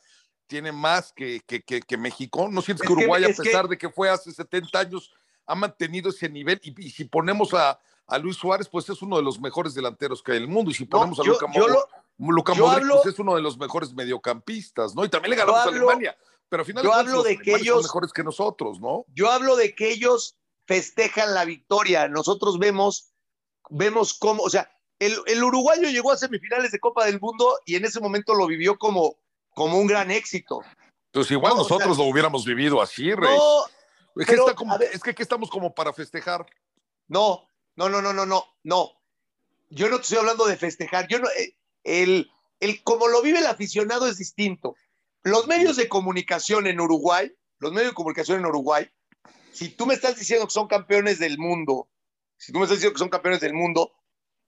tiene 0.48 0.72
más 0.72 1.12
que, 1.12 1.42
que 1.42 1.98
México? 1.98 2.48
¿No 2.50 2.62
sientes 2.62 2.84
Es 2.84 2.88
que 2.88 2.94
Uruguay, 2.94 3.26
a 3.26 3.28
es 3.28 3.38
pesar 3.38 3.68
de 3.68 3.78
que 3.78 3.90
fue 3.90 4.10
hace 4.10 4.32
70 4.32 4.80
años, 4.80 5.12
ha 5.46 5.56
mantenido 5.56 6.10
ese 6.10 6.30
nivel? 6.30 6.62
Y, 6.64 6.88
y 6.88 6.90
si 6.90 7.04
ponemos 7.04 7.54
a, 7.54 7.78
a 8.08 8.18
Luis 8.18 8.38
Suárez, 8.38 8.70
pues 8.70 8.88
es 8.90 9.02
uno 9.02 9.18
de 9.18 9.24
los 9.24 9.42
mejores 9.42 9.74
delanteros 9.74 10.24
que 10.24 10.32
hay 10.32 10.38
en 10.38 10.44
el 10.44 10.50
mundo. 10.50 10.72
Y 10.72 10.74
si 10.74 10.86
ponemos 10.86 11.18
yo- 11.18 11.24
a 11.24 11.28
Luka, 11.28 11.48
yo 11.54 11.68
Yo 12.18 12.26
Modric, 12.26 12.58
hablo- 12.84 13.02
pues 13.02 13.14
es 13.14 13.20
uno 13.20 13.36
de 13.36 13.42
los 13.42 13.58
mejores 13.58 13.94
mediocampistas, 13.94 14.96
¿no? 14.96 15.04
Y 15.06 15.10
también 15.10 15.32
le 15.32 15.36
ganamos 15.38 15.62
a 15.62 15.64
Alemania. 15.70 16.18
Pero 16.48 16.62
al 16.62 16.66
final 16.68 16.84
yo 16.84 16.94
hablo 16.94 17.24
de 17.24 17.38
que 17.38 17.42
alemanes 17.56 17.68
son 17.68 17.76
ellos- 17.76 17.84
mejores 17.84 18.14
que 18.14 18.24
nosotros, 18.24 18.80
¿no? 18.80 19.06
Yo 19.14 19.32
hablo 19.32 19.56
de 19.56 19.74
que 19.76 19.90
ellos 19.92 20.36
festejan 20.66 21.34
la 21.34 21.44
victoria. 21.46 22.08
Nosotros 22.08 22.58
vemos, 22.60 23.12
vemos 23.70 24.14
cómo, 24.14 24.44
o 24.44 24.50
sea, 24.50 24.70
el, 25.00 25.16
el 25.26 25.44
uruguayo 25.44 25.90
llegó 25.90 26.12
a 26.12 26.18
semifinales 26.18 26.72
de 26.72 26.80
Copa 26.80 27.06
del 27.06 27.20
Mundo 27.20 27.60
y 27.66 27.76
en 27.76 27.84
ese 27.86 28.00
momento 28.00 28.34
lo 28.34 28.48
vivió 28.48 28.78
como, 28.78 29.18
como 29.50 29.78
un 29.78 29.88
gran 29.88 30.10
éxito. 30.12 30.62
Pues 31.12 31.30
igual 31.32 31.52
No, 31.54 31.56
o 31.62 31.64
nosotros 31.64 31.96
sea, 31.98 32.06
lo 32.06 32.10
hubiéramos 32.12 32.46
vivido 32.46 32.82
así, 32.82 33.14
Rey. 33.14 33.36
No, 33.38 33.66
es, 33.66 34.26
que 34.26 34.32
pero, 34.34 34.44
está 34.44 34.56
como- 34.56 34.74
a 34.74 34.78
ver. 34.78 34.90
es 34.94 35.02
que 35.02 35.10
aquí 35.12 35.22
estamos 35.24 35.50
como 35.50 35.74
para 35.74 35.92
festejar. 35.94 36.46
no, 37.08 37.48
no, 37.76 37.90
no, 37.90 38.02
no, 38.02 38.14
no, 38.14 38.26
no, 38.26 38.46
no. 38.64 38.92
Yo 39.70 39.90
no 39.90 39.98
te 39.98 40.04
estoy 40.04 40.20
hablando 40.20 40.46
de 40.46 40.56
festejar. 40.56 41.08
Yo 41.10 41.20
no, 41.20 41.28
eh, 41.38 41.58
el, 41.86 42.30
el 42.60 42.84
como 42.84 43.08
lo 43.08 43.22
vive 43.22 43.40
el 43.40 43.46
aficionado 43.46 44.08
es 44.08 44.18
distinto. 44.18 44.76
Los 45.24 45.48
medios 45.48 45.78
de 45.78 45.88
comunicación 45.88 46.68
en 46.68 46.82
Uruguay, 46.82 47.32
los 47.60 47.72
medios 47.72 47.92
de 47.92 47.96
comunicación 47.96 48.40
en 48.40 48.48
Uruguay, 48.48 48.90
si 49.54 49.70
tú 49.70 49.86
me 49.86 49.94
estás 49.94 50.18
diciendo 50.18 50.46
que 50.46 50.54
son 50.54 50.68
campeones 50.68 51.20
del 51.20 51.38
mundo, 51.38 51.88
si 52.38 52.52
tú 52.52 52.60
me 52.60 52.66
estás 52.66 52.80
diciendo 52.80 52.96
que 52.96 53.00
son 53.00 53.10
campeones 53.10 53.40
del 53.40 53.54
mundo 53.54 53.94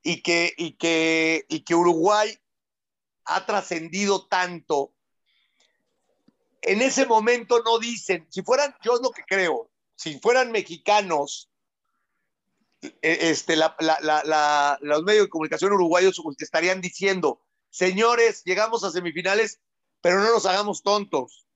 y 0.04 0.22
que, 0.22 0.54
y 0.58 0.74
que, 0.74 1.46
y 1.48 1.62
que 1.62 1.76
Uruguay 1.76 2.38
ha 3.26 3.46
trascendido 3.46 4.28
tanto, 4.28 4.94
en 6.62 6.82
ese 6.82 7.06
momento 7.06 7.62
no 7.64 7.80
dicen, 7.80 8.28
si 8.30 8.42
fueran, 8.42 8.76
yo 8.84 8.96
es 8.96 9.02
lo 9.02 9.12
que 9.12 9.24
creo, 9.24 9.72
si 9.96 10.20
fueran 10.20 10.52
mexicanos, 10.52 11.50
este, 13.02 13.56
la, 13.56 14.78
los 14.82 15.04
medios 15.04 15.26
de 15.26 15.30
comunicación 15.30 15.74
uruguayos 15.74 16.22
estarían 16.40 16.82
diciendo, 16.82 17.42
señores, 17.70 18.44
llegamos 18.46 18.84
a 18.84 18.92
semifinales, 18.92 19.60
pero 20.02 20.20
no 20.20 20.32
nos 20.32 20.46
hagamos 20.46 20.84
tontos, 20.84 21.48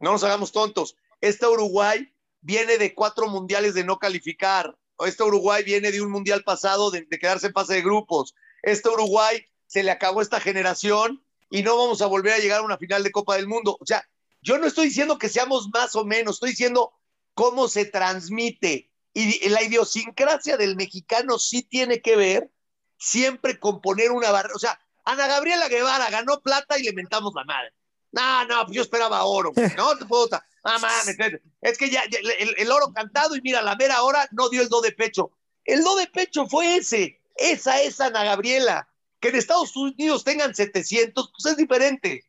no 0.00 0.12
nos 0.12 0.24
hagamos 0.24 0.52
tontos. 0.52 0.96
Este 1.20 1.46
Uruguay 1.46 2.12
viene 2.40 2.78
de 2.78 2.94
cuatro 2.94 3.28
mundiales 3.28 3.74
de 3.74 3.84
no 3.84 3.98
calificar, 3.98 4.76
este 5.00 5.22
Uruguay 5.22 5.64
viene 5.64 5.90
de 5.90 6.02
un 6.02 6.10
mundial 6.10 6.42
pasado 6.44 6.90
de, 6.90 7.02
de 7.02 7.18
quedarse 7.18 7.48
en 7.48 7.52
fase 7.52 7.74
de 7.74 7.82
grupos, 7.82 8.34
este 8.62 8.88
Uruguay 8.88 9.44
se 9.66 9.82
le 9.82 9.90
acabó 9.90 10.22
esta 10.22 10.40
generación 10.40 11.22
y 11.50 11.62
no 11.62 11.76
vamos 11.76 12.02
a 12.02 12.06
volver 12.06 12.34
a 12.34 12.38
llegar 12.38 12.60
a 12.60 12.64
una 12.64 12.78
final 12.78 13.02
de 13.02 13.12
Copa 13.12 13.36
del 13.36 13.46
Mundo. 13.46 13.76
O 13.80 13.86
sea, 13.86 14.04
yo 14.42 14.58
no 14.58 14.66
estoy 14.66 14.86
diciendo 14.86 15.18
que 15.18 15.28
seamos 15.28 15.68
más 15.72 15.94
o 15.94 16.04
menos, 16.04 16.36
estoy 16.36 16.50
diciendo 16.50 16.92
cómo 17.34 17.68
se 17.68 17.84
transmite. 17.84 18.90
Y 19.20 19.48
la 19.48 19.64
idiosincrasia 19.64 20.56
del 20.56 20.76
mexicano 20.76 21.40
sí 21.40 21.62
tiene 21.62 22.00
que 22.00 22.14
ver 22.14 22.52
siempre 22.96 23.58
con 23.58 23.80
poner 23.80 24.12
una 24.12 24.30
barrera. 24.30 24.54
O 24.54 24.60
sea, 24.60 24.80
Ana 25.04 25.26
Gabriela 25.26 25.66
Guevara 25.68 26.08
ganó 26.08 26.40
plata 26.40 26.78
y 26.78 26.84
le 26.84 26.92
mentamos 26.92 27.34
la 27.34 27.42
madre. 27.42 27.72
No, 28.12 28.44
no, 28.44 28.64
pues 28.64 28.76
yo 28.76 28.82
esperaba 28.82 29.24
oro. 29.24 29.52
No 29.76 29.98
te 29.98 30.04
puedo. 30.04 30.28
Ah, 30.62 30.78
mames, 30.80 31.16
es 31.60 31.78
que 31.78 31.90
ya, 31.90 32.02
el, 32.02 32.54
el, 32.56 32.70
oro 32.70 32.92
cantado 32.92 33.34
y 33.34 33.40
mira, 33.40 33.60
la 33.60 33.74
mera 33.74 34.02
hora 34.02 34.28
no 34.30 34.48
dio 34.50 34.62
el 34.62 34.68
do 34.68 34.80
de 34.82 34.92
pecho. 34.92 35.32
El 35.64 35.82
do 35.82 35.96
de 35.96 36.06
pecho 36.06 36.46
fue 36.46 36.76
ese. 36.76 37.20
Esa 37.34 37.82
es 37.82 38.00
Ana 38.00 38.22
Gabriela. 38.22 38.88
Que 39.18 39.30
en 39.30 39.34
Estados 39.36 39.74
Unidos 39.74 40.22
tengan 40.22 40.54
700, 40.54 41.32
pues 41.32 41.52
es 41.52 41.56
diferente. 41.56 42.24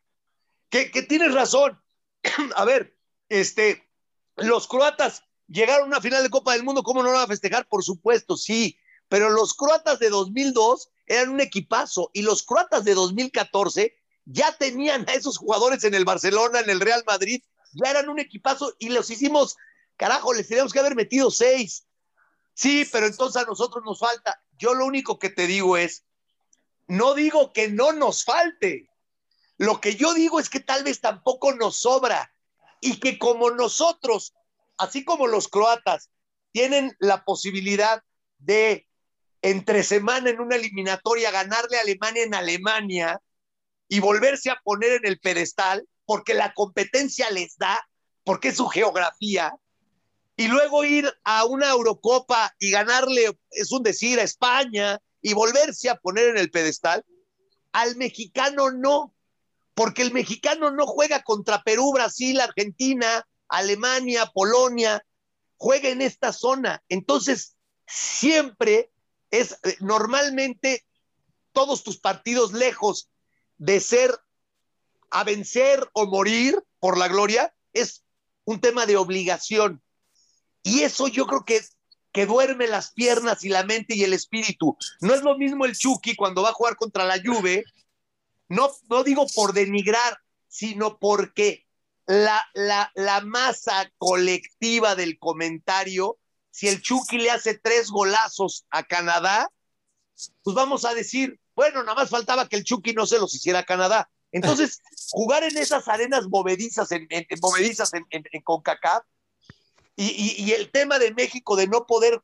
Que, 0.72 0.90
que 0.90 1.04
tienes 1.04 1.36
razón. 1.36 1.80
a 2.56 2.66
ver, 2.66 2.98
este, 3.30 3.88
los 4.38 4.68
croatas 4.68 5.24
llegaron 5.50 5.86
a 5.86 5.88
una 5.88 6.02
final 6.02 6.24
de 6.24 6.30
Copa 6.30 6.54
del 6.54 6.64
Mundo, 6.64 6.84
¿cómo 6.84 7.02
no 7.02 7.10
lo 7.10 7.16
van 7.16 7.26
a 7.26 7.28
festejar? 7.28 7.68
Por 7.68 7.84
supuesto, 7.84 8.38
sí, 8.38 8.78
pero 9.08 9.30
los 9.30 9.54
croatas 9.54 10.00
de 10.00 10.10
2002 10.10 10.90
eran 11.08 11.30
un 11.30 11.42
equipazo 11.42 12.12
y 12.14 12.22
los 12.22 12.44
croatas 12.44 12.84
de 12.86 12.94
2014 12.94 13.96
ya 14.26 14.56
tenían 14.58 15.10
a 15.10 15.14
esos 15.14 15.38
jugadores 15.38 15.84
en 15.84 15.96
el 15.96 16.06
Barcelona, 16.06 16.60
en 16.60 16.70
el 16.70 16.80
Real 16.80 17.04
Madrid, 17.06 17.42
ya 17.74 17.90
eran 17.90 18.10
un 18.10 18.20
equipazo 18.20 18.76
y 18.78 18.90
los 18.90 19.10
hicimos, 19.10 19.58
carajo, 19.98 20.34
les 20.34 20.48
teníamos 20.48 20.72
que 20.72 20.80
haber 20.80 20.96
metido 20.96 21.32
seis. 21.32 21.86
Sí, 22.54 22.88
pero 22.92 23.08
entonces 23.08 23.42
a 23.42 23.46
nosotros 23.46 23.84
nos 23.86 24.00
falta. 24.00 24.44
Yo 24.58 24.74
lo 24.74 24.86
único 24.86 25.18
que 25.18 25.30
te 25.30 25.48
digo 25.48 25.78
es, 25.78 26.04
no 26.88 27.14
digo 27.14 27.54
que 27.54 27.70
no 27.70 27.94
nos 27.94 28.24
falte, 28.24 28.90
lo 29.58 29.82
que 29.82 29.96
yo 29.96 30.14
digo 30.14 30.40
es 30.40 30.50
que 30.50 30.60
tal 30.60 30.84
vez 30.84 31.02
tampoco 31.02 31.54
nos 31.54 31.78
sobra 31.78 32.34
y 32.82 33.00
que 33.00 33.18
como 33.18 33.52
nosotros, 33.52 34.34
así 34.80 35.06
como 35.06 35.28
los 35.28 35.48
croatas, 35.48 36.10
tienen 36.52 36.96
la 37.00 37.24
posibilidad 37.24 38.02
de 38.40 38.88
entre 39.42 39.84
semana 39.84 40.32
en 40.32 40.40
una 40.40 40.56
eliminatoria 40.56 41.32
ganarle 41.32 41.78
a 41.78 41.82
Alemania 41.82 42.24
en 42.24 42.34
Alemania 42.34 43.22
y 43.88 44.00
volverse 44.00 44.50
a 44.50 44.60
poner 44.64 44.94
en 44.94 45.06
el 45.06 45.20
pedestal 45.20 45.88
porque 46.06 46.34
la 46.34 46.54
competencia 46.54 47.30
les 47.30 47.58
da, 47.58 47.88
porque 48.24 48.50
es 48.50 48.58
su 48.58 48.68
geografía, 48.68 49.54
y 50.36 50.48
luego 50.48 50.84
ir 50.84 51.12
a 51.24 51.46
una 51.46 51.70
Eurocopa 51.70 52.56
y 52.60 52.72
ganarle, 52.72 53.38
es 53.52 53.72
un 53.72 53.84
decir, 53.84 54.20
a 54.20 54.24
España 54.24 55.00
y 55.22 55.34
volverse 55.34 55.90
a 55.90 56.00
poner 56.00 56.30
en 56.30 56.38
el 56.38 56.50
pedestal, 56.50 57.06
al 57.74 57.96
mexicano 57.98 58.72
no 58.72 59.14
porque 59.74 60.02
el 60.02 60.12
mexicano 60.12 60.72
no 60.72 60.86
juega 60.86 61.24
contra 61.24 61.64
Perú, 61.64 61.94
Brasil, 61.94 62.42
Argentina, 62.42 63.26
Alemania, 63.50 64.28
Polonia, 64.34 65.04
juega 65.58 65.90
en 65.90 66.02
esta 66.02 66.32
zona. 66.32 66.84
Entonces, 66.90 67.58
siempre 67.88 68.92
es, 69.32 69.54
eh, 69.64 69.76
normalmente, 69.80 70.86
todos 71.52 71.84
tus 71.84 71.98
partidos 72.00 72.54
lejos 72.54 73.10
de 73.58 73.80
ser 73.80 74.18
a 75.12 75.24
vencer 75.24 75.90
o 75.94 76.06
morir 76.06 76.64
por 76.80 76.98
la 76.98 77.08
gloria, 77.08 77.54
es 77.74 78.04
un 78.46 78.62
tema 78.62 78.86
de 78.86 78.96
obligación. 78.96 79.82
Y 80.64 80.82
eso 80.82 81.08
yo 81.08 81.26
creo 81.26 81.44
que, 81.44 81.62
que 82.12 82.26
duerme 82.26 82.68
las 82.68 82.92
piernas 82.94 83.44
y 83.44 83.50
la 83.50 83.64
mente 83.64 83.96
y 83.96 84.04
el 84.04 84.14
espíritu. 84.14 84.78
No 85.02 85.14
es 85.14 85.24
lo 85.24 85.38
mismo 85.38 85.66
el 85.66 85.76
Chucky 85.76 86.16
cuando 86.16 86.44
va 86.44 86.50
a 86.50 86.54
jugar 86.54 86.76
contra 86.76 87.06
la 87.06 87.20
Juve 87.24 87.66
no, 88.50 88.72
no 88.90 89.04
digo 89.04 89.28
por 89.34 89.54
denigrar, 89.54 90.20
sino 90.48 90.98
porque 90.98 91.68
la, 92.10 92.44
la, 92.56 92.92
la 92.96 93.22
masa 93.22 93.92
colectiva 94.00 94.96
del 94.96 95.20
comentario, 95.20 96.18
si 96.50 96.68
el 96.68 96.82
Chucky 96.82 97.20
le 97.20 97.30
hace 97.30 97.54
tres 97.54 97.92
golazos 97.92 98.66
a 98.72 98.82
Canadá, 98.82 99.52
pues 100.42 100.56
vamos 100.56 100.86
a 100.86 100.96
decir, 100.96 101.40
bueno, 101.54 101.84
nada 101.84 101.94
más 101.94 102.10
faltaba 102.10 102.50
que 102.50 102.56
el 102.56 102.64
Chucky 102.64 102.94
no 102.94 103.06
se 103.06 103.20
los 103.20 103.36
hiciera 103.36 103.60
a 103.60 103.64
Canadá. 103.64 104.10
Entonces, 104.32 104.80
jugar 105.12 105.44
en 105.44 105.56
esas 105.56 105.88
arenas 105.88 106.26
movedizas 106.28 106.92
en, 106.92 107.06
en, 107.12 107.28
movedizas 107.44 107.94
en, 107.94 108.04
en, 108.10 108.24
en 108.32 108.42
CONCACAF 108.42 109.04
y, 109.96 110.08
y, 110.08 110.44
y, 110.44 110.54
el 110.54 110.72
tema 110.72 110.98
de 110.98 111.14
México 111.14 111.56
de 111.56 111.68
no 111.68 111.86
poder, 111.86 112.24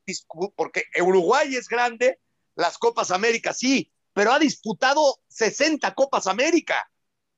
porque 0.56 0.86
Uruguay 1.00 1.56
es 1.56 1.68
grande, 1.68 2.20
las 2.56 2.80
Copas 2.80 3.12
América 3.12 3.54
sí, 3.54 3.92
pero 4.14 4.34
ha 4.34 4.40
disputado 4.40 5.20
60 5.28 5.94
Copas 5.94 6.26
América. 6.26 6.90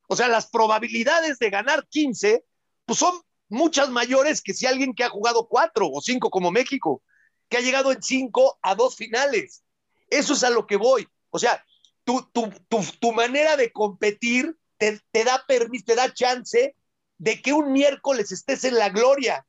O 0.08 0.16
sea, 0.16 0.28
las 0.28 0.47
probabilidades 0.47 1.38
de 1.39 1.49
ganar 1.49 1.88
15 1.88 2.43
pues 2.86 2.99
son 2.99 3.22
muchas 3.49 3.89
mayores 3.89 4.41
que 4.41 4.53
si 4.53 4.66
alguien 4.66 4.93
que 4.93 5.03
ha 5.03 5.10
jugado 5.10 5.47
cuatro 5.47 5.89
o 5.89 6.01
cinco 6.01 6.30
como 6.30 6.51
México, 6.51 7.03
que 7.49 7.58
ha 7.58 7.62
llegado 7.62 7.91
en 7.91 8.01
cinco 8.01 8.58
a 8.62 8.76
dos 8.76 8.95
finales. 8.95 9.64
Eso 10.10 10.34
es 10.34 10.43
a 10.43 10.49
lo 10.49 10.66
que 10.66 10.78
voy. 10.78 11.08
O 11.30 11.39
sea, 11.39 11.64
tu, 12.03 12.22
tu, 12.32 12.49
tu, 12.70 12.82
tu 12.99 13.12
manera 13.12 13.58
de 13.58 13.72
competir 13.72 14.58
te, 14.78 15.01
da 15.24 15.43
permiso, 15.47 15.86
te 15.86 15.95
da 15.95 16.14
chance 16.14 16.76
de 17.18 17.41
que 17.41 17.53
un 17.53 17.72
miércoles 17.72 18.32
estés 18.32 18.64
en 18.64 18.76
la 18.76 18.89
gloria. 18.89 19.45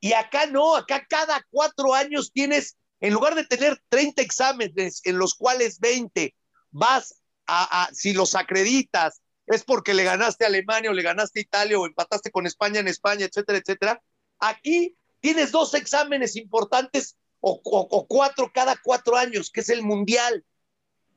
Y 0.00 0.12
acá 0.12 0.46
no, 0.46 0.76
acá 0.76 1.04
cada 1.08 1.44
cuatro 1.50 1.94
años 1.94 2.32
tienes 2.32 2.76
en 3.00 3.12
lugar 3.12 3.34
de 3.34 3.44
tener 3.44 3.80
30 3.88 4.22
exámenes 4.22 5.00
en 5.04 5.18
los 5.18 5.34
cuales 5.34 5.80
20 5.80 6.34
vas 6.70 7.20
a, 7.46 7.88
si 7.92 8.12
los 8.12 8.34
acreditas, 8.34 9.22
es 9.48 9.64
porque 9.64 9.94
le 9.94 10.04
ganaste 10.04 10.44
a 10.44 10.48
Alemania 10.48 10.90
o 10.90 10.94
le 10.94 11.02
ganaste 11.02 11.40
a 11.40 11.42
Italia 11.42 11.78
o 11.78 11.86
empataste 11.86 12.30
con 12.30 12.46
España 12.46 12.80
en 12.80 12.88
España, 12.88 13.24
etcétera, 13.24 13.58
etcétera. 13.58 14.02
Aquí 14.38 14.96
tienes 15.20 15.52
dos 15.52 15.74
exámenes 15.74 16.36
importantes 16.36 17.16
o, 17.40 18.06
cuatro 18.06 18.50
cada 18.52 18.76
cuatro 18.82 19.16
años, 19.16 19.50
que 19.50 19.60
es 19.60 19.70
el 19.70 19.82
Mundial. 19.82 20.44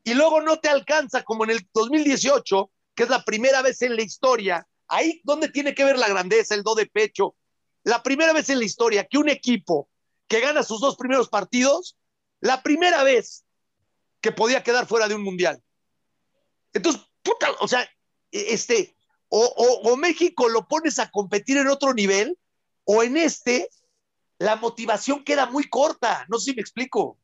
Y 0.04 0.14
luego 0.14 0.42
no 0.42 0.60
te 0.60 0.70
alcanza 0.70 1.24
como 1.24 1.44
en 1.44 1.52
el 1.52 1.68
2018, 1.74 2.72
que 2.96 3.04
es 3.04 3.10
la 3.10 3.24
primera 3.24 3.62
vez 3.62 3.82
en 3.82 3.96
la 3.96 4.02
historia. 4.02 4.68
Ahí 4.88 5.22
donde 5.24 5.50
tiene 5.50 5.76
que 5.76 5.84
ver 5.84 5.98
la 5.98 6.08
grandeza, 6.08 6.56
el 6.56 6.64
do 6.64 6.74
de 6.76 6.86
pecho. 6.86 7.36
La 7.84 8.02
primera 8.02 8.34
vez 8.34 8.50
en 8.50 8.60
la 8.60 8.66
historia 8.66 9.08
que 9.10 9.18
un 9.18 9.30
equipo 9.30 9.90
que 10.28 10.40
gana 10.40 10.64
sus 10.64 10.80
dos 10.80 10.96
primeros 10.96 11.28
partidos, 11.28 11.98
la 12.40 12.64
primera 12.64 13.04
vez 13.04 13.44
que 14.22 14.32
podía 14.32 14.64
quedar 14.64 14.88
fuera 14.88 15.08
de 15.08 15.16
un 15.16 15.24
mundial. 15.24 15.62
Entonces, 16.74 17.02
puta, 17.24 17.52
o 17.60 17.68
sea, 17.68 17.88
este, 18.32 18.96
o, 19.30 19.40
o, 19.40 19.92
o, 19.92 19.98
México 19.98 20.50
lo 20.50 20.68
pones 20.68 21.00
a 21.00 21.10
competir 21.10 21.58
en 21.58 21.68
otro 21.68 21.94
nivel, 21.94 22.38
o 22.84 23.04
en 23.04 23.18
este, 23.18 23.70
la 24.40 24.56
motivación 24.56 25.24
queda 25.24 25.46
muy 25.46 25.70
corta. 25.70 26.26
No 26.30 26.38
sé 26.38 26.52
si 26.52 26.56
me 26.56 26.62
explico. 26.62 27.18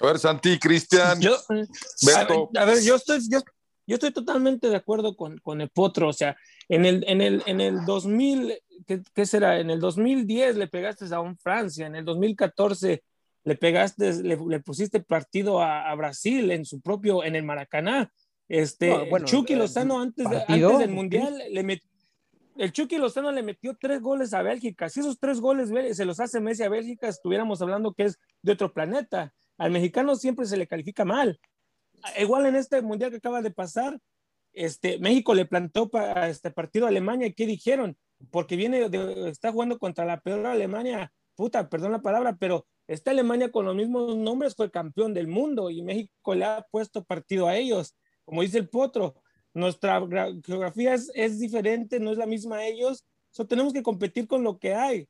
A 0.00 0.06
ver, 0.06 0.18
Santi, 0.18 0.58
Cristian. 0.58 1.20
Yo, 1.20 1.36
Beto. 1.48 2.50
A, 2.54 2.62
ver, 2.62 2.62
a 2.62 2.64
ver, 2.64 2.82
yo 2.82 2.96
estoy, 2.96 3.20
yo, 3.28 3.40
yo 3.86 3.94
estoy 3.94 4.12
totalmente 4.12 4.68
de 4.68 4.76
acuerdo 4.76 5.16
con, 5.16 5.38
con 5.38 5.60
el 5.60 5.70
Potro. 5.70 6.08
O 6.08 6.12
sea, 6.12 6.36
en 6.68 6.84
el, 6.84 7.04
en 7.08 7.20
el, 7.20 7.42
en 7.46 7.60
el 7.60 7.84
2000, 7.84 8.58
¿qué, 8.86 9.02
¿qué, 9.14 9.26
será? 9.26 9.58
En 9.58 9.70
el 9.70 9.80
2010 9.80 10.56
le 10.56 10.68
pegaste 10.68 11.06
a 11.14 11.20
un 11.20 11.36
Francia, 11.38 11.86
en 11.86 11.96
el 11.96 12.04
2014 12.04 13.02
le 13.44 13.56
pegaste, 13.56 14.22
le, 14.22 14.36
le 14.36 14.60
pusiste 14.60 15.00
partido 15.00 15.62
a, 15.62 15.90
a, 15.90 15.94
Brasil 15.94 16.50
en 16.50 16.64
su 16.64 16.80
propio, 16.80 17.24
en 17.24 17.34
el 17.34 17.44
Maracaná. 17.44 18.12
Este, 18.48 18.88
no, 18.88 19.06
bueno, 19.06 19.26
Chucky 19.26 19.54
Lozano 19.54 20.00
antes, 20.00 20.28
de, 20.28 20.36
antes 20.48 20.78
del 20.78 20.90
Mundial 20.90 21.42
le 21.50 21.62
metió 21.62 21.88
el 22.58 22.72
Chucky 22.72 22.98
Lozano 22.98 23.30
le 23.30 23.44
metió 23.44 23.76
tres 23.80 24.02
goles 24.02 24.34
a 24.34 24.42
Bélgica. 24.42 24.88
Si 24.88 24.98
esos 24.98 25.20
tres 25.20 25.40
goles 25.40 25.70
se 25.96 26.04
los 26.04 26.18
hace 26.18 26.40
Messi 26.40 26.64
a 26.64 26.68
Bélgica, 26.68 27.06
estuviéramos 27.06 27.62
hablando 27.62 27.94
que 27.94 28.02
es 28.02 28.18
de 28.42 28.52
otro 28.52 28.74
planeta. 28.74 29.32
Al 29.58 29.70
mexicano 29.70 30.16
siempre 30.16 30.44
se 30.44 30.56
le 30.56 30.66
califica 30.66 31.04
mal. 31.04 31.38
igual 32.18 32.46
en 32.46 32.56
este 32.56 32.82
mundial 32.82 33.12
que 33.12 33.18
acaba 33.18 33.42
de 33.42 33.52
pasar, 33.52 34.00
este, 34.52 34.98
México 34.98 35.34
le 35.34 35.46
plantó 35.46 35.88
para 35.88 36.28
este 36.28 36.50
partido 36.50 36.86
a 36.86 36.88
Alemania, 36.88 37.32
¿qué 37.32 37.46
dijeron? 37.46 37.96
Porque 38.32 38.56
viene, 38.56 38.88
está 39.28 39.52
jugando 39.52 39.78
contra 39.78 40.04
la 40.04 40.20
peor 40.20 40.44
Alemania, 40.46 41.12
puta, 41.36 41.68
perdón 41.68 41.92
la 41.92 42.02
palabra, 42.02 42.36
pero 42.40 42.66
esta 42.88 43.12
Alemania 43.12 43.52
con 43.52 43.66
los 43.66 43.76
mismos 43.76 44.16
nombres 44.16 44.56
fue 44.56 44.68
campeón 44.68 45.14
del 45.14 45.28
mundo 45.28 45.70
y 45.70 45.82
México 45.82 46.34
le 46.34 46.44
ha 46.44 46.66
puesto 46.72 47.04
partido 47.04 47.46
a 47.46 47.56
ellos. 47.56 47.94
Como 48.28 48.42
dice 48.42 48.58
el 48.58 48.68
Potro, 48.68 49.14
nuestra 49.54 50.02
geografía 50.44 50.94
es, 50.94 51.38
diferente, 51.38 51.98
no 51.98 52.12
es 52.12 52.18
la 52.18 52.26
misma 52.26 52.56
a 52.56 52.66
ellos, 52.66 53.06
so, 53.30 53.46
tenemos 53.46 53.72
que 53.72 53.82
competir 53.82 54.26
con 54.26 54.44
lo 54.44 54.58
que 54.58 54.74
hay. 54.74 55.08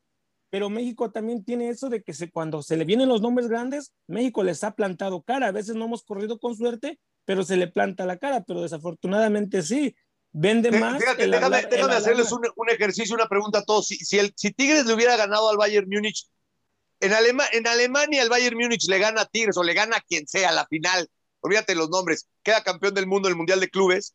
Pero 0.50 0.70
México 0.70 1.10
también 1.10 1.44
tiene 1.44 1.68
eso 1.68 1.88
de 1.88 2.00
que 2.00 2.14
se, 2.14 2.30
cuando 2.30 2.62
se 2.62 2.76
le 2.76 2.84
vienen 2.84 3.08
los 3.08 3.20
nombres 3.20 3.48
grandes, 3.48 3.92
México 4.06 4.44
les 4.44 4.62
ha 4.62 4.70
plantado 4.76 5.20
cara. 5.22 5.48
A 5.48 5.52
veces 5.52 5.74
no 5.74 5.86
hemos 5.86 6.04
corrido 6.04 6.38
con 6.38 6.56
suerte, 6.56 7.00
pero 7.24 7.42
se 7.42 7.56
le 7.56 7.66
planta 7.66 8.06
la 8.06 8.18
cara, 8.18 8.44
pero 8.46 8.62
desafortunadamente 8.62 9.62
sí. 9.62 9.96
Vende 10.30 10.70
más. 10.70 11.02
déjame, 11.18 11.56
hacerles 11.94 12.30
un, 12.30 12.70
ejercicio, 12.70 13.16
una 13.16 13.28
pregunta 13.28 13.58
a 13.58 13.64
todos. 13.64 13.88
Si, 13.88 13.96
si, 13.96 14.20
el, 14.20 14.32
si 14.36 14.52
Tigres 14.52 14.86
le 14.86 14.94
hubiera 14.94 15.16
ganado 15.16 15.50
al 15.50 15.56
Bayern 15.56 15.88
Múnich, 15.90 16.28
en, 17.00 17.12
en 17.52 17.66
Alemania 17.66 18.22
el 18.22 18.28
Bayern 18.28 18.56
Múnich 18.56 18.88
le 18.88 18.98
gana 19.00 19.22
a 19.22 19.26
Tigres 19.26 19.56
o 19.56 19.64
le 19.64 19.74
gana 19.74 19.96
a 19.96 20.00
quien 20.00 20.28
sea 20.28 20.52
la 20.52 20.66
final, 20.66 21.10
olvídate 21.40 21.74
los 21.74 21.90
nombres, 21.90 22.28
queda 22.42 22.62
campeón 22.62 22.94
del 22.94 23.06
mundo 23.06 23.28
del 23.28 23.36
Mundial 23.36 23.60
de 23.60 23.70
Clubes, 23.70 24.14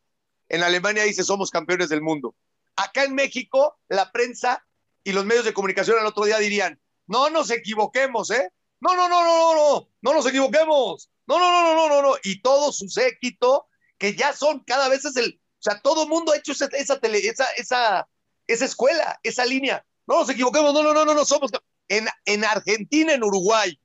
en 0.49 0.63
Alemania 0.63 1.03
dice 1.03 1.23
somos 1.23 1.49
campeones 1.49 1.89
del 1.89 2.01
mundo. 2.01 2.35
Acá 2.75 3.03
en 3.03 3.15
México, 3.15 3.77
la 3.87 4.11
prensa 4.11 4.65
y 5.03 5.11
los 5.11 5.25
medios 5.25 5.45
de 5.45 5.53
comunicación 5.53 5.97
al 5.99 6.05
otro 6.05 6.25
día 6.25 6.37
dirían, 6.39 6.79
no 7.07 7.29
nos 7.29 7.51
equivoquemos, 7.51 8.31
¿eh? 8.31 8.49
No, 8.79 8.95
no, 8.95 9.07
no, 9.07 9.23
no, 9.23 9.37
no, 9.37 9.55
no, 9.55 9.89
no 10.01 10.13
nos 10.13 10.25
equivoquemos. 10.25 11.09
No, 11.25 11.39
no, 11.39 11.51
no, 11.51 11.73
no, 11.73 11.89
no, 11.89 12.01
no, 12.01 12.15
Y 12.23 12.41
todo 12.41 12.71
su 12.71 12.89
séquito, 12.89 13.67
que 13.97 14.15
ya 14.15 14.33
son 14.33 14.59
cada 14.65 14.89
vez 14.89 15.05
es 15.05 15.15
el, 15.15 15.39
o 15.39 15.61
sea, 15.63 15.79
todo 15.79 16.03
el 16.03 16.09
mundo 16.09 16.33
ha 16.33 16.37
hecho 16.37 16.51
esa, 16.51 16.65
esa, 16.73 16.99
esa, 17.01 17.45
esa, 17.55 18.09
esa 18.47 18.65
escuela, 18.65 19.19
esa 19.23 19.45
línea. 19.45 19.85
No 20.05 20.19
nos 20.19 20.29
equivoquemos, 20.29 20.73
no, 20.73 20.83
no, 20.83 20.93
no, 20.93 21.05
no, 21.05 21.13
no 21.13 21.25
somos. 21.25 21.51
En, 21.87 22.07
en 22.25 22.43
Argentina, 22.43 23.13
en 23.13 23.23
Uruguay, 23.23 23.79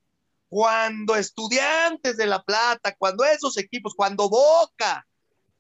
cuando 0.49 1.17
Estudiantes 1.17 2.17
de 2.17 2.27
La 2.27 2.43
Plata, 2.43 2.95
cuando 2.97 3.25
esos 3.25 3.57
equipos, 3.59 3.95
cuando 3.95 4.29
Boca 4.29 5.07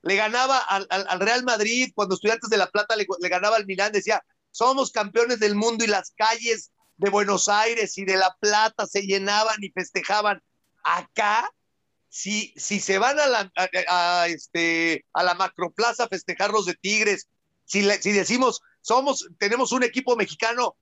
le 0.03 0.16
ganaba 0.16 0.59
al, 0.59 0.86
al, 0.91 1.20
Real 1.20 1.45
Madrid, 1.45 1.93
cuando 1.95 2.14
Estudiantes 2.14 2.51
de 2.51 2.57
La 2.57 2.70
Plata 2.70 2.97
le, 2.97 3.07
le, 3.20 3.28
ganaba 3.28 3.57
al 3.57 3.66
Milán, 3.66 3.93
decía, 3.93 4.24
somos 4.51 4.91
campeones 4.91 5.41
del 5.41 5.55
mundo 5.55 5.84
y 5.84 5.89
las 5.89 6.12
calles 6.16 6.70
de 6.97 7.11
Buenos 7.11 7.49
Aires 7.49 7.97
y 7.99 8.05
de 8.05 8.16
La 8.16 8.36
Plata 8.41 8.86
se 8.86 9.03
llenaban 9.03 9.57
y 9.62 9.70
festejaban. 9.70 10.43
Acá, 10.82 11.51
si, 12.09 12.55
si 12.57 12.80
se 12.80 12.99
van 12.99 13.20
a 13.20 13.26
la, 13.26 13.53
a, 13.89 14.26
este, 14.28 15.05
a 15.12 15.22
la 15.22 15.34
macroplaza 15.34 16.05
a 16.05 16.09
festejar 16.09 16.51
los 16.51 16.66
de 16.66 16.74
Tigres, 16.74 17.28
si, 17.64 17.82
si 18.01 18.12
decimos, 18.12 18.62
somos, 18.80 19.28
tenemos 19.39 19.72
un 19.72 19.82
equipo 19.82 20.16
mexicano, 20.16 20.76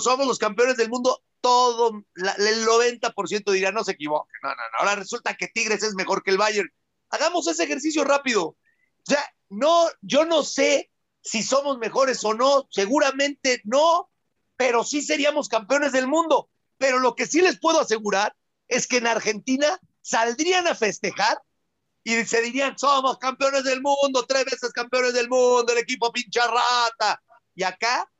somos 0.00 0.26
los 0.26 0.38
campeones 0.38 0.76
del 0.76 0.90
mundo, 0.90 1.22
todo, 1.46 2.02
el 2.16 2.66
90% 2.66 3.52
dirá, 3.52 3.70
no 3.70 3.84
se 3.84 3.92
equivoque, 3.92 4.32
no, 4.42 4.48
no, 4.48 4.54
no, 4.56 4.78
ahora 4.80 4.96
resulta 4.96 5.36
que 5.36 5.46
Tigres 5.46 5.84
es 5.84 5.94
mejor 5.94 6.24
que 6.24 6.32
el 6.32 6.38
Bayern. 6.38 6.68
Hagamos 7.10 7.46
ese 7.46 7.62
ejercicio 7.62 8.02
rápido. 8.02 8.56
Sea, 9.04 9.24
no, 9.48 9.86
yo 10.00 10.24
no 10.24 10.42
sé 10.42 10.90
si 11.22 11.44
somos 11.44 11.78
mejores 11.78 12.24
o 12.24 12.34
no, 12.34 12.66
seguramente 12.68 13.60
no, 13.62 14.10
pero 14.56 14.82
sí 14.82 15.02
seríamos 15.02 15.48
campeones 15.48 15.92
del 15.92 16.08
mundo. 16.08 16.50
Pero 16.78 16.98
lo 16.98 17.14
que 17.14 17.28
sí 17.28 17.40
les 17.40 17.60
puedo 17.60 17.80
asegurar 17.80 18.34
es 18.66 18.88
que 18.88 18.96
en 18.96 19.06
Argentina 19.06 19.78
saldrían 20.02 20.66
a 20.66 20.74
festejar 20.74 21.38
y 22.02 22.24
se 22.24 22.42
dirían, 22.42 22.76
somos 22.76 23.18
campeones 23.18 23.62
del 23.62 23.82
mundo, 23.82 24.26
tres 24.26 24.46
veces 24.46 24.72
campeones 24.72 25.14
del 25.14 25.28
mundo, 25.28 25.72
el 25.72 25.78
equipo 25.78 26.10
pincha 26.10 26.48
rata. 26.48 27.22
Y 27.54 27.62
acá 27.62 28.10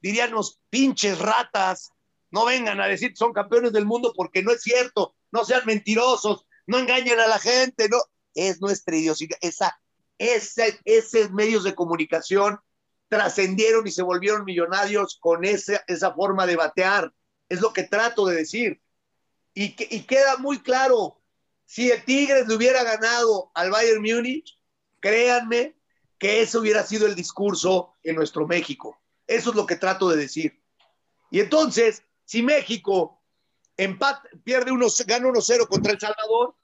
dirían 0.00 0.34
pinches 0.68 1.16
ratas, 1.20 1.91
no 2.32 2.44
vengan 2.44 2.80
a 2.80 2.88
decir 2.88 3.10
que 3.10 3.16
son 3.16 3.32
campeones 3.32 3.72
del 3.72 3.86
mundo 3.86 4.12
porque 4.16 4.42
no 4.42 4.50
es 4.50 4.62
cierto, 4.62 5.14
no 5.30 5.44
sean 5.44 5.62
mentirosos, 5.66 6.46
no 6.66 6.78
engañen 6.78 7.20
a 7.20 7.28
la 7.28 7.38
gente, 7.38 7.88
no, 7.88 7.98
es 8.34 8.60
nuestra 8.60 8.96
idiosincrasia, 8.96 9.48
esa, 9.48 9.80
ese, 10.18 10.80
esos 10.84 11.30
medios 11.30 11.64
de 11.64 11.74
comunicación 11.74 12.58
trascendieron 13.08 13.86
y 13.86 13.90
se 13.90 14.02
volvieron 14.02 14.44
millonarios 14.44 15.18
con 15.20 15.44
esa, 15.44 15.84
esa 15.86 16.14
forma 16.14 16.46
de 16.46 16.56
batear, 16.56 17.12
es 17.48 17.60
lo 17.60 17.72
que 17.72 17.82
trato 17.84 18.26
de 18.26 18.36
decir. 18.36 18.80
Y, 19.54 19.76
y 19.94 20.04
queda 20.04 20.38
muy 20.38 20.60
claro, 20.60 21.20
si 21.66 21.90
el 21.90 22.02
Tigres 22.04 22.48
le 22.48 22.54
hubiera 22.54 22.82
ganado 22.82 23.50
al 23.54 23.70
Bayern 23.70 24.00
Múnich, 24.00 24.58
créanme 25.00 25.76
que 26.18 26.40
ese 26.40 26.56
hubiera 26.56 26.84
sido 26.84 27.06
el 27.06 27.14
discurso 27.14 27.94
en 28.02 28.16
nuestro 28.16 28.46
México. 28.46 28.98
Eso 29.26 29.50
es 29.50 29.56
lo 29.56 29.66
que 29.66 29.76
trato 29.76 30.08
de 30.08 30.16
decir. 30.16 30.62
Y 31.30 31.40
entonces, 31.40 32.04
si 32.32 32.40
México 32.40 33.22
empate, 33.76 34.26
pierde 34.42 34.72
unos, 34.72 34.98
gana 35.06 35.28
1-0 35.28 35.68
contra 35.68 35.92
El 35.92 36.00
Salvador, 36.00 36.56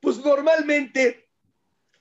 pues 0.00 0.18
normalmente 0.18 1.30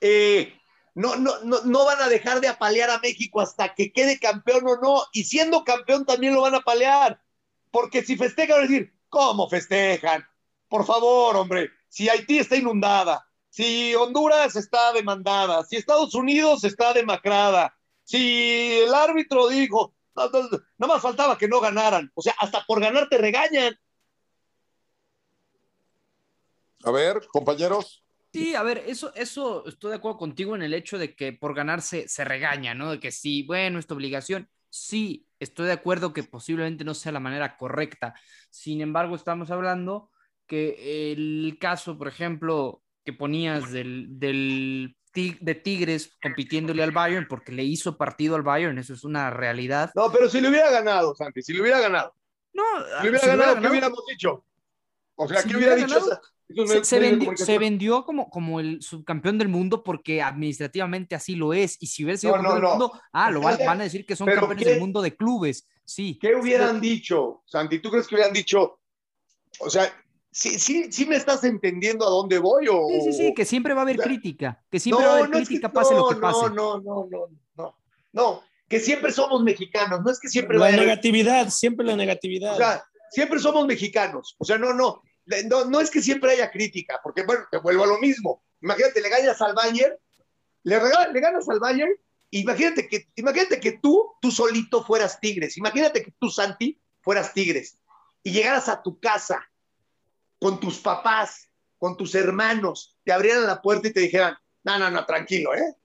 eh, 0.01 0.53
no, 0.93 1.15
no, 1.15 1.39
no, 1.45 1.61
no, 1.61 1.85
van 1.85 2.01
a 2.01 2.09
dejar 2.09 2.41
de 2.41 2.49
apalear 2.49 2.89
a 2.89 2.99
México 2.99 3.39
hasta 3.39 3.73
que 3.73 3.93
quede 3.93 4.19
campeón 4.19 4.67
o 4.67 4.75
no, 4.75 5.03
y 5.13 5.23
siendo 5.23 5.63
campeón 5.63 6.05
también 6.05 6.33
lo 6.33 6.41
van 6.41 6.53
a 6.53 6.57
apalear, 6.57 7.21
porque 7.71 8.03
si 8.03 8.17
festejan, 8.17 8.57
van 8.57 8.65
a 8.65 8.67
decir, 8.67 8.93
¿cómo 9.07 9.49
festejan? 9.49 10.25
Por 10.67 10.85
favor, 10.85 11.37
hombre, 11.37 11.69
si 11.87 12.09
Haití 12.09 12.39
está 12.39 12.57
inundada, 12.57 13.25
si 13.47 13.95
Honduras 13.95 14.53
está 14.57 14.91
demandada, 14.91 15.63
si 15.63 15.77
Estados 15.77 16.13
Unidos 16.13 16.65
está 16.65 16.91
demacrada, 16.91 17.73
si 18.03 18.79
el 18.85 18.93
árbitro 18.93 19.47
dijo, 19.47 19.94
no, 20.77 20.87
más 20.87 21.01
faltaba 21.01 21.37
que 21.37 21.47
no 21.47 21.59
ganaran. 21.59 22.11
O 22.15 22.21
sea, 22.21 22.35
hasta 22.39 22.63
por 22.65 22.79
ganar 22.79 23.09
te 23.09 23.17
regañan. 23.17 23.77
A 26.83 26.91
ver, 26.91 27.25
compañeros. 27.27 28.03
Sí, 28.33 28.53
a 28.53 28.63
ver, 28.63 28.83
eso, 28.85 29.13
eso 29.15 29.65
estoy 29.65 29.91
de 29.91 29.97
acuerdo 29.97 30.17
contigo 30.17 30.55
en 30.55 30.61
el 30.61 30.73
hecho 30.73 30.97
de 30.97 31.15
que 31.15 31.33
por 31.33 31.55
ganarse 31.55 32.07
se 32.07 32.25
regaña, 32.25 32.73
¿no? 32.73 32.91
De 32.91 32.99
que 32.99 33.11
sí, 33.11 33.43
bueno, 33.43 33.79
esta 33.79 33.93
obligación. 33.93 34.49
Sí, 34.69 35.25
estoy 35.39 35.67
de 35.67 35.71
acuerdo 35.71 36.11
que 36.11 36.23
posiblemente 36.23 36.83
no 36.83 36.93
sea 36.93 37.13
la 37.13 37.21
manera 37.21 37.55
correcta. 37.55 38.13
Sin 38.49 38.81
embargo, 38.81 39.15
estamos 39.15 39.51
hablando 39.51 40.11
que 40.47 41.11
el 41.13 41.57
caso, 41.59 41.97
por 41.97 42.07
ejemplo, 42.07 42.83
que 43.05 43.13
ponías 43.13 43.71
del, 43.71 44.07
del 44.19 44.95
de 45.15 45.55
Tigres 45.55 46.11
compitiéndole 46.21 46.83
al 46.83 46.91
Bayern 46.91 47.27
porque 47.29 47.53
le 47.53 47.63
hizo 47.63 47.97
partido 47.97 48.35
al 48.35 48.41
Bayern, 48.41 48.77
eso 48.77 48.93
es 48.93 49.05
una 49.05 49.29
realidad. 49.29 49.91
No, 49.95 50.11
pero 50.11 50.29
si 50.29 50.41
le 50.41 50.49
hubiera 50.49 50.69
ganado, 50.69 51.15
Santi, 51.15 51.41
si 51.41 51.53
le 51.53 51.61
hubiera 51.61 51.79
ganado. 51.79 52.13
No, 52.53 52.63
si 52.97 53.03
le 53.03 53.09
hubiera, 53.11 53.27
ganado, 53.27 53.61
¿qué 53.61 53.67
hubiéramos 53.67 54.03
dicho? 54.09 54.43
O 55.15 55.27
sea, 55.27 55.41
¿qué 55.43 55.55
hubiera, 55.55 55.75
dicho? 55.75 56.01
se, 56.83 57.57
vendió, 57.57 58.03
como, 58.03 58.29
como 58.29 58.59
el 58.59 58.81
subcampeón 58.81 59.37
del 59.37 59.47
mundo 59.47 59.83
porque 59.83 60.21
administrativamente 60.21 61.15
así 61.15 61.35
lo 61.35 61.53
es. 61.53 61.77
Y 61.79 61.87
si 61.87 62.03
hubiera 62.03 62.17
sido 62.17 62.33
campeón 62.33 62.55
del 62.55 62.69
mundo, 62.69 62.91
ah, 63.13 63.31
lo 63.31 63.41
van, 63.41 63.79
a 63.79 63.83
decir 63.83 64.05
que 64.05 64.15
son 64.15 64.27
campeones 64.27 64.65
del 64.65 64.79
mundo 64.79 65.01
de 65.01 65.15
clubes. 65.15 65.67
Sí. 65.85 66.17
¿Qué 66.19 66.35
hubieran 66.35 66.81
dicho, 66.81 67.41
Santi? 67.45 67.79
¿Tú 67.79 67.89
crees 67.89 68.07
que 68.07 68.15
hubieran 68.15 68.33
dicho? 68.33 68.79
O 69.59 69.69
sea, 69.69 69.89
sí, 70.35 70.59
sí, 70.59 70.91
sí 70.91 71.05
me 71.05 71.15
estás 71.15 71.45
entendiendo 71.45 72.05
a 72.05 72.09
dónde 72.09 72.39
voy 72.39 72.67
o... 72.67 72.87
Sí, 72.89 73.01
sí, 73.01 73.13
sí, 73.13 73.33
que 73.33 73.45
siempre 73.45 73.73
va 73.73 73.81
a 73.81 73.83
haber 73.83 73.97
crítica, 73.97 74.61
que 74.69 74.79
siempre 74.81 75.05
va 75.05 75.13
a 75.13 75.17
haber 75.19 75.29
crítica, 75.29 75.71
pase 75.71 75.95
lo 75.95 76.09
que 76.09 76.17
pase. 76.17 76.49
No, 76.49 76.79
no, 76.81 77.07
no, 77.09 77.29
no, 77.55 77.77
no, 78.11 78.43
que 78.67 78.81
siempre 78.81 79.13
somos 79.13 79.41
mexicanos, 79.43 80.01
no 80.03 80.11
es 80.11 80.19
que 80.19 80.27
siempre... 80.27 80.57
La 80.57 80.71
negatividad, 80.71 81.49
siempre 81.49 81.85
la 81.85 81.95
negatividad. 81.95 82.53
O 82.53 82.57
sea, 82.57 82.83
siempre 83.11 83.39
somos 83.39 83.65
mexicanos, 83.65 84.35
o 84.37 84.43
sea, 84.43 84.57
no, 84.57 84.73
no, 84.73 85.01
no, 85.49 85.65
no 85.65 85.79
es 85.79 85.89
que 85.89 86.01
siempre 86.01 86.33
haya 86.33 86.51
crítica, 86.51 86.99
porque 87.01 87.23
bueno, 87.23 87.45
te 87.49 87.57
vuelvo 87.57 87.85
a 87.85 87.87
lo 87.87 87.97
mismo. 87.99 88.43
Imagínate, 88.61 89.01
le 89.01 89.09
ganas 89.09 89.41
al 89.41 89.53
Bayern, 89.53 89.95
le, 90.63 90.79
le 91.13 91.19
ganas 91.21 91.47
al 91.47 91.59
Bayern, 91.61 91.93
imagínate 92.31 92.89
que, 92.89 93.07
imagínate 93.15 93.61
que 93.61 93.79
tú, 93.79 94.11
tú 94.19 94.31
solito 94.31 94.83
fueras 94.83 95.17
Tigres, 95.21 95.55
imagínate 95.55 96.03
que 96.03 96.13
tú, 96.19 96.29
Santi, 96.29 96.77
fueras 96.99 97.33
Tigres, 97.33 97.77
y 98.21 98.31
llegaras 98.33 98.67
a 98.67 98.81
tu 98.81 98.99
casa 98.99 99.47
con 100.39 100.59
tus 100.59 100.79
papás, 100.79 101.49
con 101.77 101.97
tus 101.97 102.15
hermanos, 102.15 102.97
te 103.03 103.11
abrieran 103.11 103.45
la 103.45 103.61
puerta 103.61 103.87
y 103.87 103.93
te 103.93 104.01
dijeran, 104.01 104.35
no, 104.63 104.79
no, 104.79 104.89
no, 104.89 105.05
tranquilo, 105.05 105.53
¿eh? 105.53 105.75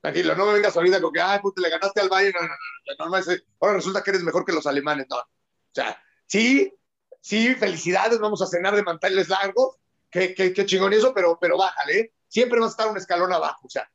Tranquilo, 0.00 0.36
no 0.36 0.46
me 0.46 0.54
vengas 0.54 0.76
ahorita 0.76 1.00
con 1.00 1.12
que, 1.12 1.20
ay, 1.20 1.40
pues 1.42 1.54
le 1.56 1.70
ganaste 1.70 2.00
al 2.00 2.08
Bayern, 2.08 2.34
no, 2.40 2.42
no, 2.42 3.10
no, 3.10 3.20
no, 3.20 3.34
ahora 3.60 3.74
resulta 3.74 4.02
que 4.02 4.10
eres 4.10 4.22
mejor 4.22 4.44
que 4.44 4.52
los 4.52 4.66
alemanes, 4.66 5.06
no. 5.10 5.16
O 5.16 5.24
sea, 5.72 6.00
sí, 6.26 6.72
sí, 7.20 7.54
felicidades, 7.54 8.18
vamos 8.18 8.40
a 8.42 8.46
cenar 8.46 8.76
de 8.76 8.82
manteles 8.82 9.28
largos, 9.28 9.76
qué, 10.10 10.34
qué, 10.34 10.52
qué 10.52 10.66
chingón 10.66 10.92
eso, 10.92 11.12
pero, 11.12 11.38
pero 11.40 11.58
bájale, 11.58 11.98
¿eh? 11.98 12.12
siempre 12.28 12.60
vas 12.60 12.68
a 12.68 12.70
estar 12.70 12.90
un 12.90 12.96
escalón 12.96 13.32
abajo, 13.32 13.66
o 13.66 13.70
sea. 13.70 13.90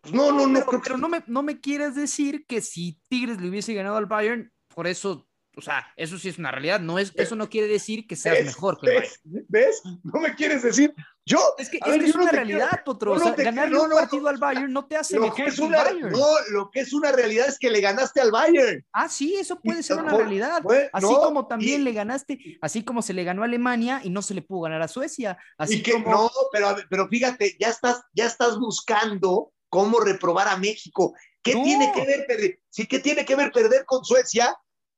Pues 0.00 0.14
no, 0.14 0.32
no, 0.32 0.46
no. 0.46 0.64
Pero, 0.66 0.82
pero 0.82 0.98
no, 0.98 1.08
me, 1.08 1.22
no 1.26 1.42
me 1.42 1.60
quieres 1.60 1.94
decir 1.94 2.46
que 2.46 2.60
si 2.60 3.00
Tigres 3.08 3.40
le 3.40 3.48
hubiese 3.48 3.74
ganado 3.74 3.96
al 3.96 4.06
Bayern, 4.06 4.52
por 4.74 4.86
eso 4.86 5.28
o 5.56 5.62
sea, 5.62 5.86
eso 5.96 6.18
sí 6.18 6.28
es 6.28 6.38
una 6.38 6.50
realidad. 6.50 6.80
No 6.80 6.98
es, 6.98 7.12
eso 7.14 7.34
no 7.34 7.48
quiere 7.48 7.66
decir 7.66 8.06
que 8.06 8.14
seas 8.14 8.44
mejor 8.44 8.78
que 8.78 8.90
¿ves? 8.90 9.20
¿Ves? 9.24 9.82
No 10.04 10.20
me 10.20 10.34
quieres 10.34 10.62
decir. 10.62 10.94
Yo. 11.24 11.38
Es 11.56 11.70
que, 11.70 11.78
es, 11.78 11.98
que 11.98 12.04
es 12.04 12.14
una 12.14 12.30
realidad, 12.30 12.84
Potro. 12.84 13.12
O 13.12 13.18
sea, 13.18 13.32
ganarle 13.32 13.78
un 13.78 13.90
partido 13.90 14.28
al 14.28 14.36
Bayern 14.36 14.70
no 14.70 14.86
te 14.86 14.96
hace 14.96 15.18
mejor 15.18 15.34
que, 15.34 15.62
una, 15.62 15.82
Bayern. 15.82 16.12
No, 16.12 16.26
lo 16.50 16.70
que 16.70 16.80
es 16.80 16.92
una 16.92 17.10
realidad 17.10 17.48
es 17.48 17.58
que 17.58 17.70
le 17.70 17.80
ganaste 17.80 18.20
al 18.20 18.30
Bayern. 18.30 18.84
Ah, 18.92 19.08
sí, 19.08 19.34
eso 19.34 19.58
puede 19.58 19.82
ser 19.82 19.96
una 19.96 20.14
realidad. 20.14 20.62
así 20.92 21.06
como 21.06 21.46
también 21.46 21.84
le 21.84 21.92
ganaste, 21.92 22.58
así 22.60 22.84
como 22.84 23.00
se 23.00 23.14
le 23.14 23.24
ganó 23.24 23.40
a 23.40 23.46
Alemania 23.46 24.02
y 24.04 24.10
no 24.10 24.20
se 24.20 24.34
le 24.34 24.42
pudo 24.42 24.62
ganar 24.62 24.82
a 24.82 24.88
Suecia. 24.88 25.38
Así 25.56 25.82
que, 25.82 25.92
como... 25.92 26.10
No, 26.10 26.30
pero, 26.52 26.76
pero 26.90 27.08
fíjate, 27.08 27.56
ya 27.58 27.70
estás, 27.70 28.02
ya 28.12 28.26
estás 28.26 28.58
buscando 28.58 29.52
cómo 29.70 30.00
reprobar 30.00 30.48
a 30.48 30.58
México. 30.58 31.14
¿Qué 31.42 31.52
tiene 31.52 31.92
que 31.94 32.04
ver 32.04 32.26
perder? 32.26 32.60
Sí, 32.68 32.86
¿qué 32.86 32.98
tiene 32.98 33.24
que 33.24 33.36
ver 33.36 33.52
perder 33.52 33.84
con 33.86 34.04
Suecia? 34.04 34.54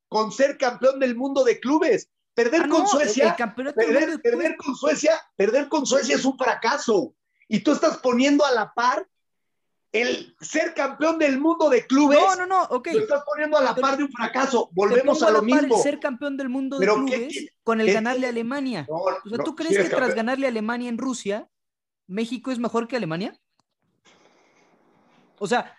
Con 0.08 0.32
ser 0.32 0.56
campeón 0.58 0.98
del 1.00 1.14
mundo 1.16 1.44
de 1.44 1.60
clubes. 1.60 2.08
Perder 2.34 2.62
Ah, 2.64 2.68
con 2.68 2.82
no, 2.82 2.86
Suecia, 2.88 3.36
perder, 3.36 4.10
de 4.12 4.18
perder 4.20 4.56
con 4.56 4.74
Suecia, 4.76 5.20
perder 5.36 5.68
con 5.68 5.84
Suecia 5.86 6.14
es 6.14 6.24
un 6.24 6.38
fracaso. 6.38 7.14
Y 7.48 7.60
tú 7.60 7.72
estás 7.72 7.96
poniendo 7.98 8.44
a 8.44 8.52
la 8.52 8.72
par 8.74 9.08
el 9.90 10.36
ser 10.40 10.74
campeón 10.74 11.18
del 11.18 11.40
mundo 11.40 11.68
de 11.70 11.86
clubes. 11.86 12.18
No, 12.20 12.36
no, 12.36 12.46
no, 12.46 12.62
ok. 12.64 12.88
Lo 12.92 13.00
estás 13.00 13.22
poniendo 13.26 13.56
a 13.56 13.62
la 13.62 13.74
par 13.74 13.96
de 13.96 14.04
un 14.04 14.12
fracaso. 14.12 14.68
Volvemos 14.72 15.22
a 15.22 15.30
lo 15.30 15.40
par 15.40 15.48
el 15.60 15.66
mismo. 15.68 15.82
ser 15.82 15.98
campeón 15.98 16.36
del 16.36 16.48
mundo 16.48 16.78
de 16.78 16.86
Pero 16.86 17.04
¿qué 17.06 17.12
clubes 17.12 17.28
tiene- 17.28 17.48
con 17.64 17.80
el 17.80 17.86
qué 17.86 17.92
ganarle 17.94 18.26
a 18.26 18.30
Alemania. 18.30 18.86
No, 18.88 18.96
O 18.96 19.28
sea, 19.28 19.38
¿tú 19.44 19.56
crees 19.56 19.76
que 19.76 19.88
tras 19.94 20.14
ganarle 20.14 20.46
a 20.46 20.50
Alemania 20.50 20.88
en 20.90 20.98
Rusia, 20.98 21.48
México 22.06 22.50
es 22.52 22.58
mejor 22.58 22.86
que 22.86 22.96
Alemania? 22.96 23.36
O 25.38 25.46
sea, 25.46 25.74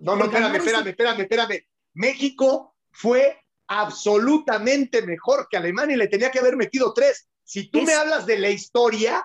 No, 0.00 0.16
no, 0.16 0.24
espérame, 0.24 0.56
espérame, 0.56 0.88
espérame, 0.88 1.20
espérame. 1.20 1.66
México 1.94 2.74
fue 2.90 3.38
absolutamente 3.66 5.02
mejor 5.02 5.48
que 5.50 5.56
Alemania 5.56 5.94
y 5.94 5.98
le 5.98 6.08
tenía 6.08 6.30
que 6.30 6.38
haber 6.38 6.56
metido 6.56 6.92
tres. 6.92 7.28
Si 7.44 7.68
tú 7.68 7.80
Es- 7.80 7.86
me 7.86 7.94
hablas 7.94 8.26
de 8.26 8.38
la 8.38 8.50
historia 8.50 9.24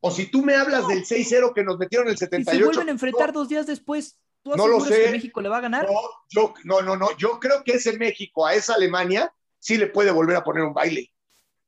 o 0.00 0.10
si 0.10 0.26
tú 0.26 0.42
me 0.42 0.54
hablas 0.54 0.86
del 0.88 1.04
6-0 1.04 1.52
que 1.54 1.64
nos 1.64 1.78
metieron 1.78 2.06
en 2.06 2.12
el 2.12 2.18
si 2.18 2.24
78. 2.26 2.58
se 2.58 2.64
vuelven 2.64 2.88
a 2.88 2.92
enfrentar 2.92 3.32
dos 3.32 3.48
días 3.48 3.66
después, 3.66 4.18
¿tú 4.42 4.54
No 4.56 4.66
lo 4.68 4.80
sé. 4.80 5.04
que 5.04 5.10
México 5.12 5.40
le 5.40 5.48
va 5.48 5.58
a 5.58 5.62
ganar? 5.62 5.86
No, 5.90 6.00
yo, 6.28 6.54
no, 6.64 6.82
no, 6.82 6.96
no. 6.96 7.16
Yo 7.16 7.40
creo 7.40 7.64
que 7.64 7.72
ese 7.72 7.96
México 7.98 8.46
a 8.46 8.54
esa 8.54 8.74
Alemania 8.74 9.32
sí 9.58 9.76
le 9.76 9.86
puede 9.88 10.10
volver 10.10 10.36
a 10.36 10.44
poner 10.44 10.62
un 10.64 10.74
baile. 10.74 11.12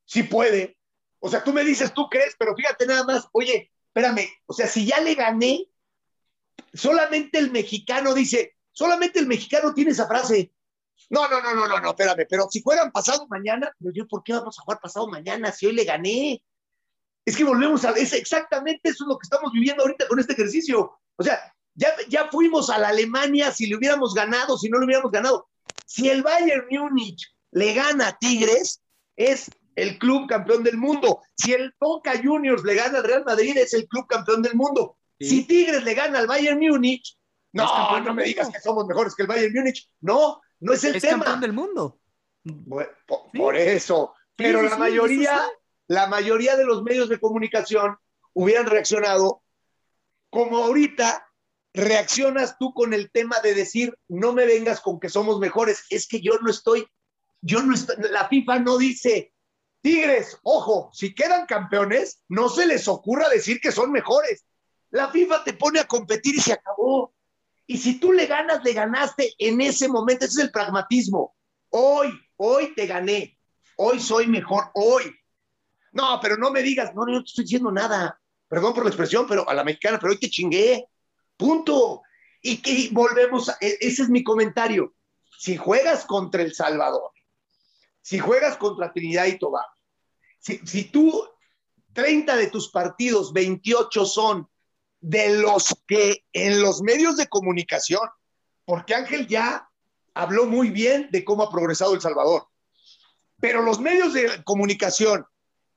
Sí 0.04 0.22
puede. 0.22 0.76
O 1.20 1.28
sea, 1.28 1.42
tú 1.42 1.52
me 1.52 1.64
dices, 1.64 1.92
tú 1.92 2.08
crees, 2.08 2.34
pero 2.38 2.54
fíjate 2.54 2.86
nada 2.86 3.04
más, 3.04 3.26
oye, 3.32 3.72
espérame, 3.88 4.28
o 4.46 4.52
sea, 4.52 4.68
si 4.68 4.86
ya 4.86 5.00
le 5.00 5.14
gané, 5.14 5.68
solamente 6.72 7.38
el 7.38 7.50
mexicano 7.50 8.14
dice, 8.14 8.56
solamente 8.70 9.18
el 9.18 9.26
mexicano 9.26 9.74
tiene 9.74 9.90
esa 9.90 10.06
frase. 10.06 10.52
No, 11.10 11.28
no, 11.28 11.40
no, 11.40 11.54
no, 11.54 11.66
no, 11.66 11.80
no, 11.80 11.90
espérame, 11.90 12.26
pero 12.28 12.48
si 12.50 12.60
fueran 12.60 12.92
pasado 12.92 13.26
mañana, 13.28 13.72
pero 13.78 13.92
yo, 13.94 14.06
¿por 14.06 14.22
qué 14.22 14.34
vamos 14.34 14.58
a 14.58 14.62
jugar 14.62 14.78
pasado 14.80 15.08
mañana 15.08 15.50
si 15.52 15.66
hoy 15.66 15.72
le 15.72 15.84
gané? 15.84 16.42
Es 17.24 17.36
que 17.36 17.44
volvemos 17.44 17.84
a, 17.84 17.90
es 17.92 18.12
exactamente 18.12 18.90
eso 18.90 19.04
es 19.04 19.08
lo 19.08 19.18
que 19.18 19.24
estamos 19.24 19.52
viviendo 19.52 19.82
ahorita 19.82 20.06
con 20.06 20.18
este 20.18 20.34
ejercicio. 20.34 20.98
O 21.16 21.22
sea, 21.22 21.40
ya, 21.74 21.88
ya 22.08 22.28
fuimos 22.28 22.70
a 22.70 22.78
la 22.78 22.88
Alemania 22.88 23.52
si 23.52 23.66
le 23.66 23.76
hubiéramos 23.76 24.14
ganado, 24.14 24.58
si 24.58 24.68
no 24.68 24.78
le 24.78 24.86
hubiéramos 24.86 25.10
ganado. 25.10 25.48
Si 25.86 26.10
el 26.10 26.22
Bayern 26.22 26.66
Múnich 26.70 27.26
le 27.52 27.72
gana 27.72 28.08
a 28.08 28.18
Tigres, 28.18 28.82
es 29.16 29.50
el 29.76 29.98
club 29.98 30.28
campeón 30.28 30.62
del 30.64 30.76
mundo. 30.76 31.20
Si 31.36 31.52
el 31.52 31.74
Boca 31.78 32.12
Juniors 32.22 32.64
le 32.64 32.74
gana 32.74 32.98
al 32.98 33.04
Real 33.04 33.24
Madrid, 33.24 33.56
es 33.56 33.72
el 33.74 33.86
club 33.86 34.06
campeón 34.06 34.42
del 34.42 34.54
mundo. 34.54 34.98
Sí. 35.18 35.28
Si 35.28 35.44
Tigres 35.44 35.84
le 35.84 35.94
gana 35.94 36.18
al 36.18 36.26
Bayern 36.26 36.58
Múnich, 36.58 37.16
no, 37.52 38.00
no 38.00 38.14
me 38.14 38.24
digas 38.24 38.50
que 38.50 38.60
somos 38.60 38.86
mejores 38.86 39.14
que 39.14 39.22
el 39.22 39.28
Bayern 39.28 39.54
Múnich. 39.54 39.88
No, 40.00 40.40
no 40.60 40.72
es 40.72 40.84
el 40.84 40.96
Es 40.96 41.02
tema. 41.02 41.24
campeón 41.24 41.40
del 41.40 41.52
mundo. 41.52 42.00
Bueno, 42.44 42.90
por, 43.06 43.20
Sí. 43.32 43.38
por 43.38 43.56
eso. 43.56 44.14
Pero 44.36 44.60
sí, 44.60 44.64
la 44.66 44.72
sí, 44.72 44.78
mayoría, 44.78 45.42
la 45.88 46.06
mayoría 46.06 46.56
de 46.56 46.64
los 46.64 46.82
medios 46.82 47.08
de 47.08 47.18
comunicación 47.20 47.96
hubieran 48.32 48.66
reaccionado 48.66 49.42
como 50.30 50.58
ahorita 50.58 51.26
reaccionas 51.74 52.56
tú 52.58 52.72
con 52.72 52.92
el 52.94 53.10
tema 53.10 53.40
de 53.40 53.54
decir, 53.54 53.96
no 54.08 54.32
me 54.32 54.46
vengas 54.46 54.80
con 54.80 54.98
que 55.00 55.08
somos 55.08 55.38
mejores. 55.38 55.84
Es 55.90 56.06
que 56.06 56.20
yo 56.20 56.38
no 56.40 56.50
estoy, 56.50 56.86
yo 57.40 57.62
no 57.62 57.74
estoy, 57.74 57.96
la 58.10 58.28
FIFA 58.28 58.60
no 58.60 58.78
dice, 58.78 59.32
Tigres, 59.80 60.38
ojo, 60.42 60.90
si 60.92 61.14
quedan 61.14 61.46
campeones, 61.46 62.22
no 62.28 62.48
se 62.48 62.66
les 62.66 62.88
ocurra 62.88 63.28
decir 63.28 63.60
que 63.60 63.72
son 63.72 63.92
mejores. 63.92 64.44
La 64.90 65.10
FIFA 65.10 65.44
te 65.44 65.52
pone 65.52 65.78
a 65.80 65.86
competir 65.86 66.34
y 66.36 66.40
se 66.40 66.52
acabó. 66.54 67.14
Y 67.70 67.76
si 67.76 68.00
tú 68.00 68.12
le 68.12 68.26
ganas, 68.26 68.64
le 68.64 68.72
ganaste 68.72 69.34
en 69.38 69.60
ese 69.60 69.88
momento. 69.88 70.24
Ese 70.24 70.40
es 70.40 70.46
el 70.46 70.50
pragmatismo. 70.50 71.36
Hoy, 71.68 72.18
hoy 72.38 72.74
te 72.74 72.86
gané. 72.86 73.38
Hoy 73.76 74.00
soy 74.00 74.26
mejor. 74.26 74.70
Hoy. 74.72 75.14
No, 75.92 76.18
pero 76.22 76.38
no 76.38 76.50
me 76.50 76.62
digas, 76.62 76.94
no, 76.94 77.04
no 77.04 77.22
te 77.22 77.28
estoy 77.28 77.44
diciendo 77.44 77.70
nada. 77.70 78.18
Perdón 78.48 78.72
por 78.72 78.84
la 78.84 78.88
expresión, 78.88 79.26
pero 79.28 79.46
a 79.46 79.52
la 79.52 79.64
mexicana, 79.64 79.98
pero 80.00 80.12
hoy 80.12 80.18
te 80.18 80.30
chingué. 80.30 80.86
Punto. 81.36 82.00
Y 82.40 82.56
que 82.62 82.88
volvemos, 82.90 83.50
a, 83.50 83.58
e- 83.60 83.76
ese 83.82 84.04
es 84.04 84.08
mi 84.08 84.24
comentario. 84.24 84.94
Si 85.38 85.58
juegas 85.58 86.06
contra 86.06 86.40
El 86.40 86.54
Salvador, 86.54 87.10
si 88.00 88.18
juegas 88.18 88.56
contra 88.56 88.94
Trinidad 88.94 89.26
y 89.26 89.38
Tobago, 89.38 89.68
si, 90.38 90.56
si 90.66 90.84
tú 90.84 91.22
30 91.92 92.34
de 92.34 92.46
tus 92.46 92.70
partidos, 92.70 93.34
28 93.34 94.06
son 94.06 94.48
de 95.00 95.38
los 95.38 95.74
que 95.86 96.24
en 96.32 96.60
los 96.60 96.82
medios 96.82 97.16
de 97.16 97.28
comunicación, 97.28 98.08
porque 98.64 98.94
Ángel 98.94 99.26
ya 99.26 99.70
habló 100.14 100.46
muy 100.46 100.70
bien 100.70 101.08
de 101.10 101.24
cómo 101.24 101.44
ha 101.44 101.50
progresado 101.50 101.94
El 101.94 102.00
Salvador, 102.00 102.48
pero 103.40 103.62
los 103.62 103.80
medios 103.80 104.12
de 104.12 104.42
comunicación, 104.44 105.24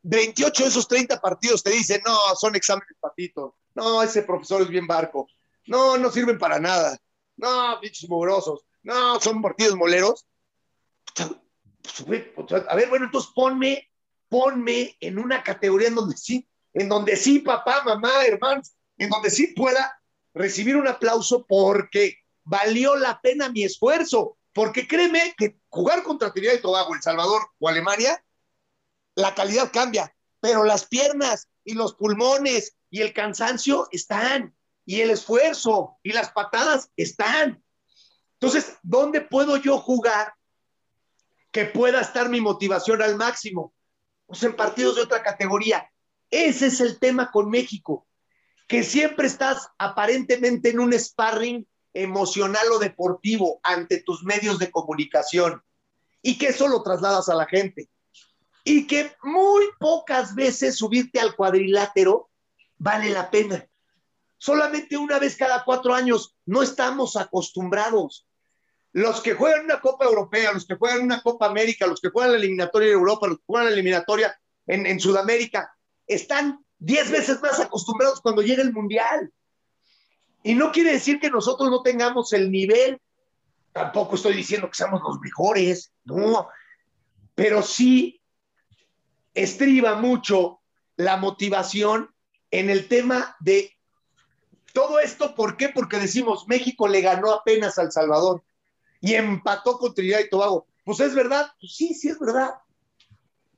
28 0.04 0.64
de 0.64 0.70
esos 0.70 0.88
30 0.88 1.22
partidos 1.22 1.62
te 1.62 1.72
dicen, 1.72 2.02
no, 2.06 2.18
son 2.36 2.56
exámenes 2.56 2.96
patitos, 3.00 3.54
no, 3.76 4.02
ese 4.02 4.24
profesor 4.24 4.64
es 4.64 4.70
bien 4.70 4.88
barco, 4.88 5.28
no, 5.68 5.98
no 5.98 6.12
sirven 6.12 6.40
para 6.40 6.60
nada, 6.60 6.98
no, 7.38 7.80
bichos 7.80 8.10
mugrosos, 8.10 8.66
no, 8.84 9.20
son 9.20 9.42
partidos 9.42 9.76
moleros. 9.76 10.26
Pues, 12.06 12.26
A 12.68 12.76
ver, 12.76 12.90
bueno, 12.90 13.06
entonces 13.06 13.32
ponme, 13.34 13.90
ponme 14.28 14.96
en 15.00 15.20
una 15.20 15.44
categoría 15.44 15.90
en 15.90 15.96
donde 15.96 16.18
sí, 16.18 16.48
en 16.74 16.90
donde 16.90 17.16
sí, 17.16 17.40
papá, 17.40 17.84
mamá, 17.84 18.26
hermanos, 18.26 18.72
en 19.02 19.10
donde 19.10 19.32
sí 19.32 19.48
pueda 19.48 20.00
recibir 20.32 20.78
un 20.78 20.88
aplauso 20.88 21.44
porque 21.48 22.20
valió 22.44 22.96
la 22.96 23.20
pena 23.20 23.50
mi 23.50 23.64
esfuerzo. 23.64 24.38
Porque 24.54 24.88
créeme 24.88 25.34
que 25.36 25.58
jugar 25.70 26.04
contra 26.04 26.32
Trinidad 26.32 26.54
y 26.54 26.62
Tobago, 26.62 26.94
El 26.94 27.02
Salvador 27.02 27.42
o 27.58 27.68
Alemania, 27.68 28.24
la 29.16 29.34
calidad 29.34 29.72
cambia, 29.74 30.16
pero 30.40 30.64
las 30.66 30.86
piernas 30.86 31.48
y 31.64 31.74
los 31.74 31.96
pulmones 31.96 32.76
y 32.92 33.02
el 33.02 33.12
cansancio 33.12 33.88
están, 33.92 34.56
y 34.86 35.02
el 35.02 35.10
esfuerzo 35.10 35.98
y 36.04 36.12
las 36.12 36.32
patadas 36.32 36.92
están. 36.96 37.64
Entonces, 38.34 38.78
¿dónde 38.84 39.22
puedo 39.22 39.58
yo 39.58 39.80
jugar 39.80 40.36
que 41.52 41.66
pueda 41.66 42.02
estar 42.02 42.30
mi 42.30 42.40
motivación 42.40 43.02
al 43.02 43.16
máximo? 43.16 43.74
Pues 44.28 44.44
en 44.44 44.56
partidos 44.56 44.98
de 44.98 45.02
otra 45.02 45.24
categoría. 45.24 45.90
Ese 46.30 46.68
es 46.68 46.82
el 46.82 47.00
tema 47.00 47.32
con 47.32 47.50
México, 47.50 48.08
que 48.72 48.84
siempre 48.84 49.28
estás 49.28 49.68
aparentemente 49.78 50.70
en 50.70 50.80
un 50.80 50.98
sparring 50.98 51.68
emocional 51.94 52.66
o 52.72 52.80
deportivo 52.80 53.60
ante 53.64 54.02
tus 54.02 54.24
medios 54.24 54.60
de 54.60 54.72
comunicación 54.72 55.62
y 56.22 56.38
que 56.38 56.48
eso 56.48 56.70
lo 56.70 56.82
trasladas 56.82 57.28
a 57.28 57.36
la 57.36 57.46
gente 57.48 57.90
y 58.64 58.88
que 58.88 59.12
muy 59.24 59.66
pocas 59.78 60.36
veces 60.36 60.78
subirte 60.78 61.20
al 61.20 61.36
cuadrilátero 61.36 62.30
vale 62.78 63.10
la 63.10 63.30
pena. 63.30 63.68
Solamente 64.38 64.96
una 64.96 65.20
vez 65.20 65.36
cada 65.36 65.66
cuatro 65.66 65.94
años 65.94 66.38
no 66.46 66.64
estamos 66.64 67.18
acostumbrados. 67.18 68.26
Los 68.94 69.20
que 69.20 69.34
juegan 69.34 69.66
una 69.66 69.82
Copa 69.82 70.06
Europea, 70.06 70.54
los 70.54 70.66
que 70.66 70.76
juegan 70.76 71.02
una 71.02 71.22
Copa 71.22 71.46
América, 71.46 71.88
los 71.88 72.00
que 72.00 72.08
juegan 72.08 72.32
la 72.32 72.38
eliminatoria 72.38 72.88
en 72.88 72.94
Europa, 72.94 73.28
los 73.28 73.40
que 73.40 73.46
juegan 73.48 73.68
la 73.68 73.74
eliminatoria 73.74 74.40
en, 74.66 74.86
en 74.86 74.98
Sudamérica, 74.98 75.76
están 76.08 76.64
diez 76.82 77.12
veces 77.12 77.42
más 77.42 77.60
acostumbrados 77.60 78.20
cuando 78.22 78.42
llega 78.42 78.64
el 78.64 78.74
Mundial. 78.74 79.32
Y 80.44 80.56
no 80.56 80.72
quiere 80.72 80.92
decir 80.92 81.20
que 81.20 81.30
nosotros 81.30 81.70
no 81.70 81.84
tengamos 81.84 82.34
el 82.34 82.52
nivel, 82.52 83.00
tampoco 83.72 84.16
estoy 84.16 84.34
diciendo 84.34 84.68
que 84.68 84.76
seamos 84.76 85.02
los 85.04 85.20
mejores, 85.20 85.94
no, 86.04 86.50
pero 87.36 87.62
sí 87.62 88.20
estriba 89.34 89.96
mucho 89.96 90.60
la 90.98 91.18
motivación 91.18 92.10
en 92.50 92.70
el 92.70 92.88
tema 92.88 93.36
de 93.40 93.78
todo 94.74 95.00
esto, 95.00 95.36
¿por 95.36 95.58
qué? 95.58 95.70
Porque 95.70 95.98
decimos, 95.98 96.48
México 96.48 96.88
le 96.88 97.02
ganó 97.02 97.32
apenas 97.32 97.78
al 97.78 97.92
Salvador 97.92 98.44
y 99.00 99.14
empató 99.14 99.78
con 99.78 99.94
Trinidad 99.94 100.20
y 100.20 100.30
Tobago. 100.30 100.66
Pues 100.84 101.00
es 101.00 101.14
verdad, 101.14 101.52
pues 101.60 101.76
sí, 101.76 101.94
sí 101.94 102.10
es 102.10 102.20
verdad. 102.20 102.56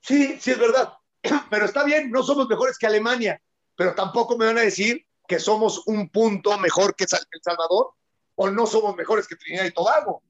Sí, 0.02 0.36
sí 0.38 0.50
es 0.50 0.58
verdad. 0.58 0.92
Pero 1.50 1.64
está 1.64 1.84
bien, 1.84 2.10
no 2.10 2.22
somos 2.22 2.48
mejores 2.48 2.78
que 2.78 2.86
Alemania, 2.86 3.40
pero 3.76 3.94
tampoco 3.94 4.36
me 4.36 4.46
van 4.46 4.58
a 4.58 4.62
decir 4.62 5.04
que 5.26 5.40
somos 5.40 5.86
un 5.86 6.08
punto 6.08 6.56
mejor 6.58 6.94
que 6.94 7.04
El 7.04 7.42
Salvador 7.42 7.92
o 8.36 8.50
no 8.50 8.66
somos 8.66 8.94
mejores 8.96 9.26
que 9.26 9.36
Trinidad 9.36 9.64
y 9.64 9.72
Tobago. 9.72 10.22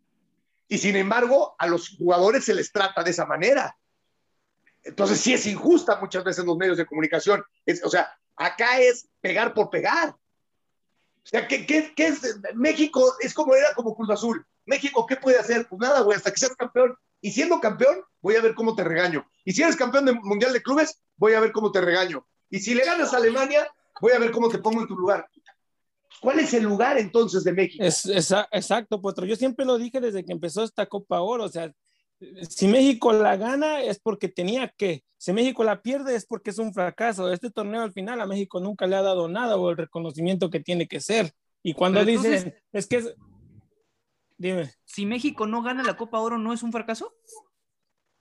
Y 0.68 0.78
sin 0.78 0.96
embargo, 0.96 1.54
a 1.58 1.66
los 1.66 1.96
jugadores 1.96 2.44
se 2.44 2.54
les 2.54 2.72
trata 2.72 3.02
de 3.02 3.10
esa 3.10 3.26
manera. 3.26 3.76
Entonces 4.82 5.20
sí 5.20 5.34
es 5.34 5.46
injusta 5.46 5.96
muchas 6.00 6.24
veces 6.24 6.44
los 6.44 6.56
medios 6.56 6.76
de 6.76 6.86
comunicación. 6.86 7.44
o 7.82 7.90
sea, 7.90 8.16
acá 8.36 8.78
es 8.80 9.08
pegar 9.20 9.52
por 9.52 9.70
pegar. 9.70 10.10
O 10.10 11.26
sea, 11.26 11.48
¿qué, 11.48 11.66
qué, 11.66 11.92
es? 11.96 12.38
México 12.54 13.14
es 13.20 13.32
como 13.32 13.54
era 13.54 13.74
como 13.74 13.94
Cruz 13.96 14.10
Azul. 14.10 14.46
México, 14.66 15.06
¿qué 15.06 15.16
puede 15.16 15.38
hacer? 15.38 15.66
Pues 15.68 15.80
nada, 15.80 16.00
güey, 16.00 16.16
hasta 16.16 16.30
que 16.30 16.38
seas 16.38 16.54
campeón. 16.56 16.96
Y 17.24 17.30
siendo 17.30 17.58
campeón, 17.58 18.02
voy 18.20 18.36
a 18.36 18.42
ver 18.42 18.54
cómo 18.54 18.76
te 18.76 18.84
regaño. 18.84 19.26
Y 19.46 19.52
si 19.52 19.62
eres 19.62 19.76
campeón 19.76 20.04
del 20.04 20.20
Mundial 20.20 20.52
de 20.52 20.62
Clubes, 20.62 21.00
voy 21.16 21.32
a 21.32 21.40
ver 21.40 21.52
cómo 21.52 21.72
te 21.72 21.80
regaño. 21.80 22.26
Y 22.50 22.60
si 22.60 22.74
le 22.74 22.84
ganas 22.84 23.14
a 23.14 23.16
Alemania, 23.16 23.66
voy 23.98 24.12
a 24.12 24.18
ver 24.18 24.30
cómo 24.30 24.50
te 24.50 24.58
pongo 24.58 24.82
en 24.82 24.88
tu 24.88 24.94
lugar. 24.94 25.26
¿Cuál 26.20 26.40
es 26.40 26.52
el 26.52 26.64
lugar 26.64 26.98
entonces 26.98 27.42
de 27.42 27.52
México? 27.54 27.82
Es, 27.82 28.04
exacto, 28.52 29.00
Potro. 29.00 29.24
Yo 29.24 29.36
siempre 29.36 29.64
lo 29.64 29.78
dije 29.78 30.02
desde 30.02 30.22
que 30.22 30.32
empezó 30.32 30.64
esta 30.64 30.84
Copa 30.84 31.22
Oro. 31.22 31.44
O 31.44 31.48
sea, 31.48 31.72
si 32.46 32.68
México 32.68 33.10
la 33.14 33.38
gana 33.38 33.80
es 33.80 33.98
porque 33.98 34.28
tenía 34.28 34.68
que. 34.76 35.02
Si 35.16 35.32
México 35.32 35.64
la 35.64 35.80
pierde 35.80 36.16
es 36.16 36.26
porque 36.26 36.50
es 36.50 36.58
un 36.58 36.74
fracaso. 36.74 37.32
Este 37.32 37.50
torneo 37.50 37.80
al 37.80 37.94
final 37.94 38.20
a 38.20 38.26
México 38.26 38.60
nunca 38.60 38.86
le 38.86 38.96
ha 38.96 39.02
dado 39.02 39.28
nada 39.28 39.56
o 39.56 39.70
el 39.70 39.78
reconocimiento 39.78 40.50
que 40.50 40.60
tiene 40.60 40.86
que 40.86 41.00
ser. 41.00 41.32
Y 41.62 41.72
cuando 41.72 42.04
dicen, 42.04 42.54
es 42.70 42.86
que 42.86 42.96
es... 42.96 43.14
Dime. 44.36 44.72
Si 44.84 45.06
México 45.06 45.46
no 45.46 45.62
gana 45.62 45.82
la 45.82 45.96
Copa 45.96 46.20
Oro, 46.20 46.38
¿no 46.38 46.52
es 46.52 46.62
un 46.62 46.72
fracaso? 46.72 47.14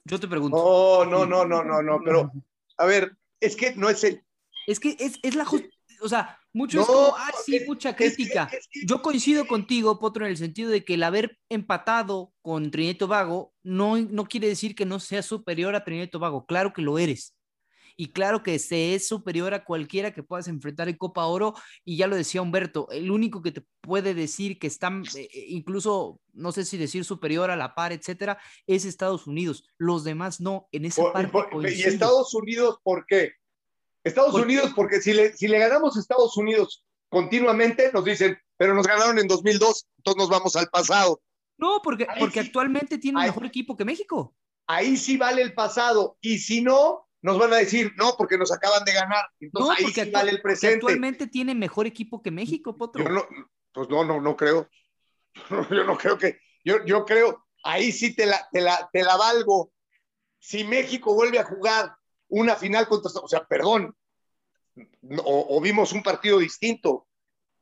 Yo 0.05 0.19
te 0.19 0.27
pregunto. 0.27 0.57
No, 0.57 1.05
no, 1.05 1.25
no, 1.25 1.45
no, 1.45 1.63
no, 1.63 1.81
no, 1.81 1.99
pero 2.03 2.31
a 2.77 2.85
ver, 2.85 3.17
es 3.39 3.55
que 3.55 3.75
no 3.75 3.89
es 3.89 4.03
el... 4.03 4.23
Es 4.67 4.79
que 4.79 4.95
es, 4.99 5.19
es 5.23 5.35
la 5.35 5.45
o 6.03 6.09
sea, 6.09 6.37
mucho 6.51 6.81
es 6.81 6.85
como, 6.85 7.15
ah, 7.15 7.31
sí, 7.45 7.61
mucha 7.65 7.95
crítica. 7.95 8.49
Yo 8.85 9.01
coincido 9.01 9.47
contigo, 9.47 9.99
Potro, 9.99 10.25
en 10.25 10.31
el 10.31 10.37
sentido 10.37 10.69
de 10.69 10.83
que 10.83 10.95
el 10.95 11.03
haber 11.03 11.39
empatado 11.49 12.33
con 12.41 12.71
Trinidad 12.71 13.07
Vago 13.07 13.53
no, 13.63 13.97
no 13.97 14.25
quiere 14.25 14.47
decir 14.49 14.75
que 14.75 14.85
no 14.85 14.99
sea 14.99 15.23
superior 15.23 15.75
a 15.75 15.85
Trinidad 15.85 16.19
Vago. 16.19 16.45
Claro 16.45 16.73
que 16.73 16.81
lo 16.81 16.99
eres. 16.99 17.35
Y 17.95 18.11
claro 18.11 18.43
que 18.43 18.59
se 18.59 18.95
es 18.95 19.07
superior 19.07 19.53
a 19.53 19.65
cualquiera 19.65 20.13
que 20.13 20.23
puedas 20.23 20.47
enfrentar 20.47 20.89
en 20.89 20.97
Copa 20.97 21.25
Oro. 21.25 21.53
Y 21.85 21.97
ya 21.97 22.07
lo 22.07 22.15
decía 22.15 22.41
Humberto, 22.41 22.87
el 22.91 23.11
único 23.11 23.41
que 23.41 23.51
te 23.51 23.63
puede 23.81 24.13
decir 24.13 24.59
que 24.59 24.67
está, 24.67 24.89
eh, 25.15 25.29
eh, 25.33 25.45
incluso, 25.49 26.19
no 26.33 26.51
sé 26.51 26.65
si 26.65 26.77
decir 26.77 27.05
superior 27.05 27.51
a 27.51 27.55
la 27.55 27.75
par, 27.75 27.93
etcétera, 27.93 28.37
es 28.67 28.85
Estados 28.85 29.27
Unidos. 29.27 29.67
Los 29.77 30.03
demás 30.03 30.41
no. 30.41 30.67
En 30.71 30.85
esa 30.85 31.11
parte. 31.11 31.31
¿Y 31.71 31.83
Estados 31.83 32.33
Unidos 32.33 32.79
por 32.83 33.05
qué? 33.05 33.33
Estados 34.03 34.33
Unidos, 34.33 34.71
porque 34.75 35.01
si 35.01 35.13
le, 35.13 35.35
si 35.35 35.47
le 35.47 35.59
ganamos 35.59 35.95
a 35.95 35.99
Estados 35.99 36.35
Unidos 36.35 36.85
continuamente, 37.09 37.91
nos 37.93 38.03
dicen, 38.03 38.37
pero 38.57 38.73
nos 38.73 38.85
ganaron 38.85 39.17
en 39.19 39.27
2002, 39.27 39.87
entonces 39.97 40.17
nos 40.17 40.29
vamos 40.29 40.55
al 40.55 40.67
pasado. 40.67 41.21
No, 41.57 41.79
porque, 41.83 42.07
porque 42.19 42.39
actualmente 42.39 42.97
tiene 42.97 43.19
un 43.19 43.25
mejor 43.25 43.45
equipo 43.45 43.77
que 43.77 43.85
México. 43.85 44.35
Ahí 44.67 44.97
sí 44.97 45.17
vale 45.17 45.41
el 45.41 45.53
pasado, 45.53 46.17
y 46.19 46.39
si 46.39 46.61
no, 46.61 47.07
nos 47.23 47.39
van 47.39 47.53
a 47.53 47.57
decir, 47.57 47.93
no, 47.95 48.15
porque 48.17 48.37
nos 48.37 48.51
acaban 48.51 48.83
de 48.83 48.93
ganar. 48.93 49.25
Entonces 49.39 49.77
ahí 49.79 49.93
sí 49.93 50.11
vale 50.11 50.31
el 50.31 50.41
presente. 50.41 50.75
actualmente 50.75 51.25
tiene 51.25 51.55
mejor 51.55 51.87
equipo 51.87 52.21
que 52.21 52.31
México, 52.31 52.77
Potro. 52.77 53.01
Yo 53.01 53.09
no, 53.09 53.25
pues 53.71 53.89
no, 53.89 54.03
no, 54.03 54.19
no 54.21 54.35
creo. 54.35 54.69
Yo 55.71 55.83
no 55.83 55.97
creo 55.97 56.15
que, 56.15 56.37
yo, 56.63 56.85
yo 56.85 57.05
creo, 57.05 57.47
ahí 57.63 57.91
sí 57.91 58.15
te 58.15 58.27
la, 58.27 58.47
te 58.51 58.61
la, 58.61 58.87
te 58.93 59.03
la 59.03 59.17
valgo. 59.17 59.73
Si 60.37 60.63
México 60.63 61.15
vuelve 61.15 61.39
a 61.39 61.43
jugar 61.43 61.95
una 62.27 62.55
final 62.55 62.87
contra, 62.87 63.09
o 63.19 63.27
sea, 63.27 63.43
perdón, 63.45 63.95
o, 65.25 65.59
vimos 65.59 65.91
un 65.91 66.03
partido 66.03 66.37
distinto. 66.37 67.07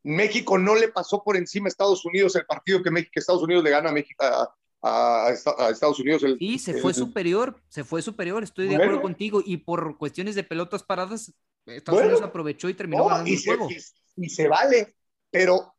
México 0.04 0.58
no 0.58 0.76
le 0.76 0.90
pasó 0.90 1.24
por 1.24 1.38
encima 1.38 1.68
a 1.68 1.70
Estados 1.70 2.04
Unidos 2.04 2.36
el 2.36 2.46
partido 2.46 2.84
que, 2.84 2.92
México, 2.92 3.14
Estados 3.16 3.44
Unidos 3.44 3.64
le 3.64 3.70
gana 3.70 3.90
a, 3.90 3.94
México, 3.94 4.24
a, 4.26 4.54
Estados 4.84 6.00
Unidos. 6.00 6.24
El, 6.24 6.38
sí, 6.38 6.60
se 6.60 6.80
fue 6.80 6.94
superior, 6.94 7.62
se 7.70 7.84
fue 7.84 8.02
superior, 8.02 8.44
estoy 8.44 8.68
de 8.68 8.76
acuerdo 8.76 9.02
contigo. 9.02 9.42
Y 9.46 9.58
por 9.58 9.98
cuestiones 9.98 10.36
de 10.36 10.44
pelotas 10.44 10.84
paradas, 10.84 11.34
Estados 11.66 12.02
Unidos 12.02 12.22
aprovechó 12.22 12.70
y 12.70 12.74
terminó 12.74 13.06
ganando 13.06 13.30
y 13.30 13.36
el 13.36 13.44
juego. 13.44 13.70
Y, 14.18 14.30
se 14.30 14.48
vale, 14.48 14.96
pero, 15.30 15.74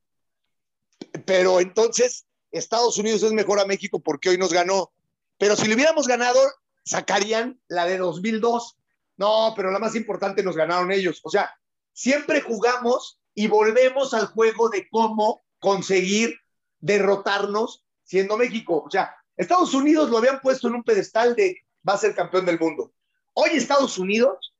pero 1.26 1.60
entonces 1.60 2.26
Estados 2.50 2.96
Unidos 2.98 3.22
es 3.22 3.32
mejor 3.32 3.60
a 3.60 3.66
México 3.66 4.00
porque 4.00 4.30
hoy 4.30 4.38
nos 4.38 4.52
ganó. 4.52 4.92
Pero 5.38 5.56
si 5.56 5.66
le 5.66 5.74
hubiéramos 5.74 6.06
ganado, 6.06 6.38
sacarían 6.84 7.60
la 7.68 7.86
de 7.86 7.98
2002 7.98 8.76
no, 9.16 9.52
pero 9.54 9.70
la 9.70 9.78
más 9.78 9.94
importante 9.94 10.42
nos 10.42 10.56
ganaron 10.56 10.90
ellos. 10.90 11.20
O 11.22 11.30
sea, 11.30 11.50
siempre 11.92 12.40
jugamos 12.40 13.20
y 13.34 13.46
volvemos 13.46 14.14
al 14.14 14.26
juego 14.26 14.68
de 14.68 14.88
cómo 14.90 15.42
conseguir 15.58 16.34
derrotarnos 16.80 17.81
siendo 18.02 18.36
México. 18.36 18.84
O 18.86 18.90
sea, 18.90 19.14
Estados 19.36 19.74
Unidos 19.74 20.10
lo 20.10 20.18
habían 20.18 20.40
puesto 20.40 20.68
en 20.68 20.74
un 20.74 20.82
pedestal 20.82 21.34
de 21.34 21.56
va 21.88 21.94
a 21.94 21.98
ser 21.98 22.14
campeón 22.14 22.46
del 22.46 22.58
mundo. 22.58 22.92
Hoy 23.34 23.50
Estados 23.54 23.98
Unidos, 23.98 24.54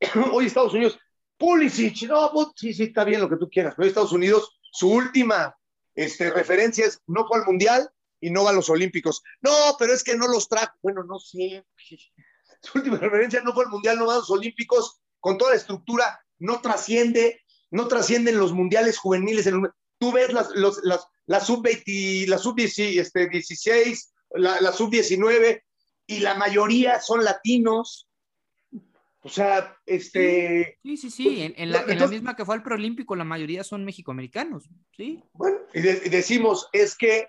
hoy 0.32 0.46
Estados 0.46 0.74
Unidos, 0.74 0.98
Pulisic, 1.38 2.02
no, 2.02 2.30
pues, 2.32 2.48
sí, 2.56 2.74
sí, 2.74 2.84
está 2.84 3.04
bien 3.04 3.20
lo 3.20 3.28
que 3.28 3.36
tú 3.36 3.48
quieras, 3.48 3.74
pero 3.76 3.88
Estados 3.88 4.12
Unidos, 4.12 4.58
su 4.72 4.92
última 4.92 5.56
este, 5.94 6.30
referencia 6.30 6.86
es 6.86 7.00
no 7.06 7.26
fue 7.26 7.38
al 7.38 7.46
Mundial 7.46 7.90
y 8.20 8.30
no 8.30 8.44
va 8.44 8.50
a 8.50 8.52
los 8.54 8.68
Olímpicos. 8.68 9.22
No, 9.40 9.52
pero 9.78 9.94
es 9.94 10.04
que 10.04 10.16
no 10.16 10.28
los 10.28 10.48
trajo. 10.48 10.76
Bueno, 10.82 11.02
no 11.04 11.18
sé 11.18 11.64
su 12.62 12.78
última 12.78 12.98
referencia 12.98 13.40
no 13.42 13.54
fue 13.54 13.64
el 13.64 13.70
Mundial, 13.70 13.98
no 13.98 14.06
va 14.06 14.14
a 14.14 14.18
los 14.18 14.30
Olímpicos, 14.30 15.00
con 15.18 15.38
toda 15.38 15.52
la 15.52 15.56
estructura, 15.56 16.20
no 16.38 16.60
trasciende, 16.60 17.42
no 17.70 17.88
trascienden 17.88 18.38
los 18.38 18.52
mundiales 18.52 18.98
juveniles. 18.98 19.48
tú 19.98 20.12
ves 20.12 20.32
las, 20.32 20.50
los, 20.50 20.80
las, 20.82 21.06
la 21.30 21.38
sub-20, 21.38 22.26
la 22.26 22.38
sub-16, 22.38 22.98
este, 22.98 23.94
la, 24.30 24.60
la 24.60 24.72
sub-19, 24.72 25.62
y 26.08 26.18
la 26.18 26.34
mayoría 26.34 27.00
son 27.00 27.22
latinos. 27.22 28.08
O 29.22 29.28
sea, 29.28 29.76
este. 29.86 30.80
Sí, 30.82 30.96
sí, 30.96 31.08
sí. 31.08 31.54
En, 31.56 31.70
la, 31.70 31.82
en 31.82 32.00
la, 32.00 32.08
misma 32.08 32.34
que 32.34 32.44
fue 32.44 32.56
el 32.56 32.64
preolímpico, 32.64 33.14
la 33.14 33.22
mayoría 33.22 33.62
son 33.62 33.84
mexicoamericanos. 33.84 34.68
Sí. 34.96 35.22
Bueno, 35.34 35.58
y, 35.72 35.82
decimos, 35.82 36.68
es 36.72 36.96
que, 36.96 37.28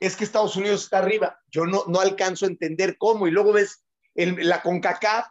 es 0.00 0.16
que 0.16 0.24
Estados 0.24 0.56
Unidos 0.56 0.82
está 0.82 0.98
arriba. 0.98 1.38
Yo 1.48 1.64
no, 1.64 1.84
no 1.86 2.00
alcanzo 2.00 2.46
a 2.46 2.48
entender 2.48 2.96
cómo. 2.98 3.28
Y 3.28 3.30
luego 3.30 3.52
ves 3.52 3.84
la 4.16 4.62
CONCACAF 4.62 5.28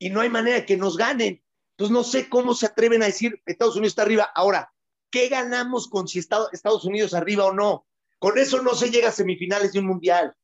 y 0.00 0.10
no 0.10 0.22
hay 0.22 0.28
manera 0.28 0.56
de 0.56 0.66
que 0.66 0.76
nos 0.76 0.96
ganen. 0.96 1.40
Entonces 1.76 1.92
no 1.92 2.02
sé 2.02 2.28
cómo 2.28 2.52
se 2.54 2.66
atreven 2.66 3.04
a 3.04 3.06
decir 3.06 3.40
Estados 3.46 3.76
Unidos 3.76 3.92
está 3.92 4.02
arriba. 4.02 4.28
Ahora, 4.34 4.72
¿qué 5.10 5.28
ganamos 5.28 5.88
con 5.88 6.08
si 6.08 6.18
Estados 6.18 6.84
Unidos 6.84 7.14
arriba 7.14 7.44
o 7.44 7.52
no? 7.52 7.86
Con 8.18 8.38
eso 8.38 8.62
no 8.62 8.74
se 8.74 8.90
llega 8.90 9.08
a 9.08 9.12
semifinales 9.12 9.72
de 9.72 9.80
un 9.80 9.86
mundial. 9.86 10.34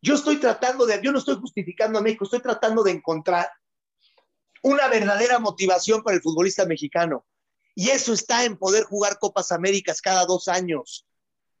Yo 0.00 0.14
estoy 0.14 0.38
tratando 0.38 0.86
de, 0.86 1.00
yo 1.02 1.12
no 1.12 1.18
estoy 1.18 1.36
justificando 1.36 1.98
a 1.98 2.02
México, 2.02 2.24
estoy 2.24 2.40
tratando 2.40 2.82
de 2.82 2.90
encontrar 2.90 3.48
una 4.62 4.88
verdadera 4.88 5.38
motivación 5.38 6.02
para 6.02 6.16
el 6.16 6.22
futbolista 6.22 6.64
mexicano. 6.64 7.26
Y 7.74 7.90
eso 7.90 8.12
está 8.12 8.44
en 8.44 8.56
poder 8.56 8.84
jugar 8.84 9.18
Copas 9.18 9.52
Américas 9.52 10.00
cada 10.00 10.24
dos 10.26 10.48
años. 10.48 11.06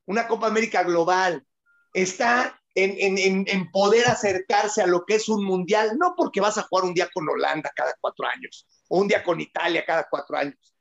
Una 0.06 0.26
Copa 0.26 0.46
América 0.46 0.82
global. 0.82 1.46
Está 1.94 2.60
en, 2.74 3.70
poder 3.70 4.08
acercarse 4.08 4.82
a 4.82 4.86
lo 4.86 5.04
que 5.04 5.16
es 5.16 5.28
un 5.28 5.44
mundial, 5.44 5.96
no 5.98 6.14
porque 6.16 6.40
vas 6.40 6.58
a 6.58 6.62
jugar 6.62 6.84
un 6.84 6.94
día 6.94 7.08
con 7.12 7.28
Holanda 7.28 7.70
cada 7.74 7.94
cuatro 8.00 8.26
años 8.26 8.66
o 8.88 8.98
un 8.98 9.08
día 9.08 9.22
con 9.22 9.40
Italia 9.40 9.84
cada 9.86 10.08
cuatro 10.08 10.36
años. 10.36 10.74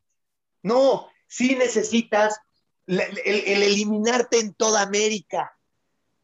No, 0.63 1.09
sí 1.31 1.55
necesitas 1.55 2.37
el, 2.87 2.99
eliminarte 3.25 4.39
en 4.39 4.53
toda 4.53 4.81
América. 4.81 5.57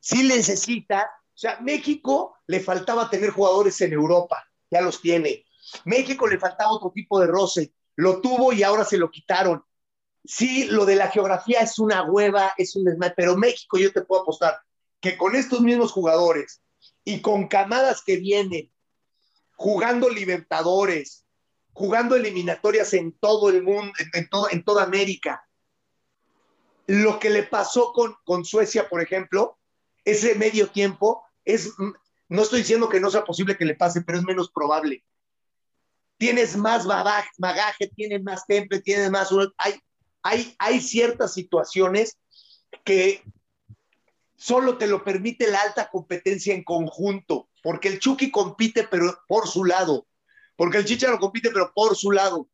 Sí 0.01 0.23
necesitas, 0.23 1.05
o 1.05 1.37
sea, 1.37 1.59
México 1.61 2.35
le 2.45 2.59
faltaba 2.59 3.09
tener 3.09 3.29
jugadores 3.29 3.79
en 3.79 3.93
Europa, 3.93 4.45
ya 4.69 4.81
los 4.81 5.01
tiene. 5.01 5.45
México 5.85 6.27
le 6.27 6.37
faltaba 6.37 6.73
otro 6.73 6.91
tipo 6.93 7.21
de 7.21 7.27
roce, 7.27 7.73
lo 7.95 8.19
tuvo 8.19 8.51
y 8.51 8.63
ahora 8.63 8.83
se 8.83 8.97
lo 8.97 9.09
quitaron. 9.09 9.63
Sí, 10.25 10.65
lo 10.65 10.85
de 10.85 10.97
la 10.97 11.09
geografía 11.09 11.61
es 11.61 11.79
una 11.79 12.03
hueva, 12.03 12.53
es 12.57 12.75
un 12.75 12.83
desmadre, 12.83 13.13
pero 13.15 13.37
México 13.37 13.77
yo 13.77 13.93
te 13.93 14.01
puedo 14.01 14.23
apostar, 14.23 14.59
que 14.99 15.17
con 15.17 15.37
estos 15.37 15.61
mismos 15.61 15.93
jugadores 15.93 16.61
y 17.05 17.21
con 17.21 17.47
camadas 17.47 18.03
que 18.03 18.17
vienen 18.17 18.69
jugando 19.55 20.09
Libertadores, 20.09 21.25
jugando 21.77 22.15
eliminatorias 22.15 22.91
en 22.95 23.11
todo 23.11 23.49
el 23.49 23.61
mundo, 23.61 23.93
en, 24.13 24.27
en 24.49 24.63
toda 24.63 24.81
América, 24.81 25.47
lo 26.87 27.19
que 27.19 27.29
le 27.29 27.43
pasó 27.43 27.93
con, 27.93 28.15
con 28.25 28.45
Suecia, 28.45 28.89
por 28.89 28.99
ejemplo, 28.99 29.59
ese 30.03 30.33
medio 30.33 30.71
tiempo, 30.71 31.23
es, 31.45 31.73
no 32.29 32.41
estoy 32.41 32.61
diciendo 32.61 32.89
que 32.89 32.99
no 32.99 33.11
sea 33.11 33.25
posible 33.25 33.57
que 33.57 33.65
le 33.65 33.75
pase, 33.75 34.01
pero 34.01 34.17
es 34.17 34.23
menos 34.23 34.49
probable. 34.49 35.03
Tienes 36.17 36.57
más 36.57 36.87
bagaje 36.87 37.91
tienes 37.95 38.23
más 38.23 38.47
temple, 38.47 38.81
tienes 38.81 39.11
más... 39.11 39.29
Hay, 39.57 39.79
hay, 40.23 40.55
hay 40.57 40.81
ciertas 40.81 41.35
situaciones 41.35 42.17
que 42.83 43.21
solo 44.35 44.79
te 44.79 44.87
lo 44.87 45.03
permite 45.03 45.45
la 45.51 45.61
alta 45.61 45.91
competencia 45.91 46.55
en 46.55 46.63
conjunto, 46.63 47.49
porque 47.61 47.89
el 47.89 47.99
Chucky 47.99 48.31
compite 48.31 48.87
pero 48.89 49.19
por 49.27 49.47
su 49.47 49.63
lado, 49.63 50.07
porque 50.57 50.79
el 50.79 50.85
Chicharo 50.85 51.19
compite 51.19 51.49
pero 51.51 51.71
por 51.73 51.95
su 51.95 52.11
lado. 52.11 52.49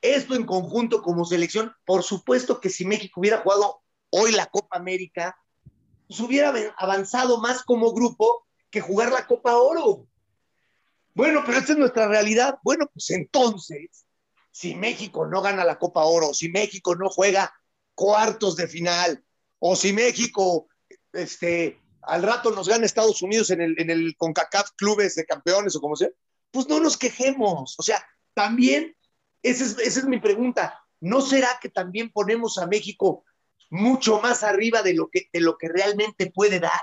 Esto 0.00 0.34
en 0.34 0.44
conjunto 0.44 1.02
como 1.02 1.24
selección, 1.24 1.74
por 1.84 2.04
supuesto 2.04 2.60
que 2.60 2.70
si 2.70 2.84
México 2.84 3.20
hubiera 3.20 3.38
jugado 3.38 3.82
hoy 4.10 4.32
la 4.32 4.46
Copa 4.46 4.76
América, 4.76 5.36
pues 6.06 6.20
hubiera 6.20 6.52
avanzado 6.76 7.40
más 7.40 7.64
como 7.64 7.92
grupo 7.92 8.46
que 8.70 8.80
jugar 8.80 9.10
la 9.10 9.26
Copa 9.26 9.56
Oro. 9.56 10.06
Bueno, 11.14 11.42
pero 11.46 11.58
esta 11.58 11.72
es 11.72 11.78
nuestra 11.78 12.06
realidad. 12.06 12.58
Bueno, 12.62 12.86
pues 12.92 13.10
entonces, 13.10 14.04
si 14.50 14.74
México 14.74 15.26
no 15.26 15.40
gana 15.40 15.64
la 15.64 15.78
Copa 15.78 16.04
Oro, 16.04 16.34
si 16.34 16.50
México 16.50 16.94
no 16.94 17.08
juega 17.08 17.54
cuartos 17.94 18.56
de 18.56 18.68
final, 18.68 19.24
o 19.58 19.74
si 19.76 19.92
México 19.92 20.68
este, 21.12 21.80
al 22.02 22.22
rato 22.22 22.50
nos 22.50 22.68
gana 22.68 22.84
Estados 22.84 23.22
Unidos 23.22 23.50
en 23.50 23.62
el, 23.62 23.80
en 23.80 23.88
el 23.88 24.14
CONCACAF 24.18 24.72
Clubes 24.76 25.14
de 25.14 25.24
Campeones 25.24 25.74
o 25.76 25.80
como 25.80 25.96
sea, 25.96 26.10
pues 26.54 26.68
no 26.68 26.78
nos 26.78 26.96
quejemos. 26.96 27.74
O 27.78 27.82
sea, 27.82 28.02
también, 28.32 28.96
esa 29.42 29.64
es, 29.64 29.78
esa 29.78 30.00
es 30.00 30.06
mi 30.06 30.20
pregunta, 30.20 30.80
¿no 31.00 31.20
será 31.20 31.58
que 31.60 31.68
también 31.68 32.10
ponemos 32.10 32.58
a 32.58 32.66
México 32.68 33.24
mucho 33.70 34.20
más 34.20 34.44
arriba 34.44 34.80
de 34.80 34.94
lo 34.94 35.08
que, 35.08 35.28
de 35.32 35.40
lo 35.40 35.58
que 35.58 35.68
realmente 35.68 36.30
puede 36.30 36.60
dar? 36.60 36.80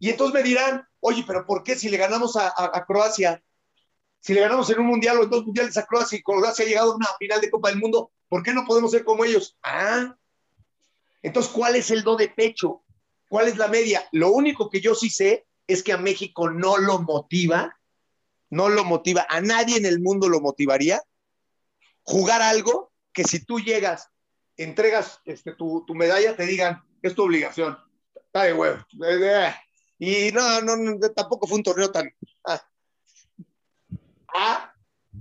Y 0.00 0.10
entonces 0.10 0.34
me 0.34 0.42
dirán, 0.42 0.84
oye, 1.00 1.24
pero 1.24 1.46
¿por 1.46 1.62
qué 1.62 1.76
si 1.76 1.88
le 1.88 1.96
ganamos 1.96 2.36
a, 2.36 2.52
a, 2.56 2.84
Croacia, 2.84 3.42
si 4.20 4.34
le 4.34 4.40
ganamos 4.40 4.68
en 4.70 4.80
un 4.80 4.86
mundial 4.86 5.18
o 5.18 5.22
en 5.22 5.30
dos 5.30 5.46
mundiales 5.46 5.76
a 5.76 5.86
Croacia 5.86 6.18
y 6.18 6.22
Croacia 6.22 6.64
ha 6.64 6.68
llegado 6.68 6.92
a 6.92 6.96
una 6.96 7.06
final 7.18 7.40
de 7.40 7.50
Copa 7.50 7.70
del 7.70 7.78
Mundo, 7.78 8.10
¿por 8.28 8.42
qué 8.42 8.52
no 8.52 8.64
podemos 8.66 8.90
ser 8.90 9.04
como 9.04 9.24
ellos? 9.24 9.56
Ah, 9.62 10.16
entonces, 11.22 11.52
¿cuál 11.52 11.76
es 11.76 11.92
el 11.92 12.02
do 12.02 12.16
de 12.16 12.28
pecho? 12.28 12.82
¿Cuál 13.28 13.46
es 13.46 13.56
la 13.56 13.68
media? 13.68 14.06
Lo 14.10 14.32
único 14.32 14.68
que 14.68 14.80
yo 14.80 14.96
sí 14.96 15.10
sé 15.10 15.46
es 15.66 15.82
que 15.82 15.92
a 15.92 15.96
México 15.96 16.50
no 16.50 16.76
lo 16.76 17.00
motiva, 17.00 17.76
no 18.50 18.68
lo 18.68 18.84
motiva, 18.84 19.26
a 19.28 19.40
nadie 19.40 19.76
en 19.76 19.86
el 19.86 20.00
mundo 20.00 20.28
lo 20.28 20.40
motivaría 20.40 21.02
jugar 22.02 22.42
algo 22.42 22.92
que 23.12 23.24
si 23.24 23.44
tú 23.44 23.58
llegas, 23.60 24.10
entregas 24.56 25.20
este, 25.24 25.52
tu, 25.54 25.84
tu 25.86 25.94
medalla, 25.94 26.36
te 26.36 26.46
digan, 26.46 26.82
es 27.02 27.14
tu 27.14 27.24
obligación. 27.24 27.76
Está 28.14 28.44
de 28.44 28.52
huevo. 28.52 28.78
Y 29.98 30.30
no, 30.32 30.60
no, 30.60 30.98
tampoco 31.14 31.46
fue 31.46 31.56
un 31.56 31.62
torneo 31.62 31.90
tan... 31.90 32.08
Ah, 32.46 32.62
ah 34.34 34.72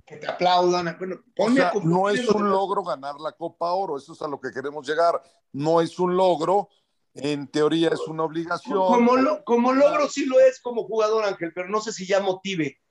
que 0.06 0.18
te 0.18 0.28
aplaudan. 0.28 0.96
Bueno, 1.00 1.16
o 1.38 1.50
sea, 1.52 1.72
no 1.84 2.10
es 2.10 2.28
un 2.28 2.50
logro 2.50 2.84
ganar 2.84 3.16
la 3.20 3.32
Copa 3.32 3.72
Oro, 3.72 3.98
eso 3.98 4.14
es 4.14 4.22
a 4.22 4.28
lo 4.28 4.40
que 4.40 4.52
queremos 4.52 4.88
llegar. 4.88 5.22
No 5.54 5.82
es 5.82 5.98
un 5.98 6.16
logro 6.16 6.70
en 7.16 7.48
teoría 7.48 7.90
es 7.90 8.02
una 8.08 8.24
obligación. 8.24 8.78
Como, 8.78 9.44
como 9.46 9.74
logro 9.74 10.10
sí 10.10 10.26
lo 10.26 10.40
es 10.40 10.60
como 10.60 10.84
jugador, 10.84 11.24
Ángel, 11.24 11.54
pero 11.56 11.70
no 11.70 11.80
sé 11.80 11.94
si 11.94 12.06
ya 12.06 12.20
motive 12.20 12.82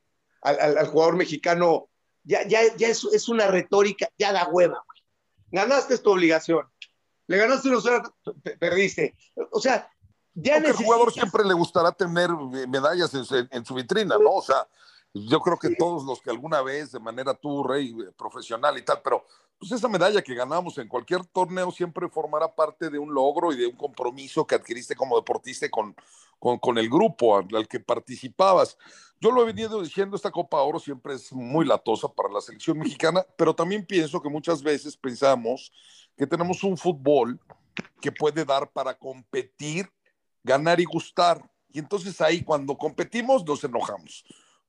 al, 0.45 0.87
jugador 0.87 1.17
mexicano. 1.17 1.89
Ya, 2.23 2.47
ya, 2.47 2.61
ya 2.77 2.89
es, 2.89 3.05
es, 3.05 3.29
una 3.29 3.49
retórica, 3.49 4.09
ya 4.17 4.33
da 4.33 4.49
hueva. 4.49 4.83
Ganaste 5.51 5.99
tu 5.99 6.13
obligación. 6.13 6.67
Le 7.27 7.37
ganaste 7.37 7.69
una 7.69 8.03
perdiste. 8.59 9.15
O 9.51 9.61
sea, 9.61 9.91
ya 10.35 10.55
necesitas... 10.55 10.81
al 10.81 10.85
jugador 10.85 11.13
siempre 11.13 11.45
le 11.45 11.55
gustará 11.55 11.93
tener 11.93 12.31
medallas 12.69 13.13
en, 13.15 13.49
en, 13.51 13.65
su 13.65 13.75
vitrina, 13.75 14.17
¿no? 14.19 14.31
O 14.31 14.43
sea, 14.43 14.67
yo 15.13 15.41
creo 15.41 15.59
que 15.59 15.77
todos 15.77 16.05
los 16.05 16.21
que 16.21 16.31
alguna 16.31 16.63
vez 16.63 16.93
de 16.93 17.01
manera 17.01 17.35
tú, 17.35 17.63
rey, 17.63 17.95
profesional 18.17 18.77
y 18.79 18.83
tal, 18.83 19.01
pero 19.03 19.27
pues 19.59 19.73
esa 19.73 19.89
medalla 19.89 20.23
que 20.23 20.35
ganamos 20.35 20.77
en 20.79 20.89
cualquier 20.89 21.25
torneo 21.27 21.71
siempre 21.71 22.09
formará 22.09 22.55
parte 22.55 22.91
de 22.91 22.99
un 22.99 23.15
logro 23.15 23.53
y 23.53 23.57
de 23.57 23.67
un 23.67 23.77
compromiso 23.77 24.47
que 24.47 24.57
adquiriste 24.57 24.97
como 24.97 25.17
deportista 25.17 25.69
con, 25.71 25.95
con, 26.39 26.79
el 26.79 26.89
grupo 26.89 27.37
al, 27.37 27.69
que 27.69 27.81
participabas. 27.81 28.77
Yo 29.21 29.31
lo 29.31 29.43
he 29.43 29.47
venido 29.47 29.83
diciendo, 29.83 30.17
esta 30.17 30.31
Copa 30.31 30.61
Oro 30.61 30.79
siempre 30.79 31.15
es 31.15 31.33
muy 31.33 31.65
latosa 31.65 32.09
para 32.09 32.29
la 32.29 32.41
selección 32.41 32.79
mexicana, 32.79 33.25
pero 33.37 33.55
también 33.55 33.87
pienso 33.87 34.21
que 34.21 34.29
muchas 34.29 34.63
veces 34.63 34.97
pensamos 34.97 35.73
que 36.17 36.27
tenemos 36.27 36.63
un 36.63 36.77
fútbol 36.77 37.41
que 38.01 38.13
puede 38.13 38.45
dar 38.45 38.71
para 38.71 38.97
competir, 38.97 39.91
ganar 40.43 40.81
y 40.81 40.85
gustar. 40.85 41.51
Y 41.73 41.79
entonces 41.79 42.21
ahí 42.21 42.43
cuando 42.43 42.77
competimos 42.77 43.45
nos 43.45 43.65
enojamos. 43.65 44.25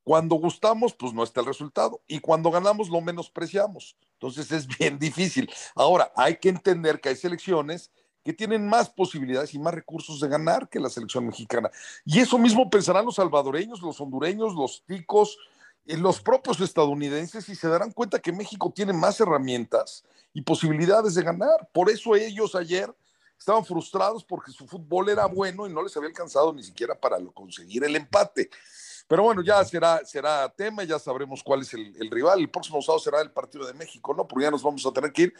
Cuando 0.05 0.35
gustamos, 0.35 0.93
pues 0.93 1.13
no 1.13 1.23
está 1.23 1.41
el 1.41 1.47
resultado. 1.47 2.01
Y 2.07 2.19
cuando 2.19 2.51
ganamos, 2.51 2.89
lo 2.89 3.01
menospreciamos. 3.01 3.97
Entonces 4.13 4.51
es 4.51 4.67
bien 4.67 4.99
difícil. 4.99 5.51
Ahora, 5.73 6.11
hay 6.15 6.37
que 6.37 6.49
entender 6.49 7.01
que 7.01 7.09
hay 7.09 7.15
selecciones 7.15 7.91
que 8.25 8.33
tienen 8.33 8.67
más 8.67 8.89
posibilidades 8.89 9.53
y 9.53 9.59
más 9.59 9.75
recursos 9.75 10.19
de 10.19 10.27
ganar 10.27 10.67
que 10.67 10.79
la 10.79 10.89
selección 10.89 11.27
mexicana. 11.27 11.69
Y 12.03 12.19
eso 12.19 12.39
mismo 12.39 12.67
pensarán 12.71 13.05
los 13.05 13.15
salvadoreños, 13.15 13.83
los 13.83 14.01
hondureños, 14.01 14.55
los 14.55 14.83
ticos, 14.87 15.37
eh, 15.85 15.95
los 15.95 16.19
propios 16.19 16.59
estadounidenses 16.59 17.47
y 17.49 17.55
se 17.55 17.67
darán 17.67 17.91
cuenta 17.91 18.17
que 18.17 18.33
México 18.33 18.73
tiene 18.75 18.93
más 18.93 19.21
herramientas 19.21 20.03
y 20.33 20.41
posibilidades 20.41 21.13
de 21.13 21.21
ganar. 21.21 21.69
Por 21.71 21.91
eso 21.91 22.15
ellos 22.15 22.55
ayer 22.55 22.91
estaban 23.37 23.63
frustrados 23.63 24.23
porque 24.23 24.51
su 24.51 24.65
fútbol 24.65 25.09
era 25.09 25.27
bueno 25.27 25.67
y 25.67 25.71
no 25.71 25.83
les 25.83 25.95
había 25.95 26.09
alcanzado 26.09 26.51
ni 26.51 26.63
siquiera 26.63 26.99
para 26.99 27.19
conseguir 27.31 27.83
el 27.83 27.95
empate. 27.95 28.49
Pero 29.07 29.23
bueno, 29.23 29.43
ya 29.43 29.63
será, 29.63 30.03
será 30.03 30.49
tema, 30.49 30.83
ya 30.83 30.97
sabremos 30.97 31.43
cuál 31.43 31.61
es 31.61 31.73
el, 31.73 32.09
rival. 32.09 32.39
El 32.39 32.49
próximo 32.49 32.81
sábado 32.81 32.99
será 32.99 33.21
el 33.21 33.31
partido 33.31 33.65
de 33.67 33.73
México, 33.73 34.13
¿no? 34.15 34.27
Porque 34.27 34.45
ya 34.45 34.51
nos 34.51 34.63
vamos 34.63 34.85
a 34.85 34.91
tener 34.91 35.11
que 35.11 35.23
ir. 35.23 35.33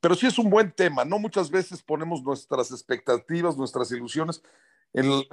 Pero 0.00 0.14
sí 0.14 0.26
es 0.26 0.38
un 0.38 0.48
buen 0.48 0.70
tema, 0.70 1.04
¿no? 1.04 1.18
Muchas 1.18 1.50
veces 1.50 1.82
ponemos 1.82 2.22
nuestras 2.22 2.70
expectativas, 2.70 3.56
nuestras 3.56 3.90
ilusiones 3.90 4.42
en, 4.92 5.24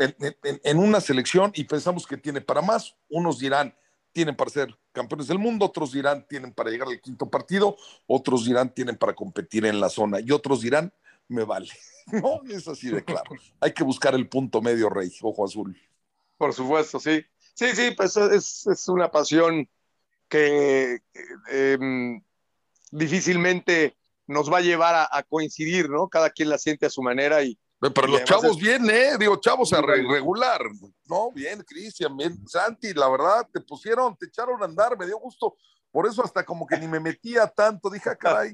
en 0.42 0.78
una 0.80 1.00
selección 1.00 1.52
y 1.54 1.64
pensamos 1.66 2.08
que 2.08 2.18
tiene 2.18 2.42
para 2.42 2.62
más. 2.62 2.96
Unos 3.08 3.40
dirán, 3.40 3.76
tienen 4.16 4.36
para 4.36 4.50
ser 4.50 4.74
campeones 4.94 5.28
del 5.28 5.40
mundo, 5.40 5.66
otros 5.66 5.92
dirán, 5.92 6.26
tienen 6.28 6.54
para 6.54 6.70
llegar 6.70 6.88
al 6.88 7.02
quinto 7.02 7.30
partido, 7.30 7.76
otros 8.08 8.46
dirán, 8.46 8.74
tienen 8.74 8.96
para 8.96 9.14
competir 9.14 9.66
en 9.66 9.82
la 9.82 9.90
zona 9.90 10.22
y 10.22 10.32
otros 10.32 10.62
dirán, 10.62 10.92
me 11.28 11.44
vale. 11.44 11.70
No, 12.12 12.40
es 12.48 12.68
así 12.68 12.90
de 12.90 13.04
claro. 13.04 13.32
Hay 13.60 13.74
que 13.74 13.84
buscar 13.84 14.14
el 14.14 14.30
punto 14.30 14.62
medio, 14.62 14.92
Rey, 14.92 15.12
ojo 15.24 15.44
azul. 15.44 15.76
Por 16.38 16.54
supuesto, 16.54 17.00
sí. 17.00 17.26
Sí, 17.56 17.68
sí, 17.74 17.92
pues 17.92 18.16
es, 18.18 18.68
es 18.68 18.88
una 18.90 19.10
pasión 19.10 19.68
que 20.28 21.00
em, 21.50 22.22
difícilmente 22.92 23.96
nos 24.28 24.52
va 24.52 24.58
a 24.58 24.62
llevar 24.62 25.08
a, 25.10 25.24
coincidir, 25.24 25.90
¿no? 25.90 26.10
Cada 26.10 26.30
quien 26.32 26.50
la 26.50 26.58
siente 26.58 26.86
a 26.86 26.90
su 26.90 27.02
manera 27.02 27.44
y... 27.44 27.58
Pero 27.80 28.08
los 28.08 28.24
chavos 28.24 28.58
bien, 28.58 28.90
¿eh? 28.90 29.16
Digo, 29.20 29.38
chavos 29.38 29.72
a 29.72 29.82
regular, 29.82 30.62
¿no? 31.06 31.32
Bien, 31.32 31.62
Cristian, 31.62 32.18
bien. 32.18 32.36
Santi, 32.48 32.94
la 32.94 33.08
verdad, 33.08 33.48
te 33.54 33.62
pusieron, 33.62 34.18
te 34.18 34.26
echaron 34.26 34.62
a 34.62 34.66
andar, 34.66 34.98
me 34.98 35.06
dio 35.06 35.20
gusto. 35.20 35.56
Por 35.92 36.08
eso 36.08 36.24
hasta 36.24 36.44
como 36.44 36.66
que 36.66 36.78
ni 36.78 36.88
me 36.88 37.00
metía 37.00 37.48
tanto, 37.48 37.90
dije, 37.90 38.10
ah, 38.10 38.16
caray, 38.16 38.52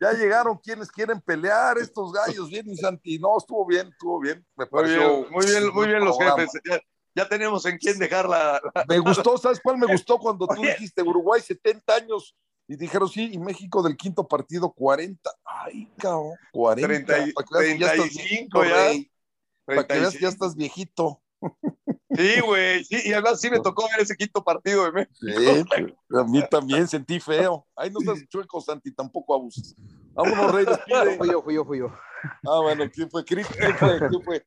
ya, 0.00 0.12
llegaron 0.12 0.58
quienes 0.58 0.90
quieren 0.90 1.20
pelear, 1.20 1.78
estos 1.78 2.12
gallos, 2.12 2.50
bien, 2.50 2.68
y 2.68 2.76
Santi, 2.76 3.18
no, 3.18 3.38
estuvo 3.38 3.64
bien, 3.64 3.88
estuvo 3.88 4.18
bien, 4.18 4.44
me 4.56 4.66
pareció. 4.66 5.26
Muy 5.30 5.46
bien, 5.46 5.72
muy 5.72 5.86
bien, 5.86 6.04
los 6.04 6.18
jefes 6.18 6.50
ya 6.68 6.80
tenemos 7.28 7.66
en 7.66 7.78
quién 7.78 7.98
dejarla. 7.98 8.60
Me 8.88 8.98
gustó, 8.98 9.36
¿sabes 9.38 9.60
cuál 9.62 9.78
me 9.78 9.86
gustó? 9.86 10.18
Cuando 10.18 10.46
tú 10.46 10.62
dijiste 10.62 11.02
Uruguay 11.02 11.40
70 11.40 11.94
años 11.94 12.36
y 12.66 12.76
dijeron 12.76 13.08
sí, 13.08 13.30
y 13.32 13.38
México 13.38 13.82
del 13.82 13.96
quinto 13.96 14.26
partido 14.26 14.72
40. 14.72 15.30
Ay, 15.44 15.88
cabrón, 15.96 16.34
40. 16.52 17.14
35 17.58 18.64
ya. 18.64 18.92
Para 19.64 19.86
que 19.86 20.00
veas, 20.00 20.18
ya 20.18 20.28
estás 20.28 20.54
viejito. 20.54 21.20
Sí, 22.12 22.40
güey, 22.40 22.84
sí, 22.84 23.00
y 23.04 23.12
además 23.12 23.40
sí 23.40 23.50
me 23.50 23.60
tocó 23.60 23.88
ver 23.88 24.00
ese 24.00 24.16
quinto 24.16 24.42
partido 24.42 24.84
de 24.84 24.92
México. 24.92 25.14
Sí, 25.20 25.94
a 26.16 26.24
mí 26.24 26.42
también 26.50 26.86
sentí 26.88 27.20
feo. 27.20 27.66
Ay, 27.74 27.90
no 27.90 28.00
seas 28.00 28.28
chueco, 28.28 28.60
Santi, 28.60 28.92
tampoco 28.92 29.34
abuses. 29.34 29.74
Vámonos, 30.12 30.52
Rey, 30.52 30.64
despide. 30.64 31.16
Fui 31.16 31.30
yo, 31.30 31.42
fui 31.42 31.54
yo, 31.54 31.64
fui 31.64 31.78
yo. 31.78 31.86
Ah, 32.46 32.60
bueno, 32.62 32.84
¿quién 32.92 33.10
fue? 33.10 33.24
¿Quién 33.24 33.44
fue? 33.44 33.98
¿Quién 34.08 34.22
fue? 34.22 34.44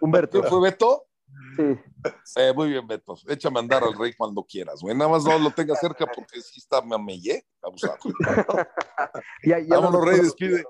Humberto. 0.00 0.40
¿Quién 0.40 0.50
fue 0.50 0.60
Beto? 0.60 1.07
Sí. 1.56 2.40
muy 2.54 2.70
bien, 2.70 2.86
Beto. 2.86 3.16
Échame 3.26 3.58
a 3.58 3.62
andar 3.62 3.82
al 3.82 3.98
rey 3.98 4.12
cuando 4.14 4.44
quieras, 4.44 4.80
güey. 4.80 4.94
Nada 4.96 5.10
más 5.10 5.24
no 5.24 5.38
lo 5.38 5.50
tenga 5.50 5.74
cerca 5.74 6.06
porque 6.06 6.40
sí 6.40 6.60
está 6.60 6.80
mamellé, 6.80 7.44
abusado. 7.62 7.98
ya, 9.42 9.58
ya 9.58 9.66
Vámonos, 9.68 10.04
rey, 10.04 10.20
despide. 10.20 10.64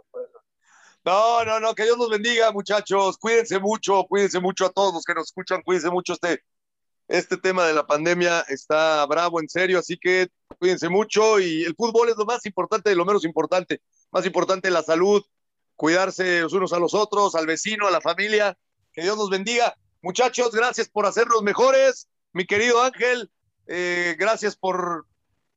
No, 1.05 1.45
no, 1.45 1.61
no, 1.61 1.75
que 1.75 1.85
Dios 1.85 1.97
los 1.97 2.11
bendiga, 2.11 2.53
muchachos. 2.53 3.19
Cuídense 3.19 3.59
mucho, 3.59 4.05
cuídense 4.05 4.41
mucho 4.41 4.67
a 4.67 4.71
todos 4.71 4.93
los 4.93 5.05
que 5.05 5.15
nos 5.15 5.29
escuchan, 5.29 5.63
cuídense 5.63 5.91
mucho. 5.91 6.13
Este, 6.15 6.43
este 7.09 7.37
tema 7.37 7.67
de 7.67 7.73
la 7.73 7.87
pandemia 7.87 8.41
está 8.49 9.07
bravo, 9.07 9.41
en 9.41 9.49
serio, 9.49 9.79
así 9.79 9.97
que 9.99 10.29
cuídense 10.59 10.89
mucho. 10.89 11.41
Y 11.41 11.65
el 11.65 11.75
fútbol 11.75 12.09
es 12.09 12.17
lo 12.17 12.27
más 12.27 12.45
importante 12.47 12.91
de 12.91 12.97
lo 12.97 13.05
menos 13.05 13.25
importante. 13.25 13.81
Más 14.11 14.27
importante 14.27 14.71
la 14.71 14.83
salud, 14.83 15.25
cuidarse 15.77 16.41
los 16.41 16.53
unos 16.53 16.73
a 16.73 16.79
los 16.79 16.95
otros, 16.95 17.35
al 17.35 17.47
vecino, 17.47 17.87
a 17.87 17.91
la 17.91 18.01
familia. 18.01 18.57
Que 18.93 19.03
Dios 19.03 19.17
los 19.17 19.31
bendiga. 19.31 19.75
Muchachos, 20.03 20.53
gracias 20.53 20.89
por 20.89 21.07
hacerlos 21.07 21.43
mejores. 21.43 22.09
Mi 22.33 22.47
querido 22.47 22.83
Ángel, 22.83 23.31
eh, 23.67 24.17
gracias 24.19 24.57
por, 24.57 25.07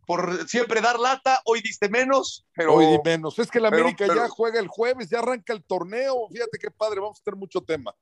por 0.06 0.48
siempre 0.48 0.82
dar 0.82 1.00
lata. 1.00 1.42
Hoy 1.46 1.62
diste 1.62 1.89
menos, 1.89 2.46
pero. 2.56 2.76
Hoy 2.76 2.86
di 2.88 3.00
menos. 3.04 3.38
Es 3.39 3.52
que 3.52 3.60
la 3.60 3.68
América 3.68 4.08
ya 4.08 4.28
juega 4.30 4.60
el 4.60 4.68
jueves, 4.68 5.10
ya 5.10 5.20
arranca 5.20 5.54
el 5.54 5.64
torneo. 5.64 6.28
Fíjate 6.32 6.58
qué 6.60 6.72
padre, 6.72 7.00
vamos 7.00 7.20
a 7.20 7.24
tener 7.24 7.38
mucho 7.38 7.62
tema. 7.62 7.94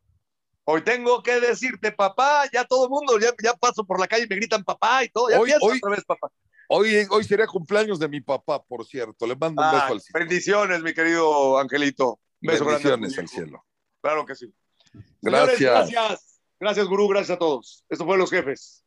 Hoy 0.65 0.83
tengo 0.83 1.23
que 1.23 1.39
decirte, 1.39 1.91
papá, 1.91 2.43
ya 2.53 2.63
todo 2.63 2.83
el 2.85 2.89
mundo, 2.91 3.19
ya, 3.19 3.33
ya 3.43 3.53
paso 3.53 3.83
por 3.83 3.99
la 3.99 4.07
calle 4.07 4.25
y 4.25 4.27
me 4.27 4.35
gritan 4.35 4.63
papá 4.63 5.03
y 5.03 5.09
todo. 5.09 5.29
Ya 5.29 5.39
hoy, 5.39 5.51
hoy, 5.61 5.77
otra 5.77 5.95
vez, 5.95 6.05
papá. 6.05 6.31
Hoy, 6.67 7.07
hoy 7.09 7.23
sería 7.23 7.47
cumpleaños 7.47 7.97
de 7.97 8.07
mi 8.07 8.21
papá, 8.21 8.63
por 8.63 8.85
cierto. 8.85 9.25
Le 9.25 9.35
mando 9.35 9.63
un 9.63 9.71
beso 9.71 9.85
al 9.85 10.01
cielo. 10.01 10.19
Bendiciones, 10.19 10.83
mi 10.83 10.93
querido 10.93 11.57
Angelito. 11.57 12.19
beso 12.39 12.65
Bendiciones 12.65 13.17
al 13.17 13.27
cielo. 13.27 13.65
Claro 13.99 14.25
que 14.25 14.35
sí. 14.35 14.53
Gracias. 15.21 15.89
gracias. 15.89 16.28
Gracias, 16.59 16.87
gurú. 16.87 17.07
Gracias 17.07 17.35
a 17.35 17.39
todos. 17.39 17.85
Esto 17.89 18.05
fue 18.05 18.17
Los 18.17 18.29
Jefes. 18.29 18.83